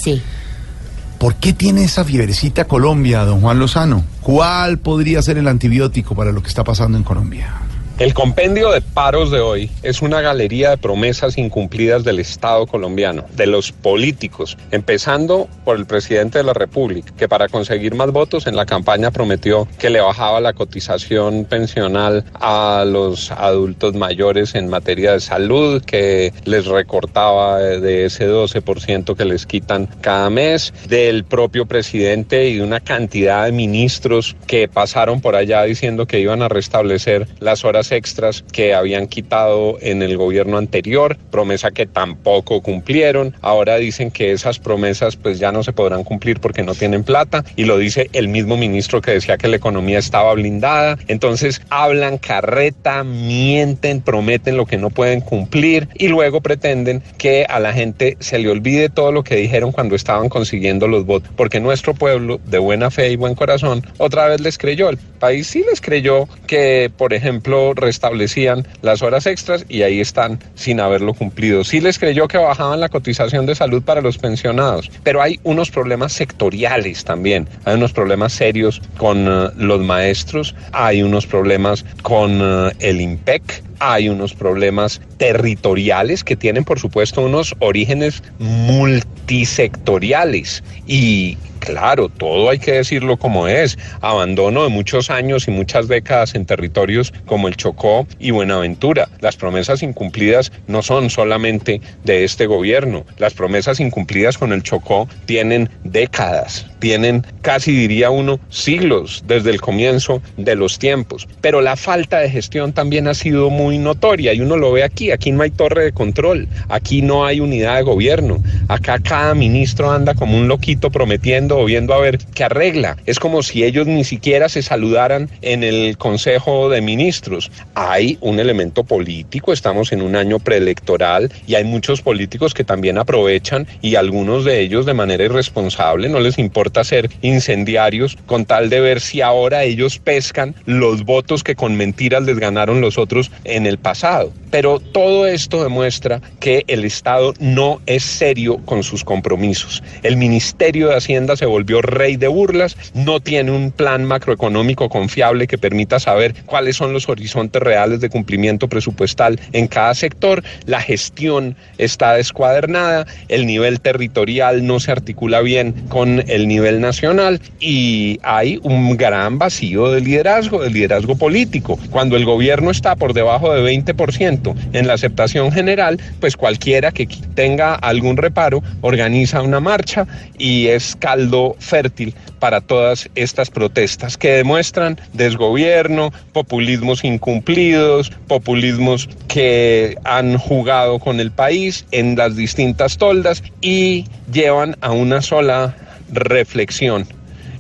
[1.20, 4.06] ¿Por qué tiene esa fiebrecita Colombia, don Juan Lozano?
[4.22, 7.69] ¿Cuál podría ser el antibiótico para lo que está pasando en Colombia?
[8.00, 13.26] El compendio de paros de hoy es una galería de promesas incumplidas del Estado colombiano,
[13.36, 18.48] de los políticos, empezando por el presidente de la República, que para conseguir más votos
[18.48, 24.70] en la campaña prometió que le bajaba la cotización pensional a los adultos mayores en
[24.70, 31.26] materia de salud, que les recortaba de ese 12% que les quitan cada mes, del
[31.26, 36.42] propio presidente y de una cantidad de ministros que pasaron por allá diciendo que iban
[36.42, 42.62] a restablecer las horas extras que habían quitado en el gobierno anterior, promesa que tampoco
[42.62, 43.36] cumplieron.
[43.42, 47.44] Ahora dicen que esas promesas pues ya no se podrán cumplir porque no tienen plata
[47.56, 50.98] y lo dice el mismo ministro que decía que la economía estaba blindada.
[51.08, 57.60] Entonces hablan carreta, mienten, prometen lo que no pueden cumplir y luego pretenden que a
[57.60, 61.60] la gente se le olvide todo lo que dijeron cuando estaban consiguiendo los votos, porque
[61.60, 64.90] nuestro pueblo de buena fe y buen corazón otra vez les creyó.
[64.90, 70.40] El país sí les creyó que, por ejemplo, restablecían las horas extras y ahí están
[70.56, 71.64] sin haberlo cumplido.
[71.64, 75.72] Sí les creyó que bajaban la cotización de salud para los pensionados, pero hay unos
[75.72, 77.48] problemas sectoriales también.
[77.66, 83.64] Hay unos problemas serios con eh, los maestros, hay unos problemas con eh, el IMPEC,
[83.80, 92.60] hay unos problemas territoriales que tienen, por supuesto, unos orígenes multisectoriales y Claro, todo hay
[92.60, 93.78] que decirlo como es.
[94.02, 99.08] Abandono de muchos años y muchas décadas en territorios como el Chocó y Buenaventura.
[99.20, 103.06] Las promesas incumplidas no son solamente de este gobierno.
[103.18, 109.62] Las promesas incumplidas con el Chocó tienen décadas, tienen casi diría uno siglos desde el
[109.62, 111.28] comienzo de los tiempos.
[111.42, 115.12] Pero la falta de gestión también ha sido muy notoria y uno lo ve aquí.
[115.12, 118.42] Aquí no hay torre de control, aquí no hay unidad de gobierno.
[118.68, 122.98] Acá cada ministro anda como un loquito prometiendo o viendo a ver qué arregla.
[123.06, 127.52] Es como si ellos ni siquiera se saludaran en el Consejo de Ministros.
[127.76, 132.98] Hay un elemento político, estamos en un año preelectoral y hay muchos políticos que también
[132.98, 138.70] aprovechan y algunos de ellos de manera irresponsable no les importa ser incendiarios con tal
[138.70, 143.32] de ver si ahora ellos pescan los votos que con mentiras les ganaron los otros
[143.44, 144.32] en el pasado.
[144.52, 149.84] Pero todo esto demuestra que el Estado no es serio con sus compromisos.
[150.02, 155.48] El Ministerio de Hacienda se volvió rey de burlas, no tiene un plan macroeconómico confiable
[155.48, 160.82] que permita saber cuáles son los horizontes reales de cumplimiento presupuestal en cada sector, la
[160.82, 168.20] gestión está descuadernada, el nivel territorial no se articula bien con el nivel nacional y
[168.22, 171.80] hay un gran vacío de liderazgo, de liderazgo político.
[171.90, 177.08] Cuando el gobierno está por debajo de 20% en la aceptación general, pues cualquiera que
[177.36, 180.06] tenga algún reparo organiza una marcha
[180.38, 189.98] y es caldo fértil para todas estas protestas que demuestran desgobierno, populismos incumplidos, populismos que
[190.04, 195.76] han jugado con el país en las distintas toldas y llevan a una sola
[196.12, 197.08] reflexión.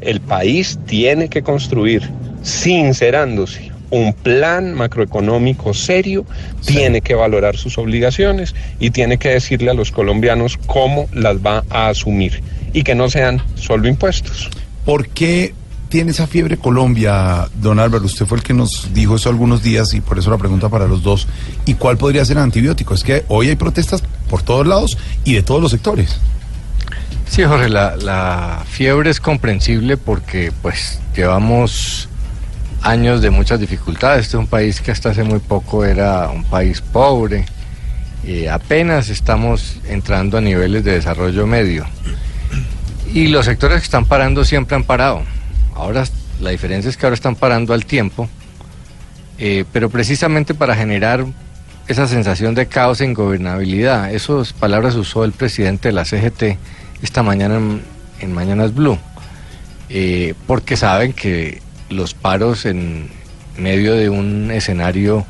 [0.01, 2.09] El país tiene que construir,
[2.41, 6.25] sincerándose, un plan macroeconómico serio,
[6.65, 11.63] tiene que valorar sus obligaciones y tiene que decirle a los colombianos cómo las va
[11.69, 12.41] a asumir
[12.73, 14.49] y que no sean solo impuestos.
[14.85, 15.53] ¿Por qué
[15.89, 18.05] tiene esa fiebre Colombia, don Álvaro?
[18.05, 20.87] Usted fue el que nos dijo eso algunos días y por eso la pregunta para
[20.87, 21.27] los dos.
[21.65, 22.93] ¿Y cuál podría ser el antibiótico?
[22.93, 26.19] Es que hoy hay protestas por todos lados y de todos los sectores.
[27.29, 32.09] Sí, Jorge, la, la fiebre es comprensible porque pues llevamos
[32.81, 34.25] años de muchas dificultades.
[34.25, 37.45] Este es un país que hasta hace muy poco era un país pobre.
[38.23, 41.85] y apenas estamos entrando a niveles de desarrollo medio.
[43.13, 45.21] Y los sectores que están parando siempre han parado.
[45.75, 46.05] Ahora
[46.41, 48.27] la diferencia es que ahora están parando al tiempo,
[49.37, 51.25] eh, pero precisamente para generar
[51.87, 54.11] esa sensación de caos e ingobernabilidad.
[54.11, 56.57] Esas palabras usó el presidente de la CGT
[57.01, 57.81] esta mañana en,
[58.19, 58.97] en Mañanas Blue,
[59.89, 63.09] eh, porque saben que los paros en
[63.57, 65.25] medio de un escenario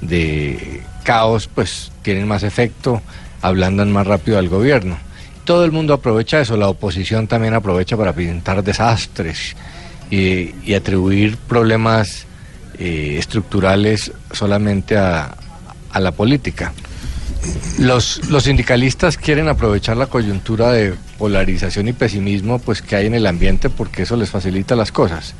[0.00, 3.02] de caos pues tienen más efecto,
[3.42, 4.98] ablandan más rápido al gobierno.
[5.44, 9.56] Todo el mundo aprovecha eso, la oposición también aprovecha para pintar desastres
[10.10, 12.26] y, atribuir problemas
[12.78, 15.36] eh, estructurales solamente a,
[15.92, 16.72] a la política.
[17.78, 23.14] Los, los sindicalistas quieren aprovechar la coyuntura de polarización y pesimismo pues que hay en
[23.14, 25.34] el ambiente porque eso les facilita las cosas.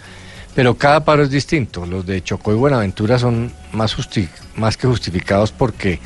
[0.55, 1.85] Pero cada paro es distinto.
[1.85, 3.97] Los de Chocó y Buenaventura son más,
[4.57, 5.99] más que justificados porque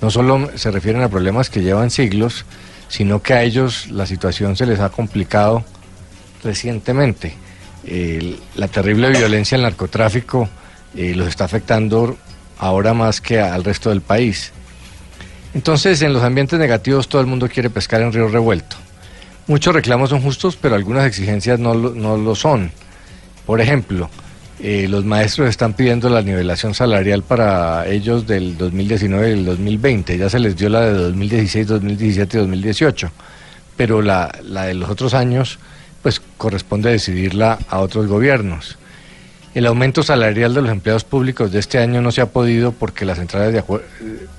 [0.00, 2.44] no solo se refieren a problemas que llevan siglos,
[2.88, 5.64] sino que a ellos la situación se les ha complicado
[6.42, 7.34] recientemente.
[8.56, 10.48] la terrible violencia del narcotráfico
[10.96, 12.16] eh, los está afectando
[12.58, 14.52] ahora más que al resto del país.
[15.54, 18.76] Entonces, en los ambientes negativos todo el mundo quiere pescar en río revuelto.
[19.46, 22.70] Muchos reclamos son justos, pero algunas exigencias no lo, no lo son.
[23.44, 24.08] Por ejemplo,
[24.60, 30.16] eh, los maestros están pidiendo la nivelación salarial para ellos del 2019 y el 2020.
[30.16, 33.10] Ya se les dio la de 2016, 2017 y 2018.
[33.76, 35.58] Pero la, la de los otros años,
[36.02, 38.78] pues corresponde decidirla a otros gobiernos.
[39.54, 43.04] El aumento salarial de los empleados públicos de este año no se ha podido porque
[43.04, 43.82] las centrales, de acuer-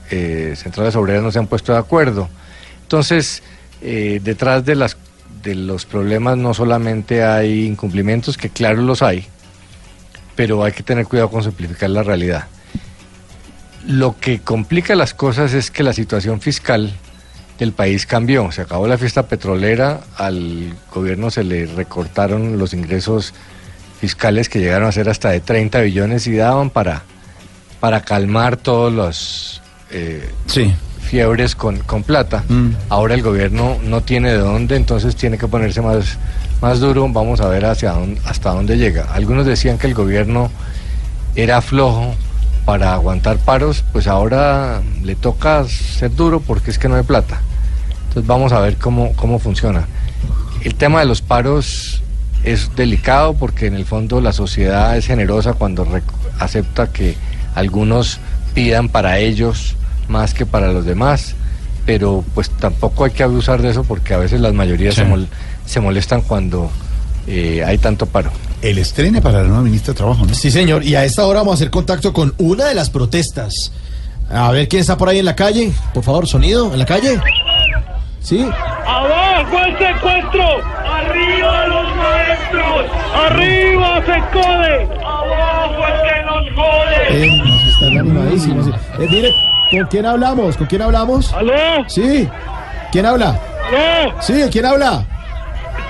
[0.09, 2.29] eh, centrales obreras no se han puesto de acuerdo.
[2.83, 3.43] Entonces,
[3.83, 4.95] eh, detrás de, las,
[5.43, 9.27] de los problemas no solamente hay incumplimientos, que claro los hay,
[10.35, 12.47] pero hay que tener cuidado con simplificar la realidad.
[13.85, 16.93] Lo que complica las cosas es que la situación fiscal
[17.59, 18.49] del país cambió.
[18.53, 23.33] Se acabó la fiesta petrolera, al gobierno se le recortaron los ingresos
[23.99, 27.03] fiscales que llegaron a ser hasta de 30 billones y daban para,
[27.81, 29.61] para calmar todos los
[29.91, 30.29] eh,
[31.03, 32.43] fiebres con, con plata.
[32.89, 36.17] Ahora el gobierno no tiene de dónde, entonces tiene que ponerse más,
[36.61, 37.07] más duro.
[37.09, 39.05] Vamos a ver hacia dónde, hasta dónde llega.
[39.13, 40.49] Algunos decían que el gobierno
[41.35, 42.15] era flojo
[42.65, 47.41] para aguantar paros, pues ahora le toca ser duro porque es que no hay plata.
[48.07, 49.87] Entonces vamos a ver cómo, cómo funciona.
[50.63, 52.01] El tema de los paros
[52.43, 55.87] es delicado porque en el fondo la sociedad es generosa cuando
[56.39, 57.15] acepta que
[57.55, 58.19] algunos
[58.53, 59.75] pidan para ellos
[60.07, 61.35] más que para los demás,
[61.85, 65.01] pero pues tampoco hay que abusar de eso porque a veces las mayorías Sí.
[65.01, 65.27] se, mol-
[65.65, 66.69] se molestan cuando
[67.27, 68.31] eh, hay tanto paro.
[68.61, 70.33] El estrene para la nueva ministra de Trabajo, ¿no?
[70.33, 70.83] Sí, señor.
[70.83, 73.71] Y a esta hora vamos a hacer contacto con una de las protestas.
[74.31, 75.73] A ver quién está por ahí en la calle.
[75.93, 77.19] Por favor, sonido, en la calle.
[78.21, 78.39] Sí.
[78.87, 80.43] ¡Abajo el secuestro!
[80.89, 82.85] ¡Arriba los maestros!
[83.13, 84.87] ¡Arriba FECODE!
[85.03, 87.25] ¡Abajo el que nos jode!
[87.25, 88.67] Eh, nos están animadísimos.
[88.67, 89.29] Eh, mire,
[89.73, 90.57] ¿con quién hablamos?
[90.57, 91.33] ¿Con quién hablamos?
[91.33, 91.53] ¿Aló?
[91.87, 92.29] Sí.
[92.91, 93.39] ¿Quién habla?
[93.67, 94.21] ¿Aló?
[94.21, 95.03] Sí, ¿quién habla?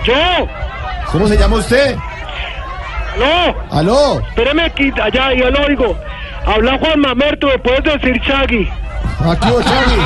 [0.05, 0.47] ¡Yo!
[1.11, 1.95] ¿Cómo se llama usted?
[3.15, 3.55] ¡Aló!
[3.71, 4.19] ¿Aló?
[4.29, 5.97] Espéreme aquí, allá, yo lo oigo.
[6.45, 8.69] Habla Juan Mamerto, ¿me puedes decir Chagui?
[9.19, 10.01] Aquí, Chagui.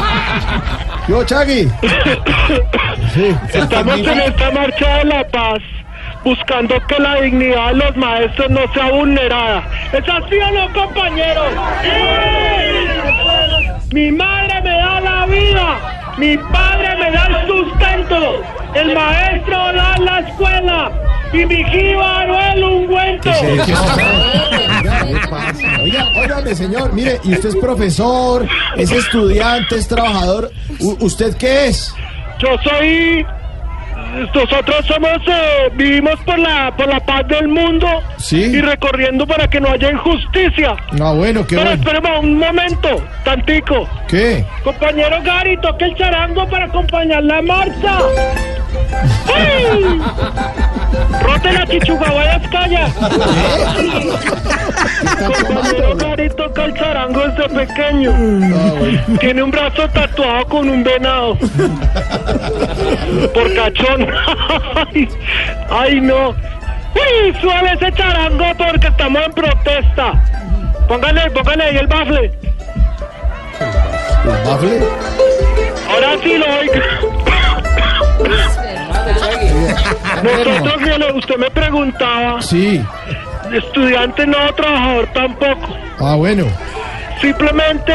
[1.08, 1.72] Yo, Chagui.
[3.14, 3.36] Sí.
[3.54, 5.60] Estamos en esta marcha de la paz
[6.24, 9.64] buscando que la dignidad de los maestros no sea vulnerada.
[9.94, 11.54] ¿Es así o no, compañeros?
[11.82, 13.07] ¡Sí!
[13.92, 18.44] Mi madre me da la vida, mi padre me da el sustento,
[18.76, 20.92] el maestro da la escuela
[21.32, 23.32] y mi jíbaro el ungüento.
[25.82, 28.46] Oiga, óigame, señor, mire, y usted es profesor,
[28.76, 30.52] es estudiante, es trabajador.
[31.00, 31.96] ¿Usted qué es?
[32.40, 33.26] Yo soy.
[34.34, 35.12] Nosotros somos.
[35.28, 37.88] eh, vivimos por la, por la paz del mundo.
[38.18, 38.42] Sí.
[38.42, 40.76] Y recorriendo para que no haya injusticia.
[41.02, 41.84] Ah, bueno, qué Pero bueno.
[41.84, 42.90] espérame un momento,
[43.24, 43.88] tantico.
[44.08, 44.46] ¿Qué?
[44.64, 47.98] Compañero Gary, toque el charango para acompañar la marcha.
[49.36, 50.00] ¡Ay!
[51.24, 52.88] ¡Rote la chichugahuayas calla!
[55.02, 58.14] Compañero Gary toca el charango desde pequeño.
[59.20, 61.38] Tiene un brazo tatuado con un venado.
[63.34, 64.08] Por cachón.
[64.76, 65.08] ay,
[65.70, 66.30] ay, no.
[66.30, 70.14] Uy, suave ese charango porque estamos en protesta.
[70.88, 72.32] Póngale, póngale ahí el bafle.
[74.24, 74.80] ¿El bafle?
[75.90, 76.74] Ahora sí lo oigo.
[80.24, 82.84] Nosotros, usted me preguntaba, Sí.
[83.54, 85.78] Estudiante no, trabajador tampoco.
[86.00, 86.46] Ah, bueno.
[87.22, 87.94] Simplemente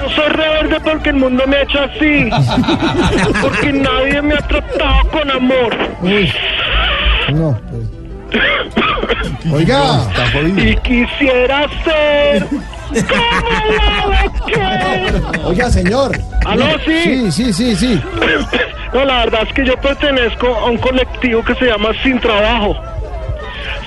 [0.00, 2.30] yo soy rebelde porque el mundo me ha hecho así.
[3.40, 5.76] Porque nadie me ha tratado con amor.
[6.02, 6.32] Uy.
[7.32, 7.58] No.
[7.70, 7.94] pues.
[9.52, 10.06] Oiga.
[10.56, 12.46] Y quisiera ser
[15.32, 15.48] como.
[15.48, 16.18] Oiga, señor.
[16.44, 17.30] ¿Aló, sí?
[17.30, 18.02] Sí, sí, sí, sí.
[18.94, 22.76] No, la verdad es que yo pertenezco a un colectivo que se llama Sin Trabajo.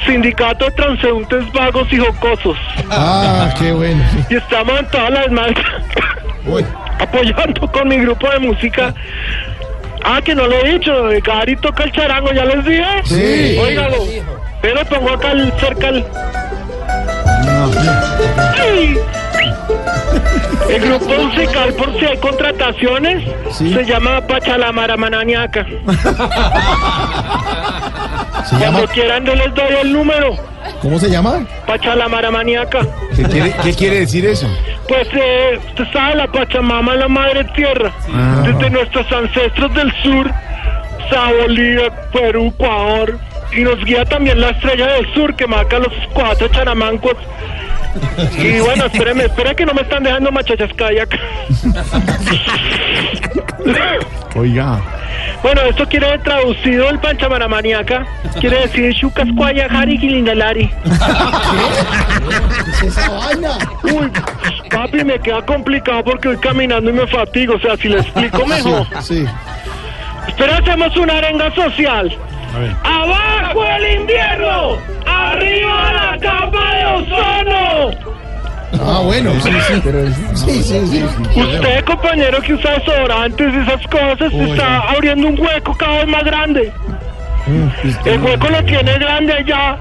[0.05, 2.57] Sindicato de Transeúntes Vagos y Jocosos.
[2.91, 4.03] Ah, qué bueno.
[4.29, 5.65] Y estamos en todas las marchas
[6.99, 8.93] apoyando con mi grupo de música.
[10.03, 10.91] Ah, que no lo he dicho,
[11.23, 12.85] Gary toca el charango, ¿ya les dije?
[13.05, 13.57] Sí.
[13.59, 13.97] Óigalo.
[14.61, 16.05] Pero pongo acá el- cerca el...
[18.59, 18.97] ¡Ay!
[20.69, 24.95] El grupo musical, por si hay contrataciones, se llama Pachalamara
[28.51, 28.71] Mananiaca.
[28.71, 30.35] Cuando quieran, yo les doy el número.
[30.81, 31.45] ¿Cómo se llama?
[31.65, 32.79] Pachalamara Maniaca.
[33.15, 34.47] ¿Qué quiere, qué quiere decir eso?
[34.87, 37.91] Pues eh, usted sabe, la Pachamama es la madre tierra.
[38.13, 38.43] Ah.
[38.45, 40.31] Desde nuestros ancestros del sur,
[41.41, 43.19] Bolivia, Perú, Ecuador.
[43.55, 47.15] Y nos guía también la estrella del sur que marca los cuatro charamancos
[48.37, 51.09] Y bueno, espéreme, espera que no me están dejando machachas kayak.
[54.35, 54.81] Oiga.
[55.41, 58.05] Bueno, esto quiere traducido el panchamaramaniaca.
[58.39, 60.69] Quiere decir Shukas Kwaya Hari Gilingalari.
[62.65, 63.57] ¿Qué es esa vaina?
[63.83, 64.11] Uy,
[64.69, 67.55] papi, me queda complicado porque voy caminando y me fatigo.
[67.55, 68.87] O sea, si le explico mejor.
[69.01, 69.25] Sí.
[70.27, 72.17] Espera, hacemos una arenga social.
[72.83, 74.77] ¡Abajo el invierno!
[75.05, 78.07] ¡Arriba la capa de ozono!
[78.79, 80.05] Ah, bueno, sí, sí, pero
[80.35, 81.03] sí, sí, sí.
[81.39, 86.07] Usted, compañero que usa desodorantes y esas cosas, Uy, está abriendo un hueco cada vez
[86.07, 86.73] más grande.
[88.05, 89.77] El hueco lo tiene grande allá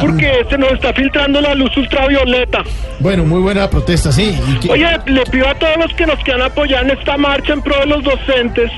[0.00, 2.62] porque se nos está filtrando la luz ultravioleta.
[3.00, 4.38] Bueno, muy buena protesta, sí.
[4.48, 7.54] ¿Y qué- Oye, le pido a todos los que nos quieran apoyar en esta marcha
[7.54, 8.70] en pro de los docentes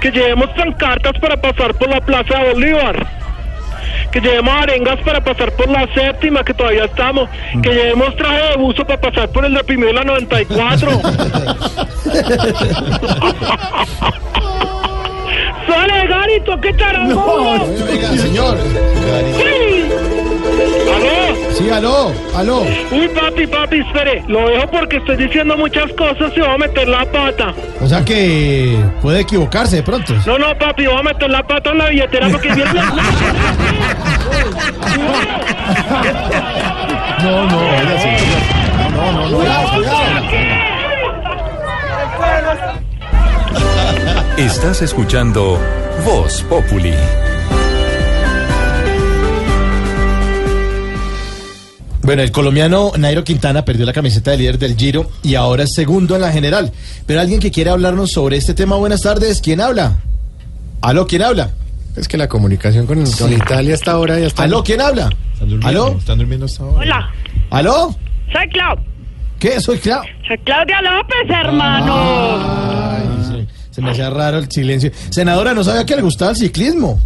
[0.00, 3.06] que llevemos pancartas para pasar por la Plaza de Bolívar.
[4.12, 7.28] Que llevemos arengas para pasar por la séptima, que todavía estamos.
[7.62, 10.90] Que llevemos traje de buzo para pasar por el de la 94.
[15.70, 16.60] ¡Sale, Garito!
[16.60, 17.14] ¡Qué charango!
[17.14, 18.58] No, venga, señor.
[19.36, 19.84] ¡Sí!
[20.94, 21.52] ¿Aló?
[21.52, 22.62] Sí, aló, aló.
[22.90, 24.24] Uy, papi, papi, espere.
[24.26, 27.54] Lo dejo porque estoy diciendo muchas cosas y voy a meter la pata.
[27.80, 30.12] O sea que puede equivocarse de pronto.
[30.26, 32.84] No, no, papi, voy a meter la pata en la billetera porque viene la...
[37.22, 38.20] No, no, oiga, señor.
[38.92, 39.36] No, no, no.
[39.36, 40.29] Cuidado, cuidado.
[44.40, 45.58] Estás escuchando
[46.02, 46.94] Voz Populi.
[52.00, 55.74] Bueno, el colombiano Nairo Quintana perdió la camiseta de líder del Giro y ahora es
[55.74, 56.72] segundo en la general.
[57.04, 59.98] Pero alguien que quiere hablarnos sobre este tema, buenas tardes, ¿quién habla?
[60.80, 61.50] Aló, ¿quién habla?
[61.94, 64.44] Es que la comunicación con, con Italia hasta ahora ya está.
[64.44, 65.10] Aló, ¿quién habla?
[65.64, 65.98] ¿Aló?
[65.98, 66.78] Están durmiendo hasta ahora.
[66.78, 67.10] Hola,
[67.50, 67.94] ¿Aló?
[68.32, 68.78] soy Clau.
[69.38, 69.60] ¿Qué?
[69.60, 70.02] Soy Clau.
[70.26, 72.38] Soy Claudia López, hermano.
[72.38, 72.79] Sí,
[73.80, 74.90] se me hacía raro el silencio.
[75.10, 77.00] Senadora, no sabía que le gustaba el ciclismo.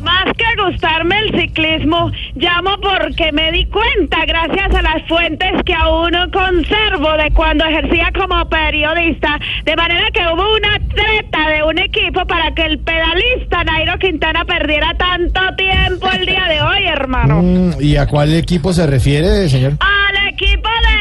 [0.00, 5.74] Más que gustarme el ciclismo, llamo porque me di cuenta, gracias a las fuentes que
[5.74, 11.78] aún conservo de cuando ejercía como periodista, de manera que hubo una treta de un
[11.80, 17.42] equipo para que el pedalista Nairo Quintana perdiera tanto tiempo el día de hoy, hermano.
[17.42, 19.72] Mm, ¿Y a cuál equipo se refiere, señor?
[19.80, 20.97] Al equipo del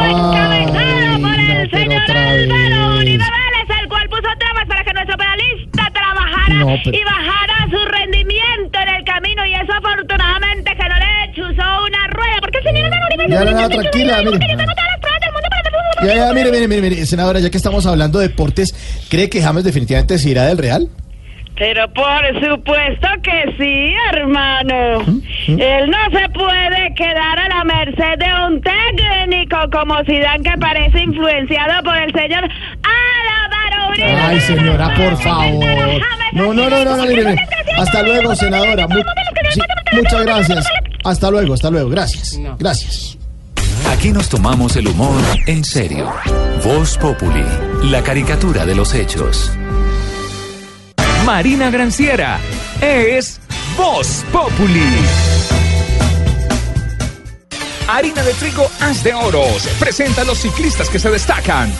[0.00, 5.90] Ay, encabezado por el señor Álvaro Vélez, el cual puso trabas para que nuestro pedalista
[5.92, 10.94] trabajara No, pero- y bajara su rendimiento en el camino y eso afortunadamente que no
[10.96, 12.36] le chuzó una rueda.
[12.40, 14.30] porque el señor Álvaro Uribe Ya, no, no, tranquila, mire.
[14.30, 16.08] porque yo tengo todas las pruebas del mundo para defenderme.
[16.08, 18.74] Ya, ya, mire, mire, mire, mire, senadora, ya que estamos hablando de deportes,
[19.08, 20.88] ¿cree que James definitivamente se irá del Real?
[21.56, 25.02] Pero por supuesto que sí, hermano.
[25.46, 31.00] Él no se puede quedar a la merced de un técnico como Zidane que parece
[31.02, 34.10] influenciado por el señor Álvaro Uribe.
[34.10, 35.64] Ay, señora, por favor.
[36.32, 37.46] No, no, no, no, no, mire, mire.
[37.78, 38.88] Hasta luego, senadora.
[38.88, 39.02] Mu-
[39.52, 39.60] sí,
[39.92, 40.66] muchas gracias.
[41.04, 41.88] Hasta luego, hasta luego.
[41.90, 42.36] Gracias.
[42.58, 43.16] Gracias.
[43.92, 46.12] Aquí nos tomamos el humor en serio.
[46.64, 47.44] Voz Populi,
[47.84, 49.56] la caricatura de los hechos.
[51.24, 52.38] Marina Granciera
[52.82, 53.40] es
[53.78, 54.82] Voz Populi.
[57.88, 61.72] Harina de trigo Haz de Oros presenta a los ciclistas que se destacan.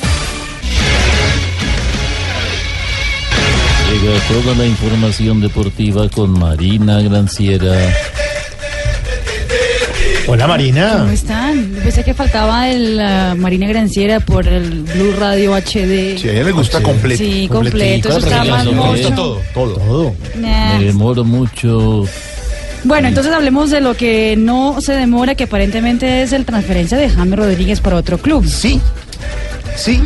[3.93, 7.93] Llega toda la información deportiva con Marina Granciera.
[10.27, 10.99] Hola, Marina.
[11.01, 11.67] ¿Cómo están?
[11.83, 16.19] Pensé que faltaba el ah, Marina Granciera por el Blue Radio HD.
[16.19, 17.23] Sí, a ella le gusta completo.
[17.23, 18.09] Sí, completo.
[18.09, 19.11] Eso está más mocho.
[19.15, 20.15] todo, todo.
[20.37, 20.79] Nah.
[20.79, 22.07] Me demoro mucho.
[22.85, 27.11] Bueno, entonces hablemos de lo que no se demora, que aparentemente es el transferencia de
[27.11, 28.47] James Rodríguez para otro club.
[28.47, 28.81] Sí.
[29.77, 30.01] Sí.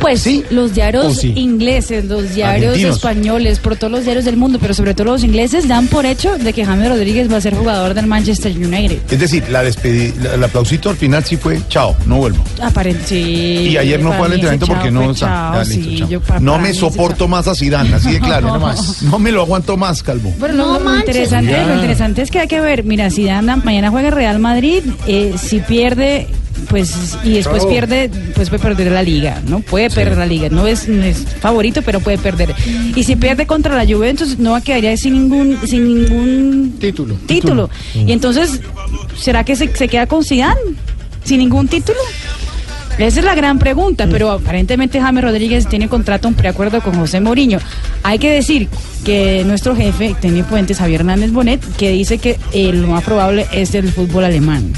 [0.00, 1.32] Pues los diarios ¿O sí?
[1.36, 2.96] ingleses, los diarios Argentinos.
[2.96, 6.36] españoles, por todos los diarios del mundo, pero sobre todo los ingleses, dan por hecho
[6.38, 8.98] de que James Rodríguez va a ser jugador del Manchester United.
[9.10, 12.42] Es decir, la despedi la- el aplausito al final sí fue chao, no vuelvo.
[12.62, 13.68] Aparente, sí.
[13.70, 16.08] Y ayer no fue al entrenamiento porque chao no chao, Ya, listo, sí, chao.
[16.08, 18.48] yo pa- No para me soporto más a Zidane, así de claro.
[18.48, 19.02] no, más.
[19.02, 20.32] no me lo aguanto más, Calvo.
[20.38, 24.10] Bueno, lo, lo interesante, lo interesante es que hay que ver, mira, anda, mañana juega
[24.10, 26.26] Real Madrid, eh, si pierde,
[26.68, 29.60] pues, y después pierde, pues puede perder la liga, ¿no?
[29.60, 32.54] Puede perder la liga, no es, no es favorito, pero puede perder.
[32.94, 37.16] Y si pierde contra la Juventus, no quedaría sin ningún, sin ningún título.
[37.26, 37.70] título.
[37.94, 38.60] Y entonces,
[39.16, 40.60] ¿será que se, se queda con Zidane?
[41.24, 41.98] ¿Sin ningún título?
[42.98, 47.20] Esa es la gran pregunta, pero aparentemente James Rodríguez tiene contrato, un preacuerdo con José
[47.20, 47.58] Mourinho.
[48.02, 48.68] Hay que decir
[49.04, 53.46] que nuestro jefe, técnico Fuentes, Javier Hernández Bonet, que dice que eh, lo más probable
[53.52, 54.72] es el fútbol alemán.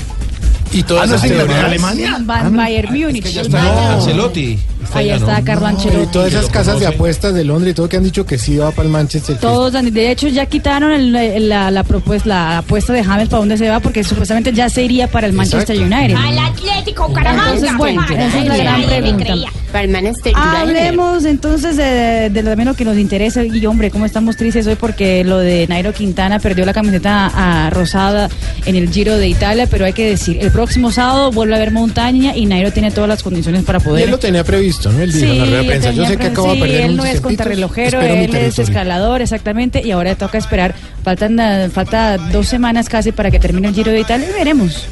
[0.74, 2.18] Y todas Ah, ¿no esas es Inglaterra, teorías- Alemania?
[2.22, 3.24] Van Bayern Múnich.
[3.26, 3.90] ya está No.
[3.94, 4.58] Ancelotti.
[4.92, 5.44] Ahí está ¿no?
[5.44, 6.02] Carlo Ancelotti.
[6.02, 8.56] y todas esas casas de apuestas de Londres y todo que han dicho que sí
[8.56, 9.36] va para el Manchester.
[9.38, 13.40] Todos, de hecho, ya quitaron el- el- la, la, propuesta, la apuesta de James para
[13.40, 16.14] dónde se va, porque supuestamente ya se iría para el Manchester United.
[16.16, 17.54] Al Atlético Caramanga.
[17.54, 19.34] Entonces, bueno, esa es la gran pregunta.
[19.72, 23.44] Para el Manchester Hablemos entonces de, de lo también lo que nos interesa.
[23.44, 27.70] Y hombre, cómo estamos tristes hoy porque lo de Nairo Quintana perdió la camiseta a,
[27.70, 28.28] rosada
[28.66, 31.72] en el Giro de Italia, pero hay que decir, el próximo sábado vuelve a haber
[31.72, 34.04] montaña y Nairo tiene todas las condiciones para poder.
[34.04, 35.00] él lo tenía previsto, ¿no?
[35.00, 35.90] Él dijo en la rueda de prensa.
[35.92, 39.90] Yo sé que de sí, perder él no es contrarrelojero, él es escalador, exactamente, y
[39.90, 40.74] ahora toca esperar.
[41.02, 44.86] Faltan eh, falta dos semanas casi para que termine el Giro de Italia y veremos.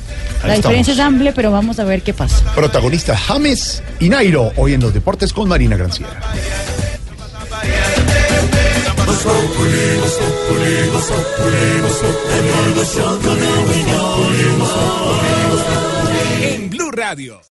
[0.45, 0.99] La diferencia estamos.
[0.99, 2.45] es amplia, pero vamos a ver qué pasa.
[2.55, 6.21] Protagonistas James y Nairo, hoy en los deportes con Marina Granciera.
[16.43, 17.52] En Blue Radio.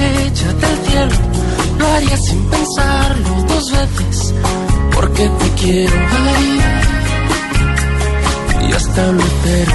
[0.00, 1.16] Bajarte una estrella del cielo,
[1.78, 4.34] lo haría sin pensarlo dos veces,
[4.94, 5.94] porque te quiero
[6.36, 6.60] ahí
[8.68, 9.72] y hasta lo cero.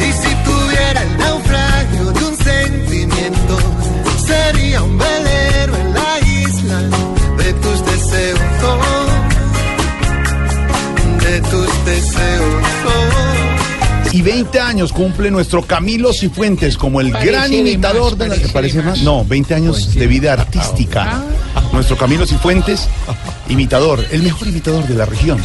[0.00, 3.58] Y si tuviera el naufragio de un sentimiento,
[4.26, 5.13] sería un velero
[14.14, 18.28] Y 20 años cumple nuestro Camilo Cifuentes como el Parece gran de imitador más, de
[18.28, 18.34] la...
[18.34, 19.02] parece ¿Parece de más?
[19.02, 21.24] No, 20 años de vida artística.
[21.72, 22.88] Nuestro Camilo Cifuentes,
[23.48, 25.40] imitador, el mejor imitador de la región,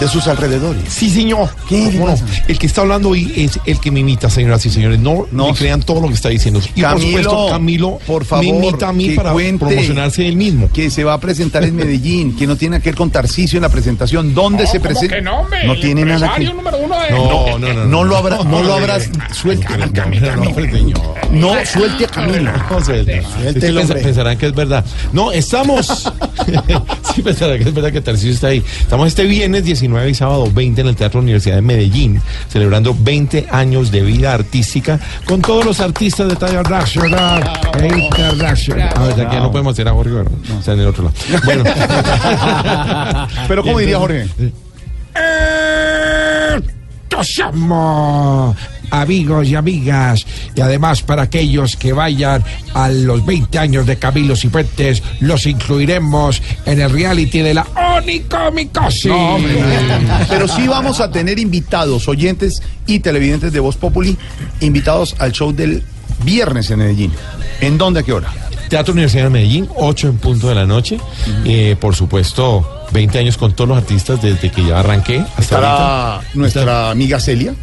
[0.00, 0.82] de sus alrededores.
[0.88, 1.48] Sí, señor.
[1.68, 2.14] ¿Qué le ¿Cómo no?
[2.48, 4.98] El que está hablando hoy es el que me imita, señoras y señores.
[4.98, 6.60] No, no crean todo lo que está diciendo.
[6.74, 10.26] Y por Camilo, supuesto, Camilo por favor, me imita a mí que para cuente promocionarse
[10.28, 10.68] él mismo.
[10.72, 13.62] Que se va a presentar en Medellín, que no tiene que ver con Tarcisio en
[13.62, 14.34] la presentación.
[14.34, 15.16] ¿Dónde se presenta?
[15.16, 15.46] que no?
[15.62, 17.84] El tiene nada que número uno de- No, no, no.
[17.86, 19.08] No lo habrá, no lo habrás.
[19.32, 20.26] Suelte a Camilo.
[21.30, 22.52] No, suelte a Camilo.
[22.70, 23.22] No, suelte.
[24.02, 24.84] Pensarán que es verdad.
[25.12, 25.86] No, estamos.
[27.14, 28.62] sí, pensarán que es verdad que Tarcísio está ahí.
[28.80, 33.46] Estamos este viernes 19 y sábado 20 en el Teatro Universidad de Medellín, celebrando 20
[33.50, 37.42] años de vida artística con todos los artistas de talla nacional
[37.80, 38.90] e internacional.
[38.94, 40.32] A ver, aquí no podemos hacer a Jorge, ¿verdad?
[40.58, 41.16] Está en el otro lado.
[41.44, 41.64] Bueno.
[43.48, 44.26] Pero, ¿cómo diría Jorge?
[47.08, 48.54] Tosamo,
[48.90, 52.42] amigos y amigas, y además para aquellos que vayan
[52.74, 59.06] a los 20 años de Camilo Cifuentes, los incluiremos en el reality de la Onicomicosis.
[59.06, 60.26] No, hombre, no.
[60.28, 64.16] Pero sí vamos a tener invitados, oyentes y televidentes de Voz Populi,
[64.60, 65.82] invitados al show del
[66.24, 67.12] viernes en Medellín.
[67.60, 68.32] ¿En dónde, a qué hora?
[68.68, 70.98] Teatro Universidad de Medellín, 8 en punto de la noche.
[71.44, 76.14] Eh, por supuesto, 20 años con todos los artistas desde que ya arranqué hasta Estará
[76.14, 76.30] ahorita.
[76.34, 77.54] nuestra amiga Celia.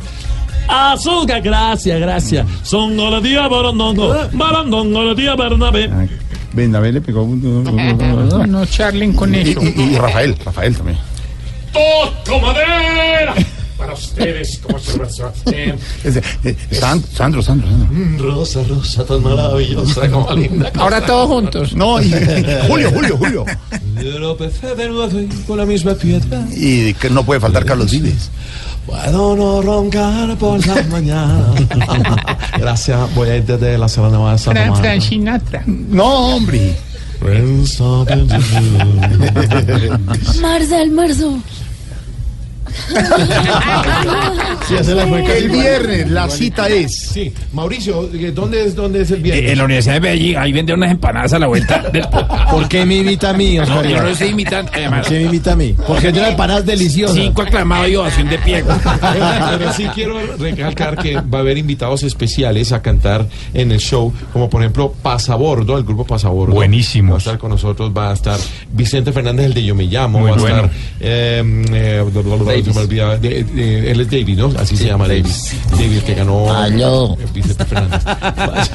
[0.68, 2.46] Azúcar, gracias, gracias.
[2.64, 5.90] Son días barandongo, barandongo, los días Bernabé.
[6.54, 7.26] Venga, le pegó.
[7.28, 9.60] No, no charlen con Y, eso.
[9.64, 10.98] y- y Rafael, Rafael también.
[11.74, 13.34] ¡Toco madera!
[13.78, 15.32] Para ustedes, como observación.
[16.06, 17.68] Eh, eh, Sandro, Sandro, Sandro.
[17.70, 20.72] Mm, Rosa, Rosa, tan maravillosa, como linda.
[20.78, 21.74] Ahora todos juntos.
[21.76, 22.14] No, y
[22.68, 23.46] Julio, Julio, Julio.
[24.00, 25.10] Tropecé de nuevo
[25.48, 26.46] con la misma piedra.
[26.56, 28.30] Y que no puede faltar Carlos Vives.
[28.86, 31.46] Puedo no roncar por la mañana.
[32.58, 34.84] Gracias, voy a ir desde la Sabana de Santa Fran, Marta.
[34.84, 35.64] Fran Sinatra.
[35.66, 36.76] No, hombre.
[40.42, 41.38] Marcel Marzo.
[44.68, 45.36] Sí, hace la mueca.
[45.36, 46.96] El viernes la cita es.
[46.96, 49.52] Sí, Mauricio, ¿dónde es, dónde es el viernes?
[49.52, 52.08] En la Universidad de Medellín, ahí venden unas empanadas a la vuelta del
[52.50, 54.72] ¿Por qué me imita a mí, Oscar No, yo no estoy imitando.
[54.74, 55.76] Además, ¿Por qué me imita a mí?
[55.86, 57.14] Porque es de una empanada deliciosa.
[57.14, 58.64] cinco aclamados y ovación de pie.
[59.58, 64.14] Pero sí quiero recalcar que va a haber invitados especiales a cantar en el show,
[64.32, 66.54] como por ejemplo Pasabordo, el grupo Pasabordo.
[66.54, 67.12] Buenísimos.
[67.12, 68.40] Va a estar con nosotros, va a estar
[68.72, 70.56] Vicente Fernández, el de Yo Me Llamo, Muy va a bueno.
[70.58, 70.72] estar
[71.02, 71.44] eh,
[71.74, 72.04] eh,
[72.64, 73.18] se me olvidaba.
[73.18, 74.54] de- de- él es David, ¿no?
[74.60, 75.26] Así se llama David.
[75.72, 76.54] David, que ganó.
[76.54, 77.18] Aló.
[77.34, 78.02] Vicente Fernández.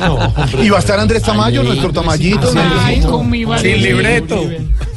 [0.01, 0.65] No, hombre.
[0.65, 2.51] Y va a estar Andrés Tamayo, nuestro Tamayito.
[2.83, 3.45] Ay, con mi.
[3.61, 4.43] Sin libreto.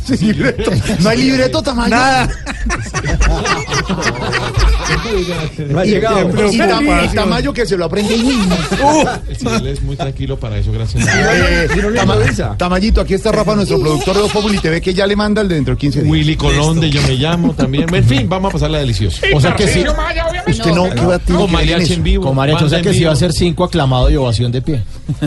[0.05, 0.71] Sin libreto.
[0.99, 1.89] No hay libreto, Tamayo.
[1.95, 2.29] Nada.
[5.69, 6.29] No ha Y, llegado.
[6.51, 8.55] y Tam- y Tamayo que se lo aprende mismo.
[9.37, 11.07] Sí, él es muy tranquilo para eso, gracias.
[11.07, 15.15] Eh, Tama- Tamayito, aquí está Rafa, nuestro productor de Voz Populi TV, que ya le
[15.15, 16.11] manda el de dentro de 15 días.
[16.11, 17.93] Willy Colón de Yo Me Llamo también.
[17.93, 19.21] En fin, vamos a pasarla delicioso.
[19.33, 19.83] O sea que sí.
[20.47, 22.25] Usted no, ¿qué va a Con mariachi en vivo.
[22.25, 24.81] Con mariachi, o sea que sí va a ser cinco aclamado y ovación de pie.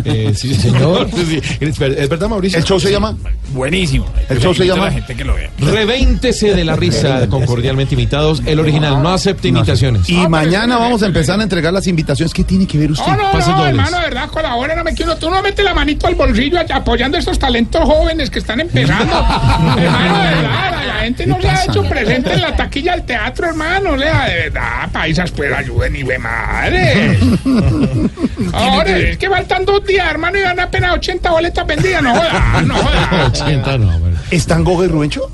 [0.05, 1.09] Eh, sí, señor.
[1.25, 2.59] Sí, ¿Es ver- es verdad, Mauricio?
[2.59, 3.17] ¿El show se llama?
[3.55, 4.05] Buenísimo.
[4.29, 5.51] El show se Invito a llama- la gente que lo vea.
[5.59, 8.43] Revéntese de la risa con cordialmente imitados.
[8.45, 10.09] El original no acepta imitaciones.
[10.09, 12.33] Y mañana vamos a empezar a entregar las invitaciones.
[12.33, 13.07] ¿Qué tiene que ver usted?
[13.07, 15.17] No, no, hermano, de verdad, colabora, no me quiero.
[15.17, 19.15] Tú no metes la manito al bolsillo apoyando a estos talentos jóvenes que están empezando.
[19.79, 23.49] hermano, de verdad, la, gente no se ha hecho presente en la taquilla del teatro,
[23.49, 23.93] hermano.
[23.93, 27.19] O sea, de verdad, paisas, pues ayuden y ve madre.
[28.53, 32.03] Ahora, es que faltan dos días, hermano, y dan apenas 80 boletas vendidas.
[32.03, 33.27] No joda, no joda.
[33.33, 34.15] 80 no, hombre.
[34.55, 35.29] ¿Están Goga y Rubencho?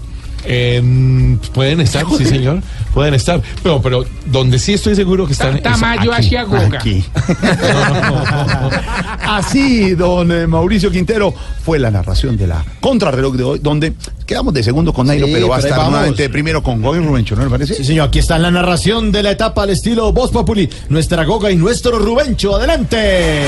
[0.46, 2.62] Eh, pueden estar, sí, señor.
[2.94, 3.42] Pueden estar.
[3.62, 5.56] Pero, pero donde sí estoy seguro que están.
[5.58, 6.24] es Tamayo aquí.
[6.26, 6.78] hacia Goga.
[6.78, 7.04] Aquí.
[9.20, 13.92] Así, don eh, Mauricio Quintero, fue la narración de la contrarreloj de hoy, donde
[14.24, 15.90] quedamos de segundo con Nairo, Sí, pero va a estar vamos.
[15.90, 17.74] nuevamente de primero con Goga y Rubencho, ¿no le parece?
[17.74, 20.70] Sí, señor, aquí está la narración de la etapa al estilo Voz Populi.
[20.88, 22.56] Nuestra Goga y nuestro Rubencho.
[22.56, 23.42] ¡Adelante!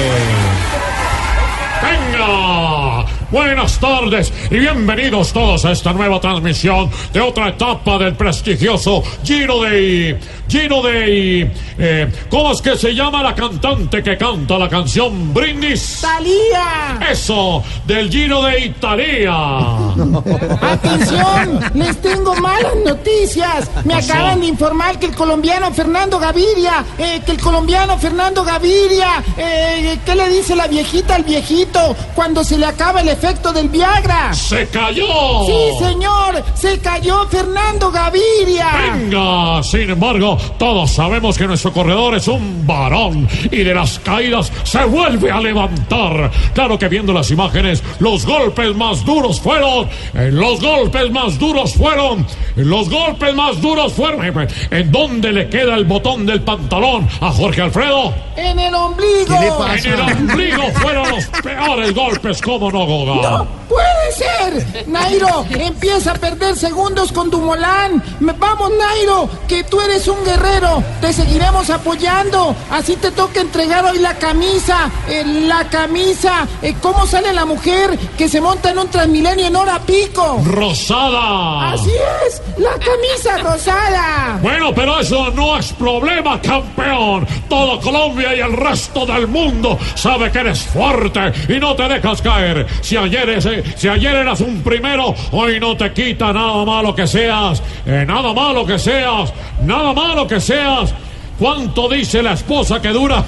[1.83, 2.92] Venga,
[3.33, 9.63] buenas tardes y bienvenidos todos a esta nueva transmisión de otra etapa del prestigioso Giro
[9.63, 10.21] de
[10.53, 16.01] Giro de eh, ¿Cómo es que se llama la cantante que canta la canción Brindis?
[16.03, 17.01] ¡Talía!
[17.11, 19.33] Eso, del Giro de Italia.
[20.61, 21.59] ¡Atención!
[21.73, 23.71] Les tengo malas noticias.
[23.85, 29.25] Me acaban de informar que el colombiano Fernando Gaviria, eh, que el colombiano Fernando Gaviria,
[29.39, 33.71] eh, ¿qué le dice la viejita al viejito cuando se le acaba el efecto del
[33.71, 34.35] Viagra?
[34.35, 35.47] ¡Se cayó!
[35.47, 38.69] Sí, señor, se cayó Fernando Gaviria.
[38.93, 44.53] Venga, sin embargo, todos sabemos que nuestro corredor es un varón y de las caídas
[44.65, 46.31] se vuelve a levantar.
[46.55, 51.75] Claro que viendo las imágenes, los golpes más duros fueron, eh, los golpes más duros
[51.75, 54.25] fueron, los golpes más duros fueron.
[54.25, 58.15] eh, ¿En dónde le queda el botón del pantalón a Jorge Alfredo?
[58.37, 59.27] En el ombligo.
[59.27, 59.89] ¿Qué le pasa?
[59.89, 63.31] En el ombligo fueron los peores golpes, ¿cómo no, Goga?
[63.39, 64.87] ¡No puede ser!
[64.89, 68.03] Nairo, empieza a perder segundos con Dumolán.
[68.21, 70.83] Vamos, Nairo, que tú eres un guerrero.
[71.01, 72.55] Te seguiremos apoyando.
[72.71, 74.91] Así te toca entregar hoy la camisa.
[75.09, 76.47] eh, la camisa.
[76.63, 80.41] Eh, ¿Cómo sale la mujer que se monta en un Transmilenio en hora pico?
[80.45, 81.73] Rosada.
[81.73, 81.91] Así
[82.27, 84.39] es, la camisa rosada.
[84.43, 87.27] Bueno, pero eso no es problema, campeón.
[87.49, 92.21] Todo Colombia y el resto del mundo sabe que eres fuerte y no te dejas
[92.21, 92.67] caer.
[92.83, 97.07] Si ayer, ese- si ayer eras un primero, hoy no te quita nada malo que
[97.07, 97.63] seas.
[97.87, 99.33] eh, nada malo que seas.
[99.63, 100.95] Nada malo que seas.
[101.39, 103.25] ¿Cuánto dice la esposa que dura?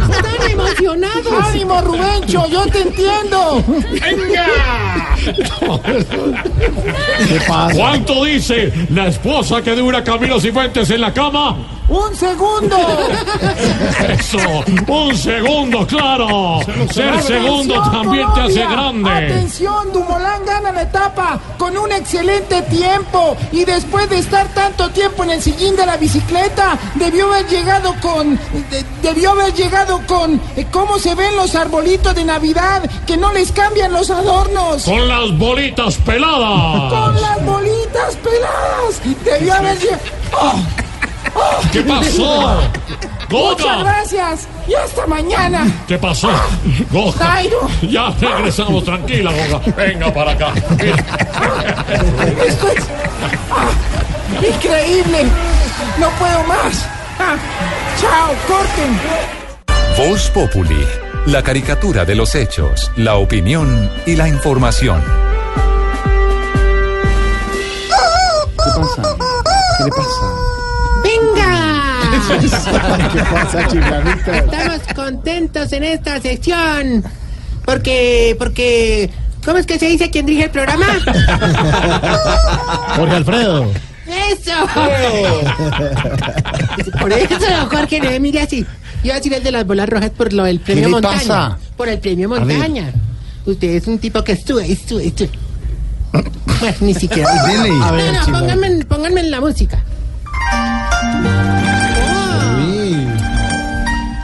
[0.00, 1.32] Están emocionados.
[1.44, 3.62] Ánimo, Rubencho, yo te entiendo.
[3.66, 4.46] ¡Venga!
[7.28, 7.74] ¿Qué pasa?
[7.74, 11.56] ¿Cuánto dice la esposa que dura Camilo Cifuentes en la cama?
[11.88, 12.76] Un segundo.
[14.28, 16.60] Eso, un segundo, claro.
[16.92, 19.10] Ser segundo también te hace grande.
[19.10, 25.24] Atención, Dumolán gana la etapa con un excelente tiempo y después de estar tanto tiempo
[25.24, 28.36] en el sillín de la bicicleta, debió haber llegado con,
[28.70, 32.82] de- debió haber llegado con, eh, ¿cómo se ven los arbolitos de Navidad?
[33.06, 34.82] Que no les cambian los adornos.
[34.82, 36.92] Con las bolitas peladas.
[36.92, 39.00] Con las bolitas peladas.
[39.24, 39.98] Debió haber llegado.
[41.72, 42.60] ¿Qué pasó?
[43.30, 43.82] Muchas Goga.
[43.82, 45.66] gracias y hasta mañana.
[45.86, 46.30] ¿Qué pasó?
[46.90, 47.26] Goga.
[47.26, 47.68] Nairo.
[47.82, 49.72] Ya regresamos, tranquila, Goga.
[49.76, 50.52] Venga para acá.
[52.46, 52.84] Esto es
[53.50, 53.70] ah,
[54.54, 55.24] increíble.
[55.98, 56.88] No puedo más.
[57.18, 57.36] Ah,
[58.00, 58.98] chao, corten.
[59.98, 60.86] Voz Populi,
[61.26, 65.02] la caricatura de los hechos, la opinión y la información.
[67.88, 69.16] ¿Qué pasa?
[69.78, 70.47] ¿Qué le pasa?
[73.12, 74.38] ¿Qué pasa, chiflamita?
[74.38, 77.04] Estamos contentos en esta sección.
[77.64, 79.10] Porque, porque,
[79.44, 80.86] ¿cómo es que se dice quien dirige el programa?
[82.96, 83.70] Jorge Alfredo.
[84.06, 84.52] ¡Eso!
[86.98, 88.64] Por eso, Jorge, no me mire así.
[89.02, 91.18] Iba a decir el de las bolas rojas por lo del premio le Montaña.
[91.18, 91.58] pasa?
[91.76, 92.28] Por el premio.
[92.28, 92.92] Montaña.
[93.44, 95.30] Usted es un tipo que estuve, estuve, estuve.
[96.80, 97.30] Ni siquiera.
[97.44, 97.70] Dele.
[97.82, 98.40] A ver, chimba.
[98.40, 99.82] pónganme, pónganme la música.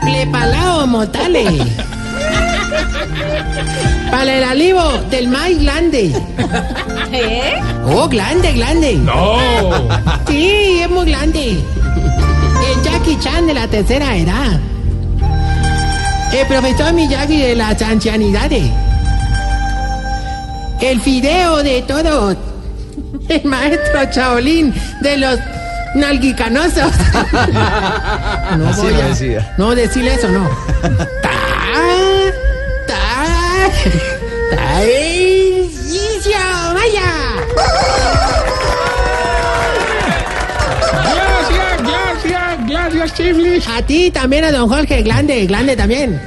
[0.05, 1.45] Prepalao, motale.
[4.11, 6.13] Para el alivo del maíz grande.
[7.11, 7.59] ¿Eh?
[7.85, 8.93] Oh, grande, grande.
[8.95, 9.37] No.
[10.27, 11.51] Sí, es muy grande.
[11.51, 14.59] El Jackie Chan de la tercera edad.
[16.33, 18.63] El profesor Miyagi de las ancianidades.
[20.81, 22.37] El fideo de todos.
[23.27, 25.39] El maestro Shaolin de los
[25.95, 26.91] nalguicanosos.
[28.57, 29.53] No Así voy lo a- decía.
[29.57, 30.47] No, decirle eso no.
[31.21, 31.31] Ta,
[32.87, 33.69] ta,
[34.55, 36.37] ta, inicio,
[36.73, 37.11] vaya.
[41.03, 43.67] Gracias, gracias, gracias, Chiflis.
[43.67, 46.21] A ti también, a don Jorge, grande, grande también.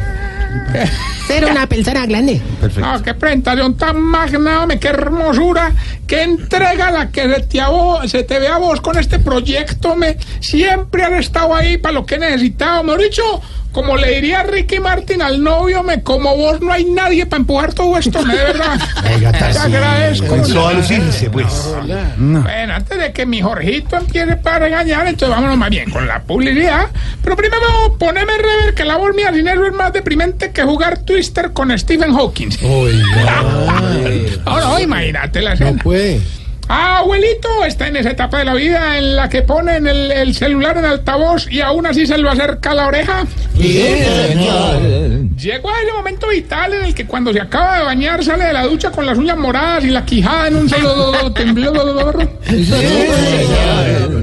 [1.27, 2.41] Ser una persona grande.
[2.81, 5.73] No, qué presentación tan magna, hombre, qué hermosura,
[6.07, 9.95] qué entrega la que se te, vos- se te ve a vos con este proyecto,
[9.95, 13.23] me siempre han estado ahí para lo que he necesitado, me dicho,
[13.73, 17.75] como le diría Ricky Martin al novio, me como vos no hay nadie para empujar
[17.75, 18.79] todo esto, de verdad.
[19.03, 20.27] Te agradezco.
[20.27, 21.47] Comenzó a lucirse, pues.
[22.17, 26.23] Bueno, antes de que mi Jorgito empiece para regañar, entonces vámonos más bien con la
[26.23, 26.89] publicidad.
[27.23, 30.99] Pero primero poneme rever que la voz mía sin eso es más deprimente que jugar
[30.99, 32.49] Twister con Stephen Hawking.
[34.45, 35.73] No, no, imagínate la escena.
[35.73, 36.21] No puede.
[36.69, 40.35] Ah, abuelito está en esa etapa de la vida en la que ponen el, el
[40.35, 43.25] celular en altavoz y aún así se lo acerca a la oreja.
[45.37, 48.53] Llegó a ese momento vital en el que cuando se acaba de bañar sale de
[48.53, 52.29] la ducha con las uñas moradas y la quijada en un solo temblor.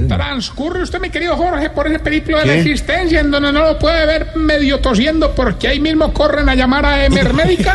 [0.08, 3.78] Transcurre usted, mi querido Jorge, por ese periplo de la existencia en donde no lo
[3.78, 7.74] puede ver medio tosiendo porque ahí mismo corren a llamar a Emermédica.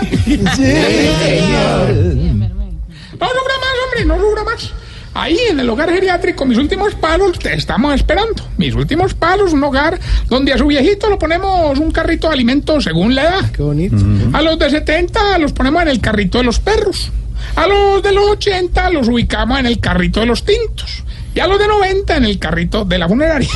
[3.21, 4.71] No logra más, hombre, no logra más.
[5.13, 8.47] Ahí en el hogar geriátrico, mis últimos palos, te estamos esperando.
[8.57, 12.85] Mis últimos palos, un hogar donde a su viejito lo ponemos un carrito de alimentos
[12.85, 13.51] según la edad.
[13.51, 13.97] Qué bonito.
[14.33, 17.11] A los de 70 los ponemos en el carrito de los perros.
[17.57, 21.03] A los de los 80 los ubicamos en el carrito de los tintos.
[21.35, 23.49] Y a los de 90 en el carrito de la funeraria.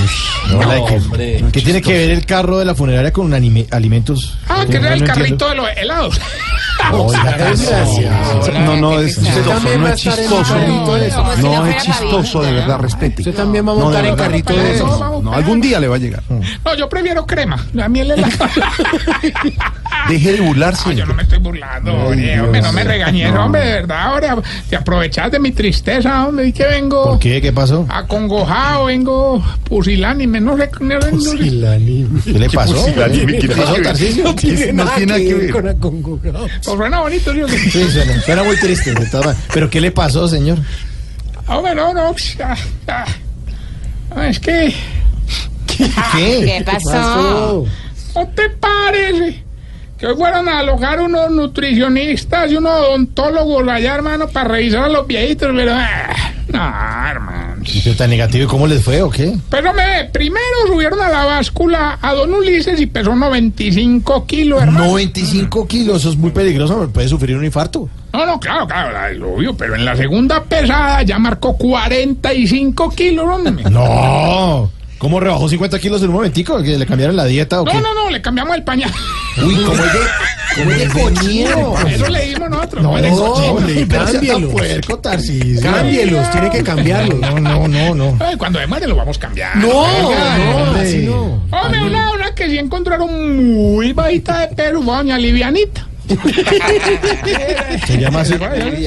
[0.49, 4.37] No, ¿qué, qué tiene que ver el carro de la funeraria con anime- alimentos?
[4.47, 6.19] Ah, que era el no carrito de los helados.
[6.91, 7.89] Oiga, gracias.
[8.65, 10.55] No, no, es chistoso, no es chistoso.
[11.41, 13.21] No es chistoso, de verdad, respete.
[13.21, 15.23] Usted también va a montar en carrito de esos.
[15.23, 16.23] No, algún día le va a llegar.
[16.29, 17.65] No, yo prefiero crema.
[17.73, 18.29] La miel en la
[20.09, 20.95] Deje de burlarse.
[20.95, 24.37] yo no me estoy burlando, hombre, hombre, no me regañes, hombre, de verdad, ahora
[24.69, 27.41] te aprovechas de mi tristeza, hombre, y que vengo ¿Por qué?
[27.41, 27.87] ¿Qué pasó?
[27.89, 30.69] acongojado, vengo pusilánime, no sé.
[30.69, 32.85] ¿Qué le pasó?
[32.85, 33.75] ¿Qué ¿Qué pasó?
[33.81, 34.23] Tarcisio?
[34.25, 36.47] No tiene nada que ver con acongojado.
[36.65, 37.69] Pues suena bonito, ¿sí?
[37.71, 38.93] Sí, suena, suena muy triste.
[38.93, 39.47] de todas maneras.
[39.53, 40.57] ¿Pero qué le pasó, señor?
[41.47, 42.55] Hombre, no, no, pues, ah,
[42.87, 43.05] ah.
[44.15, 44.73] No, es que
[45.67, 45.89] ¿Qué?
[46.13, 47.65] ¿Qué pasó?
[48.15, 49.44] ¿no te parece?
[49.97, 54.89] Que hoy fueron a alojar unos nutricionistas y unos odontólogos allá, hermano, para revisar a
[54.89, 55.71] los viejitos, pero...
[55.73, 57.63] ah, no, hermano.
[57.65, 58.43] ¿Y tan negativo?
[58.43, 59.35] ¿Y ¿Cómo les fue o qué?
[59.49, 64.85] Pero me, primero subieron a la báscula a don Ulises y pesó 95 kilos, hermano.
[64.85, 67.89] 95 kilos, eso es muy peligroso, puede sufrir un infarto.
[68.13, 72.89] No, no, claro, claro, la- es obvio, pero en la segunda pesada ya marcó 45
[72.91, 73.63] kilos, hombre.
[73.69, 74.69] No.
[74.97, 76.61] ¿Cómo rebajó 50 kilos en un momentico?
[76.63, 77.73] ¿Que le cambiaron la dieta o qué?
[77.73, 78.91] No, no, no, le cambiamos el pañal.
[79.45, 81.75] Uy, ¿cómo es de, de cochino?
[81.87, 82.83] Eso le dimos nosotros.
[82.83, 83.53] No, es de cochino.
[83.53, 84.51] hombre, cámbielos.
[84.53, 85.61] puerco, Tarcisio.
[85.61, 87.19] Cámbielos, tiene que cambiarlos.
[87.19, 88.17] No, no, no, no.
[88.19, 89.57] Ay, cuando muere lo vamos a cambiar.
[89.57, 90.81] No, no, hombre.
[90.81, 91.43] así no.
[91.51, 95.87] Hombre, una, una que sí encontraron muy bajita de fue doña Livianita.
[97.87, 98.35] Se llama así.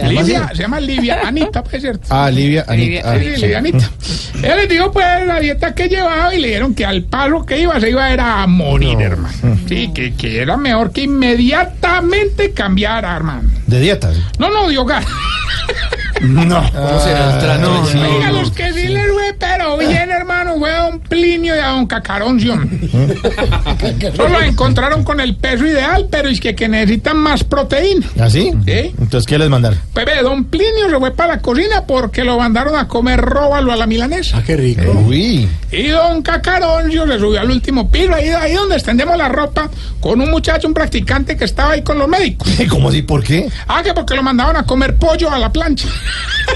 [0.09, 2.07] Livia, se llama Livia Anita, pues cierto.
[2.11, 3.13] Ah, Livia, Anita.
[3.13, 3.41] Ah, Sí, sí.
[3.43, 3.91] Livianita.
[4.43, 7.59] Ella les dijo pues la dieta que llevaba y le dijeron que al palo que
[7.59, 9.35] iba se iba era a morir, hermano.
[9.69, 13.51] Sí, que, que era mejor que inmediatamente cambiara, hermano.
[13.67, 14.13] De dieta.
[14.15, 14.23] sí.
[14.39, 15.05] No, no, de hogar.
[16.21, 16.69] No.
[16.73, 17.61] ¿Cómo será el trato?
[17.95, 18.17] no.
[18.17, 21.69] Oiga, los que sí les fue, pero bien, hermano, fue a don Plinio y a
[21.69, 22.55] don Cacaroncio.
[24.17, 26.69] Solo encontraron con el peso ideal, pero es que, que
[27.09, 28.07] necesitan más proteína.
[28.21, 28.51] ¿Ah, sí?
[28.65, 28.73] ¿Sí?
[28.99, 29.79] Entonces, ¿qué les mandaron?
[29.95, 33.77] Pepe, don Plinio se fue para la cocina porque lo mandaron a comer róbalo a
[33.77, 34.39] la milanesa.
[34.39, 34.83] Ah, qué rico.
[35.07, 35.49] Uy.
[35.71, 39.71] Y don Cacaroncio se subió al último piso, ahí, ahí donde extendemos la ropa,
[40.01, 42.49] con un muchacho, un practicante que estaba ahí con los médicos.
[42.69, 43.03] ¿Cómo así?
[43.03, 43.49] ¿Por qué?
[43.67, 45.89] Ah, que porque lo mandaban a comer pollo a la plancha.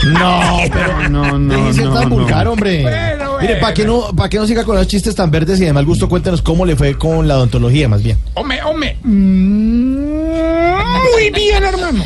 [0.05, 2.17] No, pero No, no, no, tan no.
[2.17, 2.83] vulgar, hombre.
[2.83, 5.65] Bueno, Mire, para que no, para que no siga con los chistes tan verdes y
[5.67, 8.17] de mal gusto, cuéntenos cómo le fue con la odontología, más bien.
[8.35, 8.97] Hombre, hombre.
[9.03, 10.42] mm,
[11.13, 12.05] Muy bien, hermano.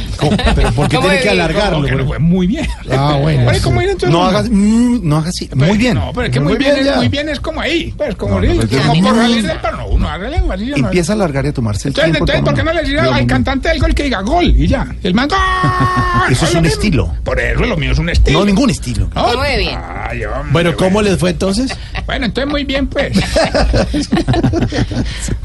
[0.55, 1.79] Pero ¿por qué tiene que alargarlo?
[1.79, 2.67] Porque no fue muy bien.
[2.91, 3.51] Ah, bueno.
[3.51, 4.11] Oye, ¿cómo era entonces?
[4.17, 5.49] No hagas, mm, no hagas así.
[5.55, 5.95] Muy bien.
[5.95, 6.97] No, pero es que muy, bien, es, ya.
[6.97, 7.93] muy bien es como ahí.
[7.97, 9.77] Pues como, No, no, pero como es- por salir del palo.
[9.77, 10.67] No, uno haga lengua así.
[10.67, 10.77] ¿no?
[10.77, 12.25] Empieza a alargar y a tomarse el Entonces, tiempo.
[12.33, 14.45] entonces ¿por qué no le Dios al cantante del gol que diga gol?
[14.47, 14.87] Y ya.
[15.03, 15.39] El man, ¡gol!
[16.33, 16.75] Eso es un mismo.
[16.77, 17.15] estilo.
[17.25, 18.41] Por eso lo mío es un estilo.
[18.41, 19.09] No, ningún estilo.
[19.15, 19.27] ¿No?
[19.37, 19.79] Muy bien.
[20.09, 21.71] Ay, hombre, Bueno, ¿cómo les fue entonces?
[22.07, 23.13] Bueno, entonces muy bien, pues.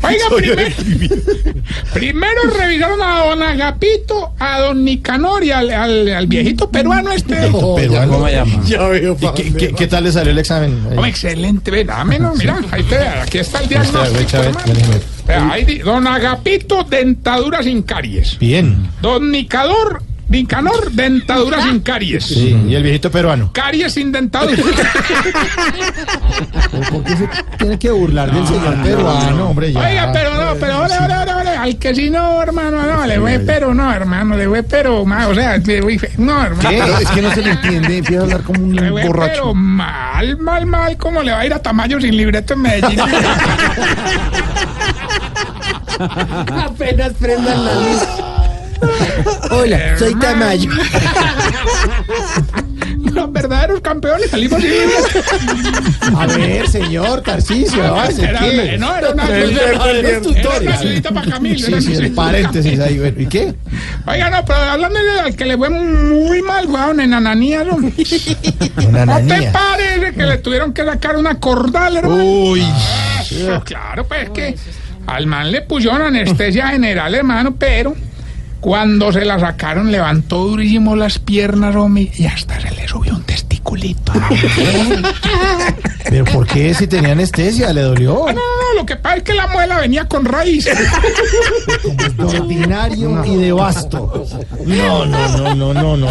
[0.04, 0.74] Oiga, primer-
[1.94, 2.42] primero
[2.86, 7.36] a don Agapito, a don Nicanor y al, al- al viejito peruano este.
[7.76, 8.12] Peruano.
[8.14, 8.64] ¿Cómo llama?
[8.66, 9.18] Ya veo.
[9.20, 10.86] ¿Y qué, qué- qué tal le salió el examen?
[10.88, 14.42] Hombre, excelente, ve, dame, no, mira, ahí te, aquí está el diagnóstico.
[15.28, 18.38] Ahí don Agapito, dentadura sin caries.
[18.40, 18.90] Bien.
[19.02, 20.02] Don Nicador,
[20.32, 22.24] Nicanor, dentadura sin caries.
[22.26, 23.52] Sí, y el viejito peruano.
[23.54, 24.56] Caries sin dentadura.
[26.90, 27.28] ¿Por qué se
[27.58, 29.74] tiene que burlar del señor peruano, hombre?
[29.74, 29.80] Ya.
[29.82, 33.18] Oiga, pero no, pero ahora, ahora, ahora, ahora, al que sí no, hermano, no, le
[33.20, 36.70] voy pero no, hermano, le voy pero más, o sea, le voy fe- no, hermano.
[36.70, 37.98] Pero es que no se le entiende.
[37.98, 39.32] Empieza a hablar como un Le voy borracho.
[39.34, 43.00] pero mal, mal, mal, ¿cómo le va a ir a Tamayo sin libreto en Medellín?
[46.00, 48.02] Apenas prendan la luz.
[49.52, 50.70] Hola, soy Tamayo.
[53.14, 54.62] Los verdaderos campeones salimos.
[56.18, 58.76] A ver, señor Tarcisio, Era ¿qué?
[58.78, 59.26] una- no, era una
[60.80, 61.66] ayudita para Camilo.
[61.66, 63.54] Sí, sí, el paréntesis ahí, bueno, ¿y qué?
[64.08, 67.78] Oiga, no, pero hablando al que le fue muy mal, weón, en Ananías, ¿no?
[67.80, 67.90] ¿No
[69.28, 72.24] te parece que le tuvieron que sacar una cordal, hermano?
[72.24, 72.64] Uy.
[73.30, 74.56] Eso, claro, pues que
[75.08, 77.94] al man le pusieron anestesia general, hermano, pero
[78.62, 83.24] cuando se la sacaron levantó durísimo las piernas, hombre, y hasta se le subió un
[83.62, 84.12] testiculito.
[86.10, 87.72] ¿Pero por qué si tenía anestesia?
[87.74, 88.14] ¿Le dolió?
[88.14, 90.66] No, no, no, lo que pasa es que la muela venía con raíz.
[90.66, 94.26] De ordinario y de vasto.
[94.66, 96.08] No, no, no, no, no, no.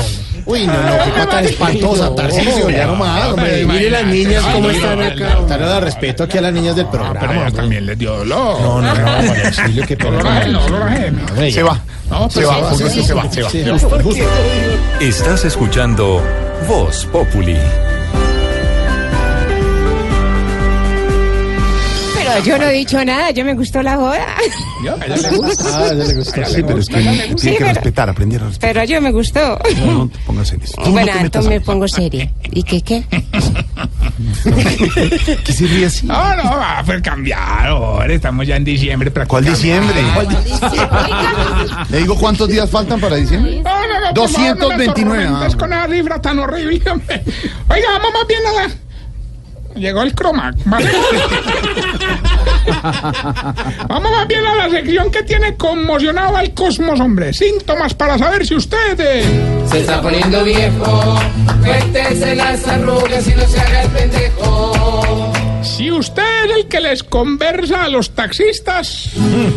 [0.46, 3.66] Uy, no, no, qué tan espantosa, Tarcisio, ya no más, hombre.
[3.66, 5.28] Mire las niñas cómo están acá.
[5.36, 7.20] Faltarle la respeto aquí a las niñas del programa.
[7.20, 8.60] Pero ellas también les dio dolor.
[8.60, 10.50] No, no, no, Auxilio, qué pena.
[11.50, 11.80] Se va.
[12.08, 13.50] No, Se pero va, se va, se va.
[13.50, 14.24] Sí, justo, justo.
[15.00, 16.20] Estás escuchando
[16.66, 17.99] Voz Populi.
[22.34, 24.26] Pero yo no he dicho nada, yo me gustó la joda.
[24.84, 25.64] Yo, a ella le gusta.
[25.66, 26.44] Ah, ya le gustó.
[26.46, 28.72] Sí, pero es que tiene Sí, que pero- respetar, aprender a respetar.
[28.74, 29.58] Pero yo me gustó.
[29.86, 30.58] No, no te pongas no
[30.90, 32.30] Bueno, metas entonces me a- pongo seria.
[32.50, 33.04] ¿Y qué qué?
[35.44, 36.06] ¿Qué se ríe así?
[36.06, 38.12] No, no, va a pues cambiar ahora.
[38.12, 39.10] Estamos ya en diciembre.
[39.26, 40.00] ¿Cuál prácticamente.
[40.00, 40.70] diciembre?
[41.90, 43.62] ¿Le digo cuántos días faltan para diciembre?
[43.62, 46.80] No, no, no, por favor, no me 229, atormentes ah, con esa cifra tan horrible.
[46.84, 48.70] Oiga, vamos más bien a la...
[49.80, 50.90] Llegó el cromac, ¿vale?
[53.88, 57.32] vamos más bien a la sección que tiene conmocionado al cosmos, hombre.
[57.32, 59.00] Síntomas para saber si usted...
[59.00, 59.24] eh,
[59.70, 61.18] Se está poniendo viejo,
[61.64, 64.69] cuéntese las arrugas y no se haga el pendejo.
[65.62, 69.10] Si usted es el que les conversa a los taxistas...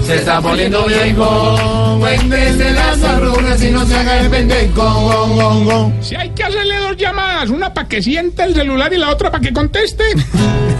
[0.05, 5.91] Se está poniendo viejo, cuéntese las arrugas y no se haga el pendejo.
[6.01, 9.31] Si hay que hacerle dos llamadas, una para que siente el celular y la otra
[9.31, 10.03] para que conteste.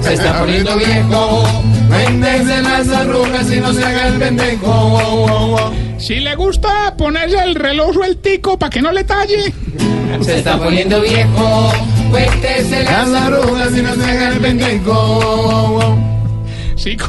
[0.02, 1.44] Se está poniendo viejo,
[1.88, 5.72] cuéntese las arrugas y no se haga el pendejo.
[5.98, 9.54] Si le gusta ponerse el reloj sueltico para que no le talle.
[10.22, 11.72] Se está poniendo viejo,
[12.12, 15.13] cuéntese las arrugas y no se haga el pendejo.
[16.76, 17.06] Si, cu-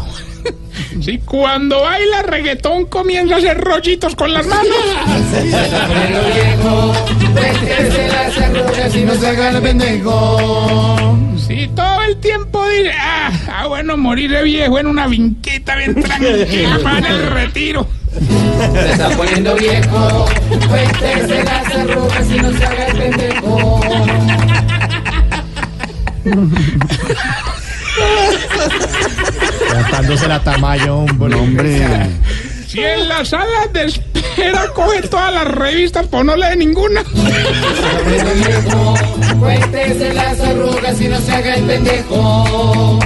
[1.02, 4.66] si cuando baila reggaetón comienza a hacer rollitos con las manos.
[5.30, 6.94] Se está poniendo viejo,
[7.32, 11.18] cuéntese las arrugas y no se haga el pendejo.
[11.46, 16.02] Si todo el tiempo dice, ah, ah, bueno, morir de viejo en una vinquita bien
[16.02, 17.86] tranquila para el retiro.
[18.72, 20.26] Se está poniendo viejo,
[20.68, 23.80] cuéntese las arrugas y no se haga el pendejo.
[29.72, 31.34] Cantándose la tamaño, hombre.
[31.34, 32.08] Hombre.
[32.66, 37.04] Si en la sala de espera coge todas las revistas, pues no lee ninguna.
[39.38, 42.98] Cuéntese las arrugas y no se haga el pendejo.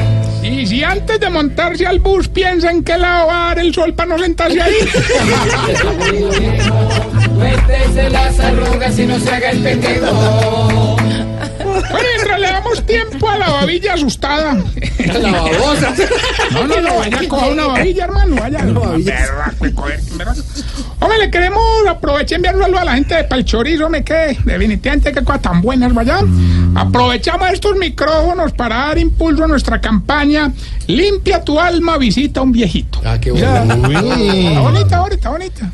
[0.43, 3.75] Y si antes de montarse al bus piensa en qué lado va a dar el
[3.75, 4.75] sol para no sentarse ahí.
[7.37, 10.88] Cuéntese las arrugas y no se haga el pendejo.
[12.69, 14.55] Damos tiempo a la babilla asustada.
[14.99, 15.95] La babosa.
[16.53, 18.37] No, no, no, vaya a coger una babilla, hermano.
[18.37, 18.65] Vaya.
[18.65, 19.85] Berraco.
[21.01, 25.43] Hombre, le queremos aprovechar enviarlo a la gente de Palchorizo, me que definitivamente qué cosas
[25.43, 26.21] tan buenas, vaya.
[26.75, 30.53] Aprovechamos estos micrófonos para dar impulso a nuestra campaña.
[30.89, 33.01] Limpia tu alma, visita a un viejito.
[33.05, 33.75] Ah, qué bueno.
[34.79, 35.73] Está bonita, bonita.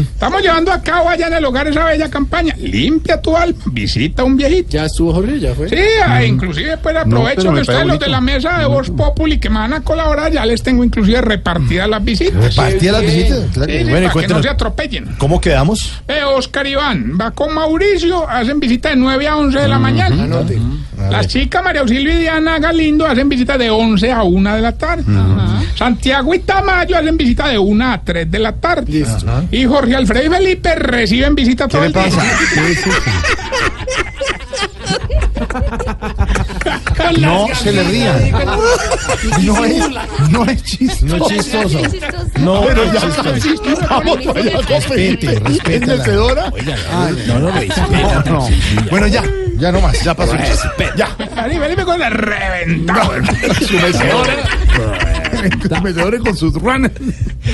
[0.00, 2.54] Estamos llevando a cabo allá en el hogar esa bella campaña.
[2.58, 4.70] Limpia tu alma, visita a un viejito.
[4.70, 5.68] Ya estuvo, Jorge, ya fue.
[5.68, 9.48] Sí, ah, inclusive pues aprovecho que ustedes los de la mesa de Voz Populi que
[9.48, 12.56] me van a colaborar, ya les tengo inclusive repartidas las visitas.
[12.56, 13.40] Repartía las visitas.
[13.52, 13.72] Claro.
[13.72, 15.16] Sí, sí, Bueno, para que no se atropellen.
[15.18, 15.92] ¿cómo quedamos?
[16.08, 20.24] Eh, Oscar Iván va con Mauricio, hacen visita de 9 a 11 de la mañana.
[20.24, 20.58] Anote.
[21.10, 24.72] Las chicas María Auxilio y Diana Galindo hacen visita de 11 a 1 de la
[24.72, 25.04] tarde.
[25.76, 28.90] Santiago y Tamayo hacen visita de 1 a 3 de la tarde.
[28.90, 29.26] Listo.
[29.50, 32.02] Y Jorge Alfredo y Felipe reciben visita todo le el día.
[32.04, 32.22] pasa?
[37.20, 38.16] No se le rían.
[39.42, 39.84] No es,
[40.30, 41.04] no es chiste.
[41.06, 41.78] No es chistoso.
[42.40, 43.82] No, Pero ya es chistoso.
[43.88, 45.86] Vamos allá, Respete, ¿Es respete.
[45.86, 46.52] mecedora?
[47.26, 48.48] No, no, No, no.
[48.90, 49.22] Bueno, ya,
[49.58, 50.34] ya no más, ya pasó.
[50.96, 51.08] Ya.
[51.18, 53.12] Vení, Felipe con el reventado.
[53.68, 53.78] Su
[55.82, 56.90] mecedora con sus ruanas.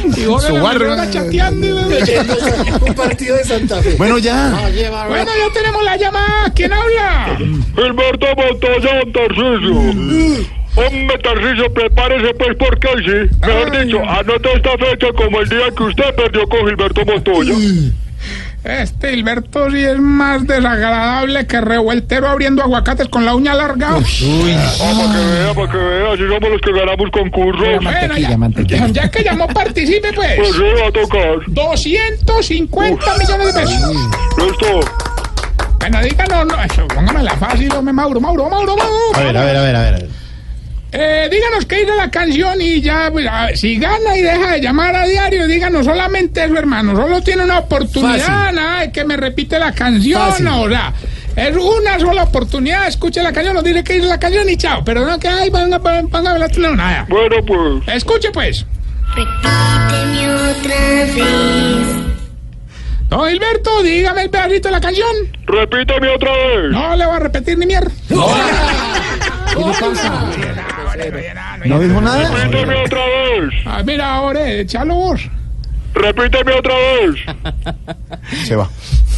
[0.05, 0.89] Y Su la barrio.
[0.97, 1.89] mecedora chateando.
[2.87, 3.95] Un partido de Santa Fe.
[3.97, 4.69] Bueno, ya.
[4.71, 6.53] Lleva, Bueno, ya tenemos la llamada.
[6.55, 7.37] ¿Quién habla?
[7.39, 10.47] Gilberto Montoya, don Tarcisio.
[10.75, 13.37] Hombre, Tarcisio, prepárese pues porque hoy sí.
[13.47, 17.55] Mejor dicho, anote esta fecha como el día que usted perdió con Gilberto Montoya.
[18.65, 23.97] Este Hilberto sí es más desagradable que revueltero abriendo aguacates con la uña larga.
[23.97, 24.05] Uy.
[24.57, 27.83] Ah, para que vea, para que vea, así somos los que ganamos concursos.
[27.83, 30.37] Bueno, ya, ya que llamó, participe pues.
[30.37, 31.39] Pues sí, va a tocar.
[31.49, 33.97] 250 millones de pesos.
[34.39, 34.81] Listo.
[35.81, 38.95] Bueno, díganos, no, eso, póngamela fácil, hombre, Mauro, Mauro, Mauro, Mauro.
[39.15, 40.22] A ver, a ver, a ver, a ver.
[40.95, 44.53] Eh, díganos qué dice la canción y ya, pues, a ver, si gana y deja
[44.53, 46.95] de llamar a diario, díganos solamente eso, hermano.
[46.95, 48.57] Solo tiene una oportunidad, Fácil.
[48.57, 50.47] nada de que me repite la canción, Fácil.
[50.49, 50.93] o sea,
[51.35, 54.85] es una sola oportunidad, escuche la canción, nos dice qué dice la canción y chao.
[54.85, 57.07] Pero no que, ay, venga, venga, venga, venga, no, nada.
[57.09, 57.97] Bueno, pues.
[57.97, 58.67] Escuche, pues.
[59.17, 61.17] Repíteme otra vez.
[63.09, 65.11] Don Gilberto, dígame el pedacito de la canción.
[65.47, 66.71] Repíteme otra vez.
[66.71, 67.91] No le voy a repetir ni mierda.
[68.09, 70.25] ¿Qué le pasa?
[71.65, 72.31] ¿No dijo nada?
[72.31, 73.55] Repíteme otra vez.
[73.67, 75.21] Ah, mira, ahora, échalo vos.
[75.95, 77.17] Repíteme otra vez.
[78.47, 78.69] Se va.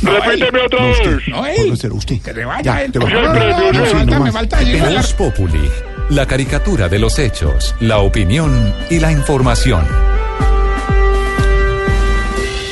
[0.03, 1.29] Repíteme otra vez.
[1.29, 1.73] No, él.
[1.73, 2.21] Usted.
[2.21, 2.87] Que se vaya.
[2.91, 3.09] Te va.
[3.09, 4.33] No, no, no, no, No, me sí, falta, me más.
[4.33, 4.59] falta
[4.91, 5.71] Voz Populi,
[6.11, 9.87] la caricatura de los hechos, la opinión y la información.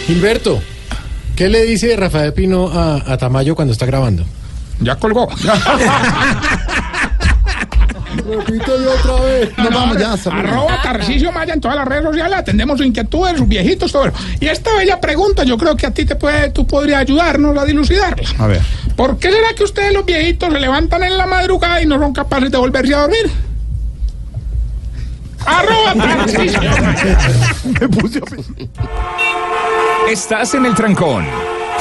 [0.06, 0.60] Gilberto,
[1.36, 4.24] ¿qué le dice Rafael Pino a, a Tamayo cuando está grabando?
[4.80, 5.28] Ya colgó.
[8.16, 9.58] Repíteme otra vez.
[9.58, 10.12] No, vamos ya.
[10.12, 14.16] Arroba Tarcisio Maya en todas las redes sociales, atendemos sus inquietudes, sus viejitos, todo eso.
[14.40, 17.64] Y esta bella pregunta, yo creo que a ti te puede, tú podrías ayudarnos a
[17.64, 18.28] dilucidarla.
[18.38, 18.60] A ver.
[18.96, 22.12] ¿Por qué será que ustedes los viejitos se levantan en la madrugada y no son
[22.12, 23.30] capaces de volverse a dormir?
[25.44, 27.18] Arroba Tarcisio Maya.
[27.80, 28.54] Me puse a pensar.
[30.08, 31.24] Estás en el trancón.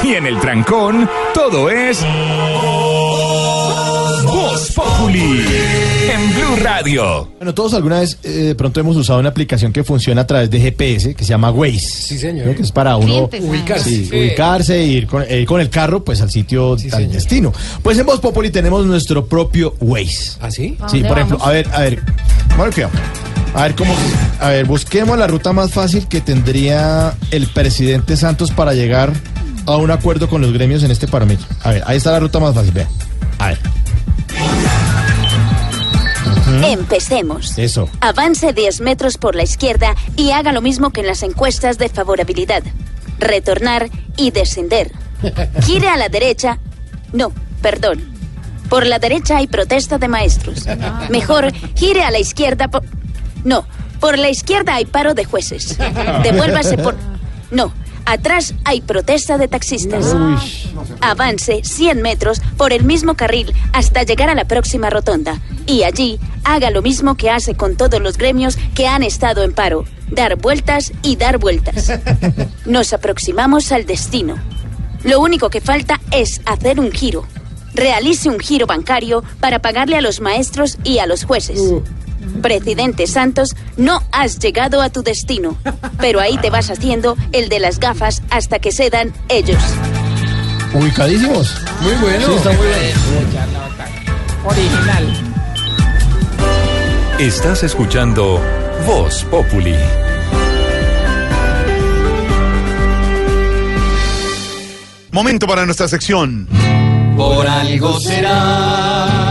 [0.04, 2.04] Y en el trancón, todo es.
[4.24, 5.46] Voz Populi.
[6.10, 7.30] En Blue Radio.
[7.38, 10.50] Bueno, todos alguna vez eh, de pronto hemos usado una aplicación que funciona a través
[10.50, 11.80] de GPS que se llama Waze.
[11.80, 12.56] Sí, señor.
[12.56, 13.90] Que es para uno Ubicarse.
[13.90, 14.18] sí, Sí.
[14.18, 17.54] ubicarse e ir con, eh, con el carro pues al sitio, al destino.
[17.84, 20.38] Pues en Voz Populi tenemos nuestro propio Waze.
[20.42, 20.76] ¿Ah, sí?
[20.80, 21.48] ¿A Sí, por ejemplo, vamos?
[21.48, 22.02] a ver, a ver.
[23.54, 23.94] A ver cómo,
[24.40, 29.12] a ver, busquemos la ruta más fácil que tendría el presidente Santos para llegar
[29.66, 31.46] a un acuerdo con los gremios en este parámetro.
[31.62, 32.88] A ver, ahí está la ruta más fácil, vea.
[33.40, 33.60] A ver,
[36.64, 37.58] Empecemos.
[37.58, 37.90] eso.
[38.02, 41.90] Avance 10 metros por la izquierda y haga lo mismo que en las encuestas de
[41.90, 42.64] favorabilidad.
[43.20, 44.92] Retornar y descender.
[45.64, 46.60] Gire a la derecha.
[47.14, 48.04] No, perdón.
[48.70, 50.66] Por la derecha hay protesta de maestros.
[51.10, 52.70] Mejor gire a la izquierda.
[52.70, 52.84] por-
[53.44, 53.66] No,
[54.00, 55.78] por la izquierda hay paro de jueces.
[56.24, 56.96] Devuélvase por...
[57.52, 57.74] No,
[58.06, 60.16] atrás hay protesta de taxistas.
[61.02, 65.40] Avance 100 metros por el mismo carril hasta llegar a la próxima rotonda.
[65.66, 69.54] Y allí haga lo mismo que hace con todos los gremios que han estado en
[69.54, 69.86] paro.
[70.10, 71.92] Dar vueltas y dar vueltas.
[72.66, 74.36] Nos aproximamos al destino.
[75.04, 77.26] Lo único que falta es hacer un giro.
[77.74, 81.60] Realice un giro bancario para pagarle a los maestros y a los jueces.
[82.42, 85.58] Presidente Santos, no has llegado a tu destino,
[86.00, 89.62] pero ahí te vas haciendo el de las gafas hasta que cedan ellos.
[90.74, 91.56] Ubicadísimos.
[91.82, 92.26] Muy bueno.
[92.28, 92.98] Sí, está muy bien.
[94.46, 95.32] original.
[97.20, 98.42] Estás escuchando
[98.88, 99.76] Voz Populi.
[105.12, 106.48] Momento para nuestra sección.
[107.18, 109.31] Por algo será.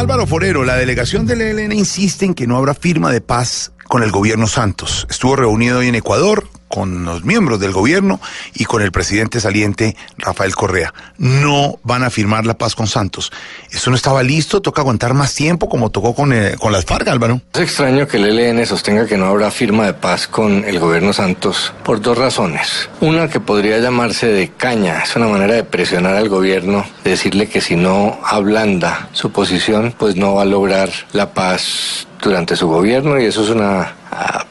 [0.00, 4.02] Álvaro Forero, la delegación del ELN insiste en que no habrá firma de paz con
[4.02, 5.06] el gobierno Santos.
[5.10, 8.20] Estuvo reunido hoy en Ecuador con los miembros del gobierno
[8.54, 10.94] y con el presidente saliente Rafael Correa.
[11.18, 13.32] No van a firmar la paz con Santos.
[13.70, 17.08] Eso no estaba listo, toca aguantar más tiempo como tocó con, eh, con las FARC,
[17.08, 17.40] Álvaro.
[17.52, 21.12] Es extraño que el ELN sostenga que no habrá firma de paz con el gobierno
[21.12, 22.88] Santos por dos razones.
[23.00, 27.48] Una que podría llamarse de caña, es una manera de presionar al gobierno, de decirle
[27.48, 32.68] que si no ablanda su posición, pues no va a lograr la paz durante su
[32.68, 33.94] gobierno y eso es una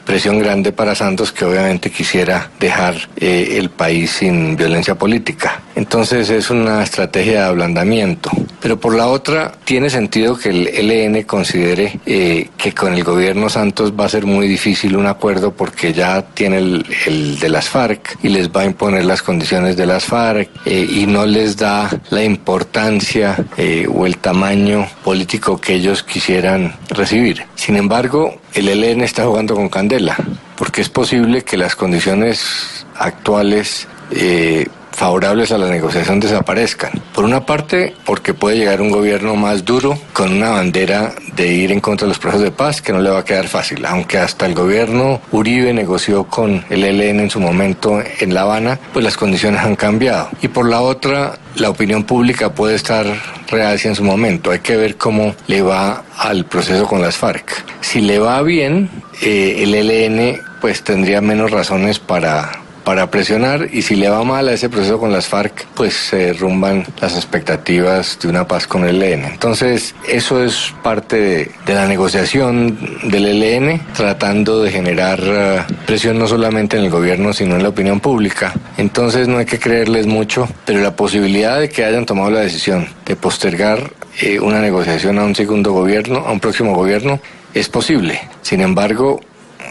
[0.04, 5.62] presión grande para Santos que obviamente quisiera dejar eh, el país sin violencia política.
[5.76, 8.30] Entonces es una estrategia de ablandamiento.
[8.60, 13.48] Pero por la otra, tiene sentido que el ELN considere eh, que con el gobierno
[13.48, 17.68] Santos va a ser muy difícil un acuerdo porque ya tiene el, el de las
[17.68, 21.56] FARC y les va a imponer las condiciones de las FARC eh, y no les
[21.56, 27.44] da la importancia eh, o el tamaño político que ellos quisieran recibir.
[27.54, 30.16] Sin embargo, el ELN está jugando con candela
[30.56, 36.92] porque es posible que las condiciones actuales eh, favorables a la negociación desaparezcan.
[37.14, 41.72] Por una parte, porque puede llegar un gobierno más duro con una bandera de ir
[41.72, 44.18] en contra de los procesos de paz que no le va a quedar fácil, aunque
[44.18, 49.04] hasta el gobierno Uribe negoció con el ELN en su momento en La Habana, pues
[49.04, 50.28] las condiciones han cambiado.
[50.42, 53.06] Y por la otra, la opinión pública puede estar
[53.48, 54.50] reacia en su momento.
[54.50, 57.64] Hay que ver cómo le va al proceso con las FARC.
[57.80, 58.90] Si le va bien,
[59.22, 64.48] eh, el ELN pues tendría menos razones para para presionar y si le va mal
[64.48, 68.84] a ese proceso con las FARC, pues se derrumban las expectativas de una paz con
[68.84, 69.24] el ELN.
[69.24, 76.26] Entonces, eso es parte de, la negociación del ELN, tratando de generar eh, presión no
[76.26, 78.54] solamente en el gobierno, sino en la opinión pública.
[78.76, 82.88] Entonces, no hay que creerles mucho, pero la posibilidad de que hayan tomado la decisión
[83.04, 83.90] de postergar
[84.20, 87.20] eh, una negociación a un segundo gobierno, a un próximo gobierno,
[87.54, 88.20] es posible.
[88.42, 89.20] Sin embargo,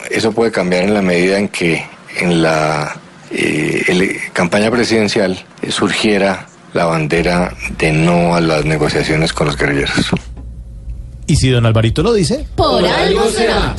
[0.10, 1.84] eso puede cambiar en la medida en que
[2.18, 2.96] en la
[3.32, 9.58] eh, ele- campaña presidencial eh, surgiera la bandera de no a las negociaciones con los
[9.58, 10.12] guerrilleros.
[11.28, 13.76] Y si don Alvarito lo dice, Por algo será.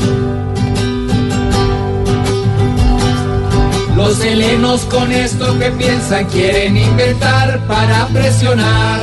[3.96, 9.00] Los helenos con esto que piensan quieren inventar para presionar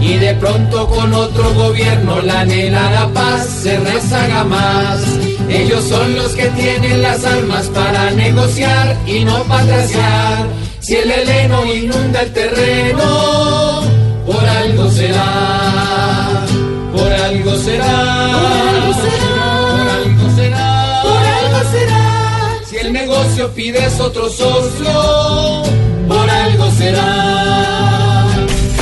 [0.00, 5.00] y de pronto con otro gobierno la anhelada paz se rezaga más.
[5.48, 10.46] Ellos son los que tienen las armas para negociar y no patraciar.
[10.80, 13.82] Si el heleno inunda el terreno,
[14.26, 16.44] por algo será,
[16.92, 22.60] por algo será, por algo será, por algo será.
[22.68, 25.62] Si el negocio pides otro socio,
[26.08, 28.26] por algo será.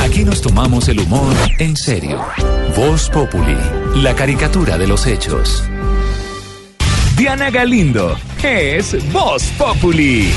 [0.03, 2.21] Aquí nos tomamos el humor en serio.
[2.75, 3.57] Voz Populi,
[3.95, 5.63] la caricatura de los hechos.
[7.17, 10.29] Diana Galindo es Voz Populi.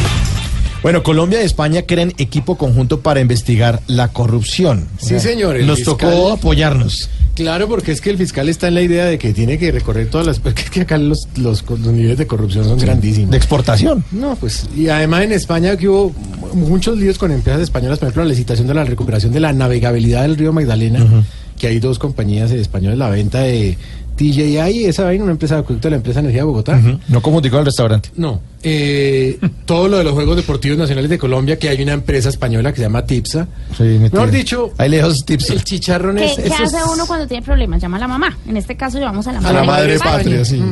[0.83, 4.87] Bueno, Colombia y España crean equipo conjunto para investigar la corrupción.
[4.99, 7.11] Sí, señor, el Nos fiscal- tocó apoyarnos.
[7.35, 10.09] Claro, porque es que el fiscal está en la idea de que tiene que recorrer
[10.11, 10.41] todas las...
[10.41, 13.31] Porque es que acá los, los, los niveles de corrupción son grandísimos.
[13.31, 14.05] De exportación.
[14.11, 16.13] No, pues, y además en España que hubo
[16.55, 20.23] muchos líos con empresas españolas, por ejemplo, la licitación de la recuperación de la navegabilidad
[20.23, 21.25] del río Magdalena,
[21.59, 23.79] que hay dos compañías españolas, la venta de
[24.19, 26.79] TJI, esa vaina, una empresa de acueducto de la empresa Energía de Bogotá.
[27.09, 28.11] No como con el restaurante.
[28.17, 32.29] No, eh, todo lo de los Juegos Deportivos Nacionales de Colombia, que hay una empresa
[32.29, 33.47] española que se llama TIPSA.
[33.79, 35.51] Mejor dicho, Ahí lejos tips.
[35.51, 36.35] el chicharrón ¿Qué, es...
[36.37, 37.81] qué es- hace uno cuando tiene problemas?
[37.81, 38.37] Llama a la mamá.
[38.49, 39.57] En este caso llamamos a la A madre.
[39.61, 40.63] la madre patria, sí.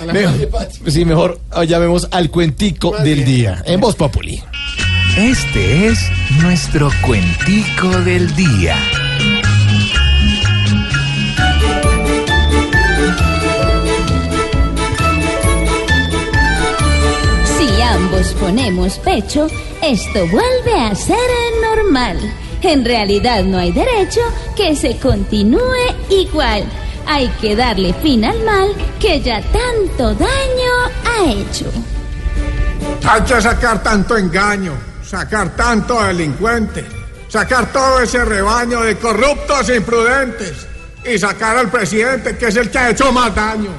[0.00, 0.90] a la Mejor- madre patria.
[0.90, 4.42] sí, mejor ah, llamemos al cuentico del día en Voz Populi.
[5.18, 5.98] Este es
[6.42, 8.76] nuestro cuentico del día.
[18.14, 19.46] Ambos ponemos pecho,
[19.82, 21.16] esto vuelve a ser
[21.62, 22.18] normal.
[22.62, 24.20] En realidad no hay derecho
[24.56, 25.60] que se continúe
[26.10, 26.64] igual.
[27.06, 30.72] Hay que darle fin al mal que ya tanto daño
[31.04, 31.66] ha hecho.
[33.06, 34.72] Hay que sacar tanto engaño,
[35.04, 36.84] sacar tanto delincuente,
[37.28, 40.66] sacar todo ese rebaño de corruptos e imprudentes
[41.04, 43.70] y sacar al presidente que es el que ha hecho más daño.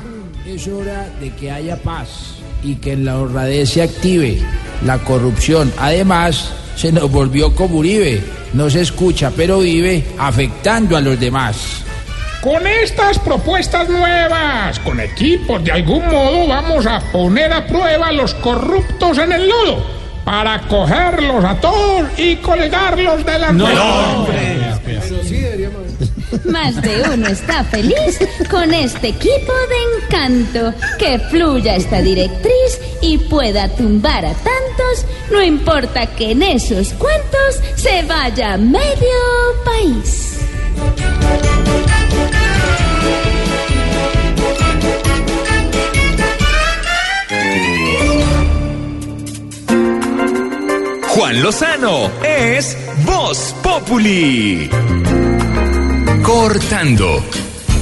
[0.46, 2.35] Es hora de que haya paz
[2.66, 4.40] y que en la honradez se active
[4.86, 5.72] la corrupción.
[5.78, 8.24] Además, se nos volvió como Uribe.
[8.54, 11.82] No se escucha, pero vive afectando a los demás.
[12.42, 18.12] con estas propuestas nuevas, con equipos, de algún modo vamos a poner a prueba a
[18.12, 19.84] los corruptos en el lodo
[20.24, 23.68] para cogerlos a todos y colgarlos de la No.
[26.44, 30.74] Más de uno está feliz con este equipo de encanto.
[31.00, 37.62] Que fluya esta directriz y pueda tumbar a tantos, no importa que en esos cuentos
[37.76, 38.84] se vaya medio
[39.64, 40.26] país.
[51.16, 54.70] Juan Lozano es Voz Populi.
[56.26, 57.24] Cortando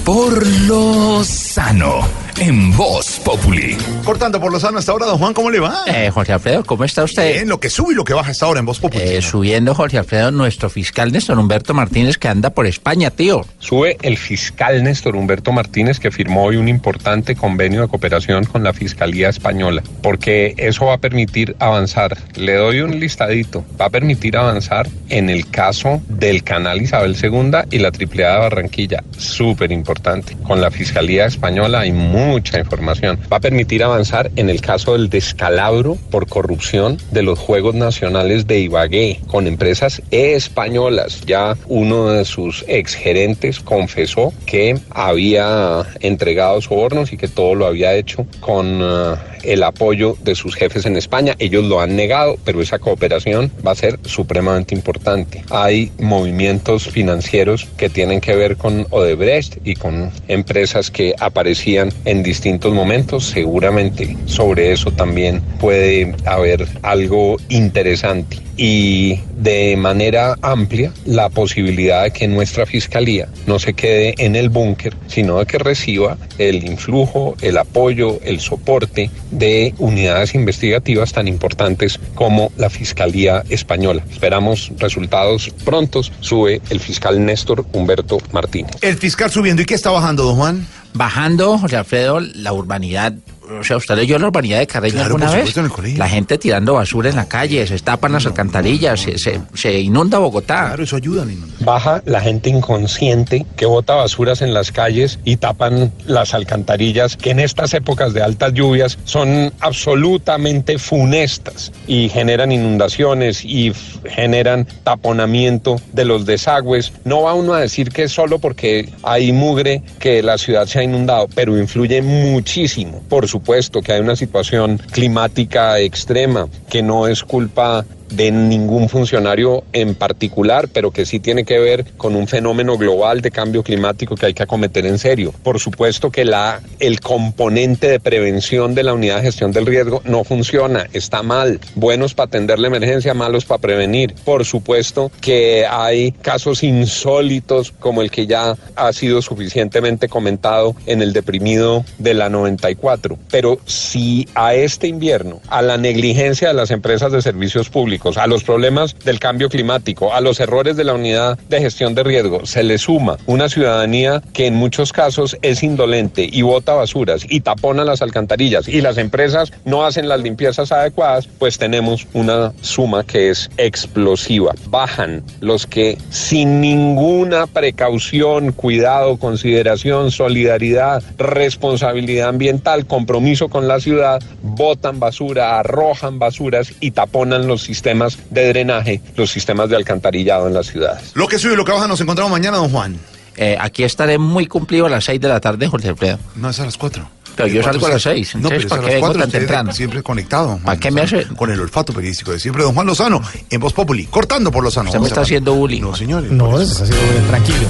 [0.03, 3.77] por lo sano en Voz Populi.
[4.03, 5.83] Cortando por lo sano hasta ahora, don Juan, ¿cómo le va?
[5.87, 7.33] Eh, Jorge Alfredo, ¿cómo está usted?
[7.33, 9.03] Bien, lo que sube y lo que baja hasta ahora en Voz Populi.
[9.03, 13.45] Eh, subiendo, Jorge Alfredo, nuestro fiscal Néstor Humberto Martínez que anda por España, tío.
[13.59, 18.63] Sube el fiscal Néstor Humberto Martínez que firmó hoy un importante convenio de cooperación con
[18.63, 22.17] la Fiscalía Española, porque eso va a permitir avanzar.
[22.35, 23.63] Le doy un listadito.
[23.79, 28.39] Va a permitir avanzar en el caso del canal Isabel II y la AAA de
[28.39, 29.03] Barranquilla.
[29.17, 30.35] Súper importante.
[30.43, 31.91] Con la Fiscalía Española hay
[32.23, 33.19] mucha información.
[33.31, 38.47] Va a permitir avanzar en el caso del descalabro por corrupción de los Juegos Nacionales
[38.47, 41.21] de Ibagué con empresas españolas.
[41.25, 47.93] Ya uno de sus exgerentes confesó que había entregado sobornos y que todo lo había
[47.95, 51.35] hecho con eh, el apoyo de sus jefes en España.
[51.39, 55.43] Ellos lo han negado, pero esa cooperación va a ser supremamente importante.
[55.49, 62.12] Hay movimientos financieros que tienen que ver con Odebrecht y con empresas que aparecían en
[62.21, 63.25] distintos momentos.
[63.25, 72.11] Seguramente sobre eso también puede haber algo interesante y de manera amplia la posibilidad de
[72.11, 77.35] que nuestra fiscalía no se quede en el búnker, sino de que reciba el influjo,
[77.41, 84.03] el apoyo, el soporte de unidades investigativas tan importantes como la Fiscalía Española.
[84.11, 88.71] Esperamos resultados prontos, sube el fiscal Néstor Humberto Martínez.
[88.81, 90.67] El fiscal subiendo, ¿y qué está bajando, don Juan?
[90.93, 93.13] Bajando, José Alfredo, la urbanidad.
[93.59, 95.53] O sea, ¿usted leyó la urbanidad de Carreño Claro, alguna vez?
[95.97, 100.17] La gente tirando basura en la calle, se tapan las alcantarillas, se, se- se inunda
[100.19, 100.67] Bogotá.
[100.67, 101.25] Claro, eso ayuda.
[101.59, 107.31] Baja la gente inconsciente que bota basuras en las calles y tapan las alcantarillas que
[107.31, 113.73] en estas épocas de altas lluvias son absolutamente funestas y generan inundaciones y
[114.09, 116.93] generan taponamiento de los desagües.
[117.05, 120.79] No va uno a decir que es solo porque hay mugre que la ciudad se
[120.79, 123.01] ha inundado, pero influye muchísimo.
[123.09, 127.83] Por supuesto que hay una situación climática extrema que no es culpa
[128.15, 133.21] de ningún funcionario en particular, pero que sí tiene que ver con un fenómeno global
[133.21, 135.33] de cambio climático que hay que acometer en serio.
[135.43, 140.01] Por supuesto que la, el componente de prevención de la unidad de gestión del riesgo
[140.05, 141.59] no funciona, está mal.
[141.75, 144.13] Buenos para atender la emergencia, malos para prevenir.
[144.23, 151.01] Por supuesto que hay casos insólitos como el que ya ha sido suficientemente comentado en
[151.01, 153.17] el deprimido de la 94.
[153.31, 158.27] Pero si a este invierno, a la negligencia de las empresas de servicios públicos, a
[158.27, 162.45] los problemas del cambio climático, a los errores de la unidad de gestión de riesgo,
[162.45, 167.39] se le suma una ciudadanía que en muchos casos es indolente y bota basuras y
[167.39, 173.05] tapona las alcantarillas y las empresas no hacen las limpiezas adecuadas, pues tenemos una suma
[173.05, 174.53] que es explosiva.
[174.67, 184.21] Bajan los que sin ninguna precaución, cuidado, consideración, solidaridad, responsabilidad ambiental, compromiso con la ciudad,
[184.41, 187.92] botan basura, arrojan basuras y taponan los sistemas
[188.29, 191.11] de drenaje, los sistemas de alcantarillado en las ciudades.
[191.15, 192.97] Lo que sube y lo que baja nos encontramos mañana, don Juan.
[193.35, 196.19] Eh, aquí estaré muy cumplido a las 6 de la tarde, Jorge Alfredo.
[196.35, 197.07] No, es a las 4.
[197.35, 198.35] Pero yo salgo a las 6.
[198.35, 199.71] No, pero Entonces, es a ¿para las qué vengo 4 tan usted temprano?
[199.73, 200.59] siempre conectado.
[200.63, 201.25] ¿Para qué me hace?
[201.35, 202.63] Con el olfato periodístico de siempre.
[202.63, 204.89] Don Juan Lozano, en Voz Populi, cortando por Lozano.
[204.89, 205.81] Usted me está haciendo bullying.
[205.81, 206.31] No, señores.
[206.31, 207.67] No, se está haciendo bien, tranquilo.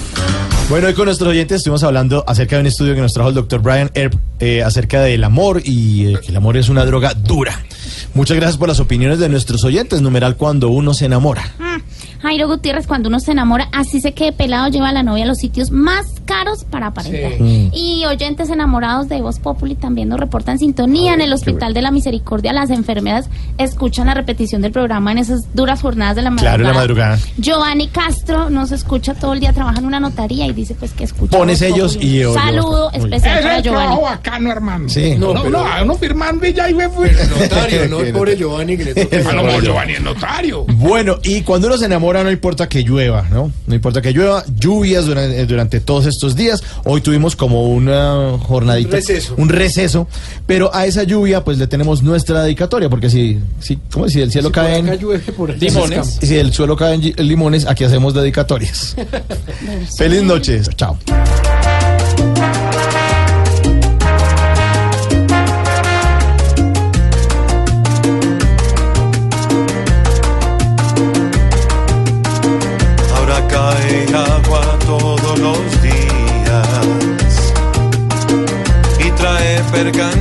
[0.70, 3.36] Bueno, hoy con nuestros oyentes estuvimos hablando acerca de un estudio que nos trajo el
[3.36, 7.14] doctor Brian Earp eh, acerca del amor y eh, que el amor es una droga
[7.14, 7.62] dura.
[8.14, 10.02] Muchas gracias por las opiniones de nuestros oyentes.
[10.02, 11.44] Numeral cuando uno se enamora.
[12.24, 15.28] Jairo Gutiérrez, cuando uno se enamora, así se quede pelado, lleva a la novia a
[15.28, 17.34] los sitios más caros para aparentar.
[17.38, 17.70] Sí.
[17.74, 21.92] Y oyentes enamorados de Voz Populi también nos reportan sintonía en el Hospital de la
[21.92, 22.54] Misericordia.
[22.54, 26.56] Las enfermeras escuchan la repetición del programa en esas duras jornadas de la madrugada.
[26.56, 27.20] Claro, en la madrugada.
[27.38, 31.04] Giovanni Castro nos escucha todo el día, trabaja en una notaría y dice pues que
[31.04, 31.38] escucha.
[31.38, 32.10] Pones Voz ellos Populi.
[32.20, 34.02] y oye Saludo especial Es para el Giovanni.
[34.02, 34.88] bacano, hermano.
[34.88, 35.16] Sí.
[35.18, 37.10] No, No, no, pero- a uno firmando y ya y me fui.
[37.38, 39.34] Notario, no el pobre Giovanni que le toca.
[39.34, 40.64] No, no, Giovanni es notario.
[40.76, 42.13] Bueno, y cuando uno se enamora.
[42.14, 43.52] Ahora no importa que llueva, ¿no?
[43.66, 46.62] No importa que llueva, lluvias durante, durante todos estos días.
[46.86, 48.90] Hoy tuvimos como una jornadita.
[48.90, 49.34] Un receso.
[49.36, 50.08] Un receso.
[50.46, 54.32] Pero a esa lluvia, pues le tenemos nuestra dedicatoria, porque si, si, ¿cómo si el
[54.32, 57.02] cielo Si por cae en acá llueve, por allá limones, si el suelo cae en
[57.02, 58.96] gi- en limones, aquí hacemos dedicatorias.
[59.98, 60.62] Feliz noche.
[60.76, 60.96] Chao.
[79.92, 80.13] Trae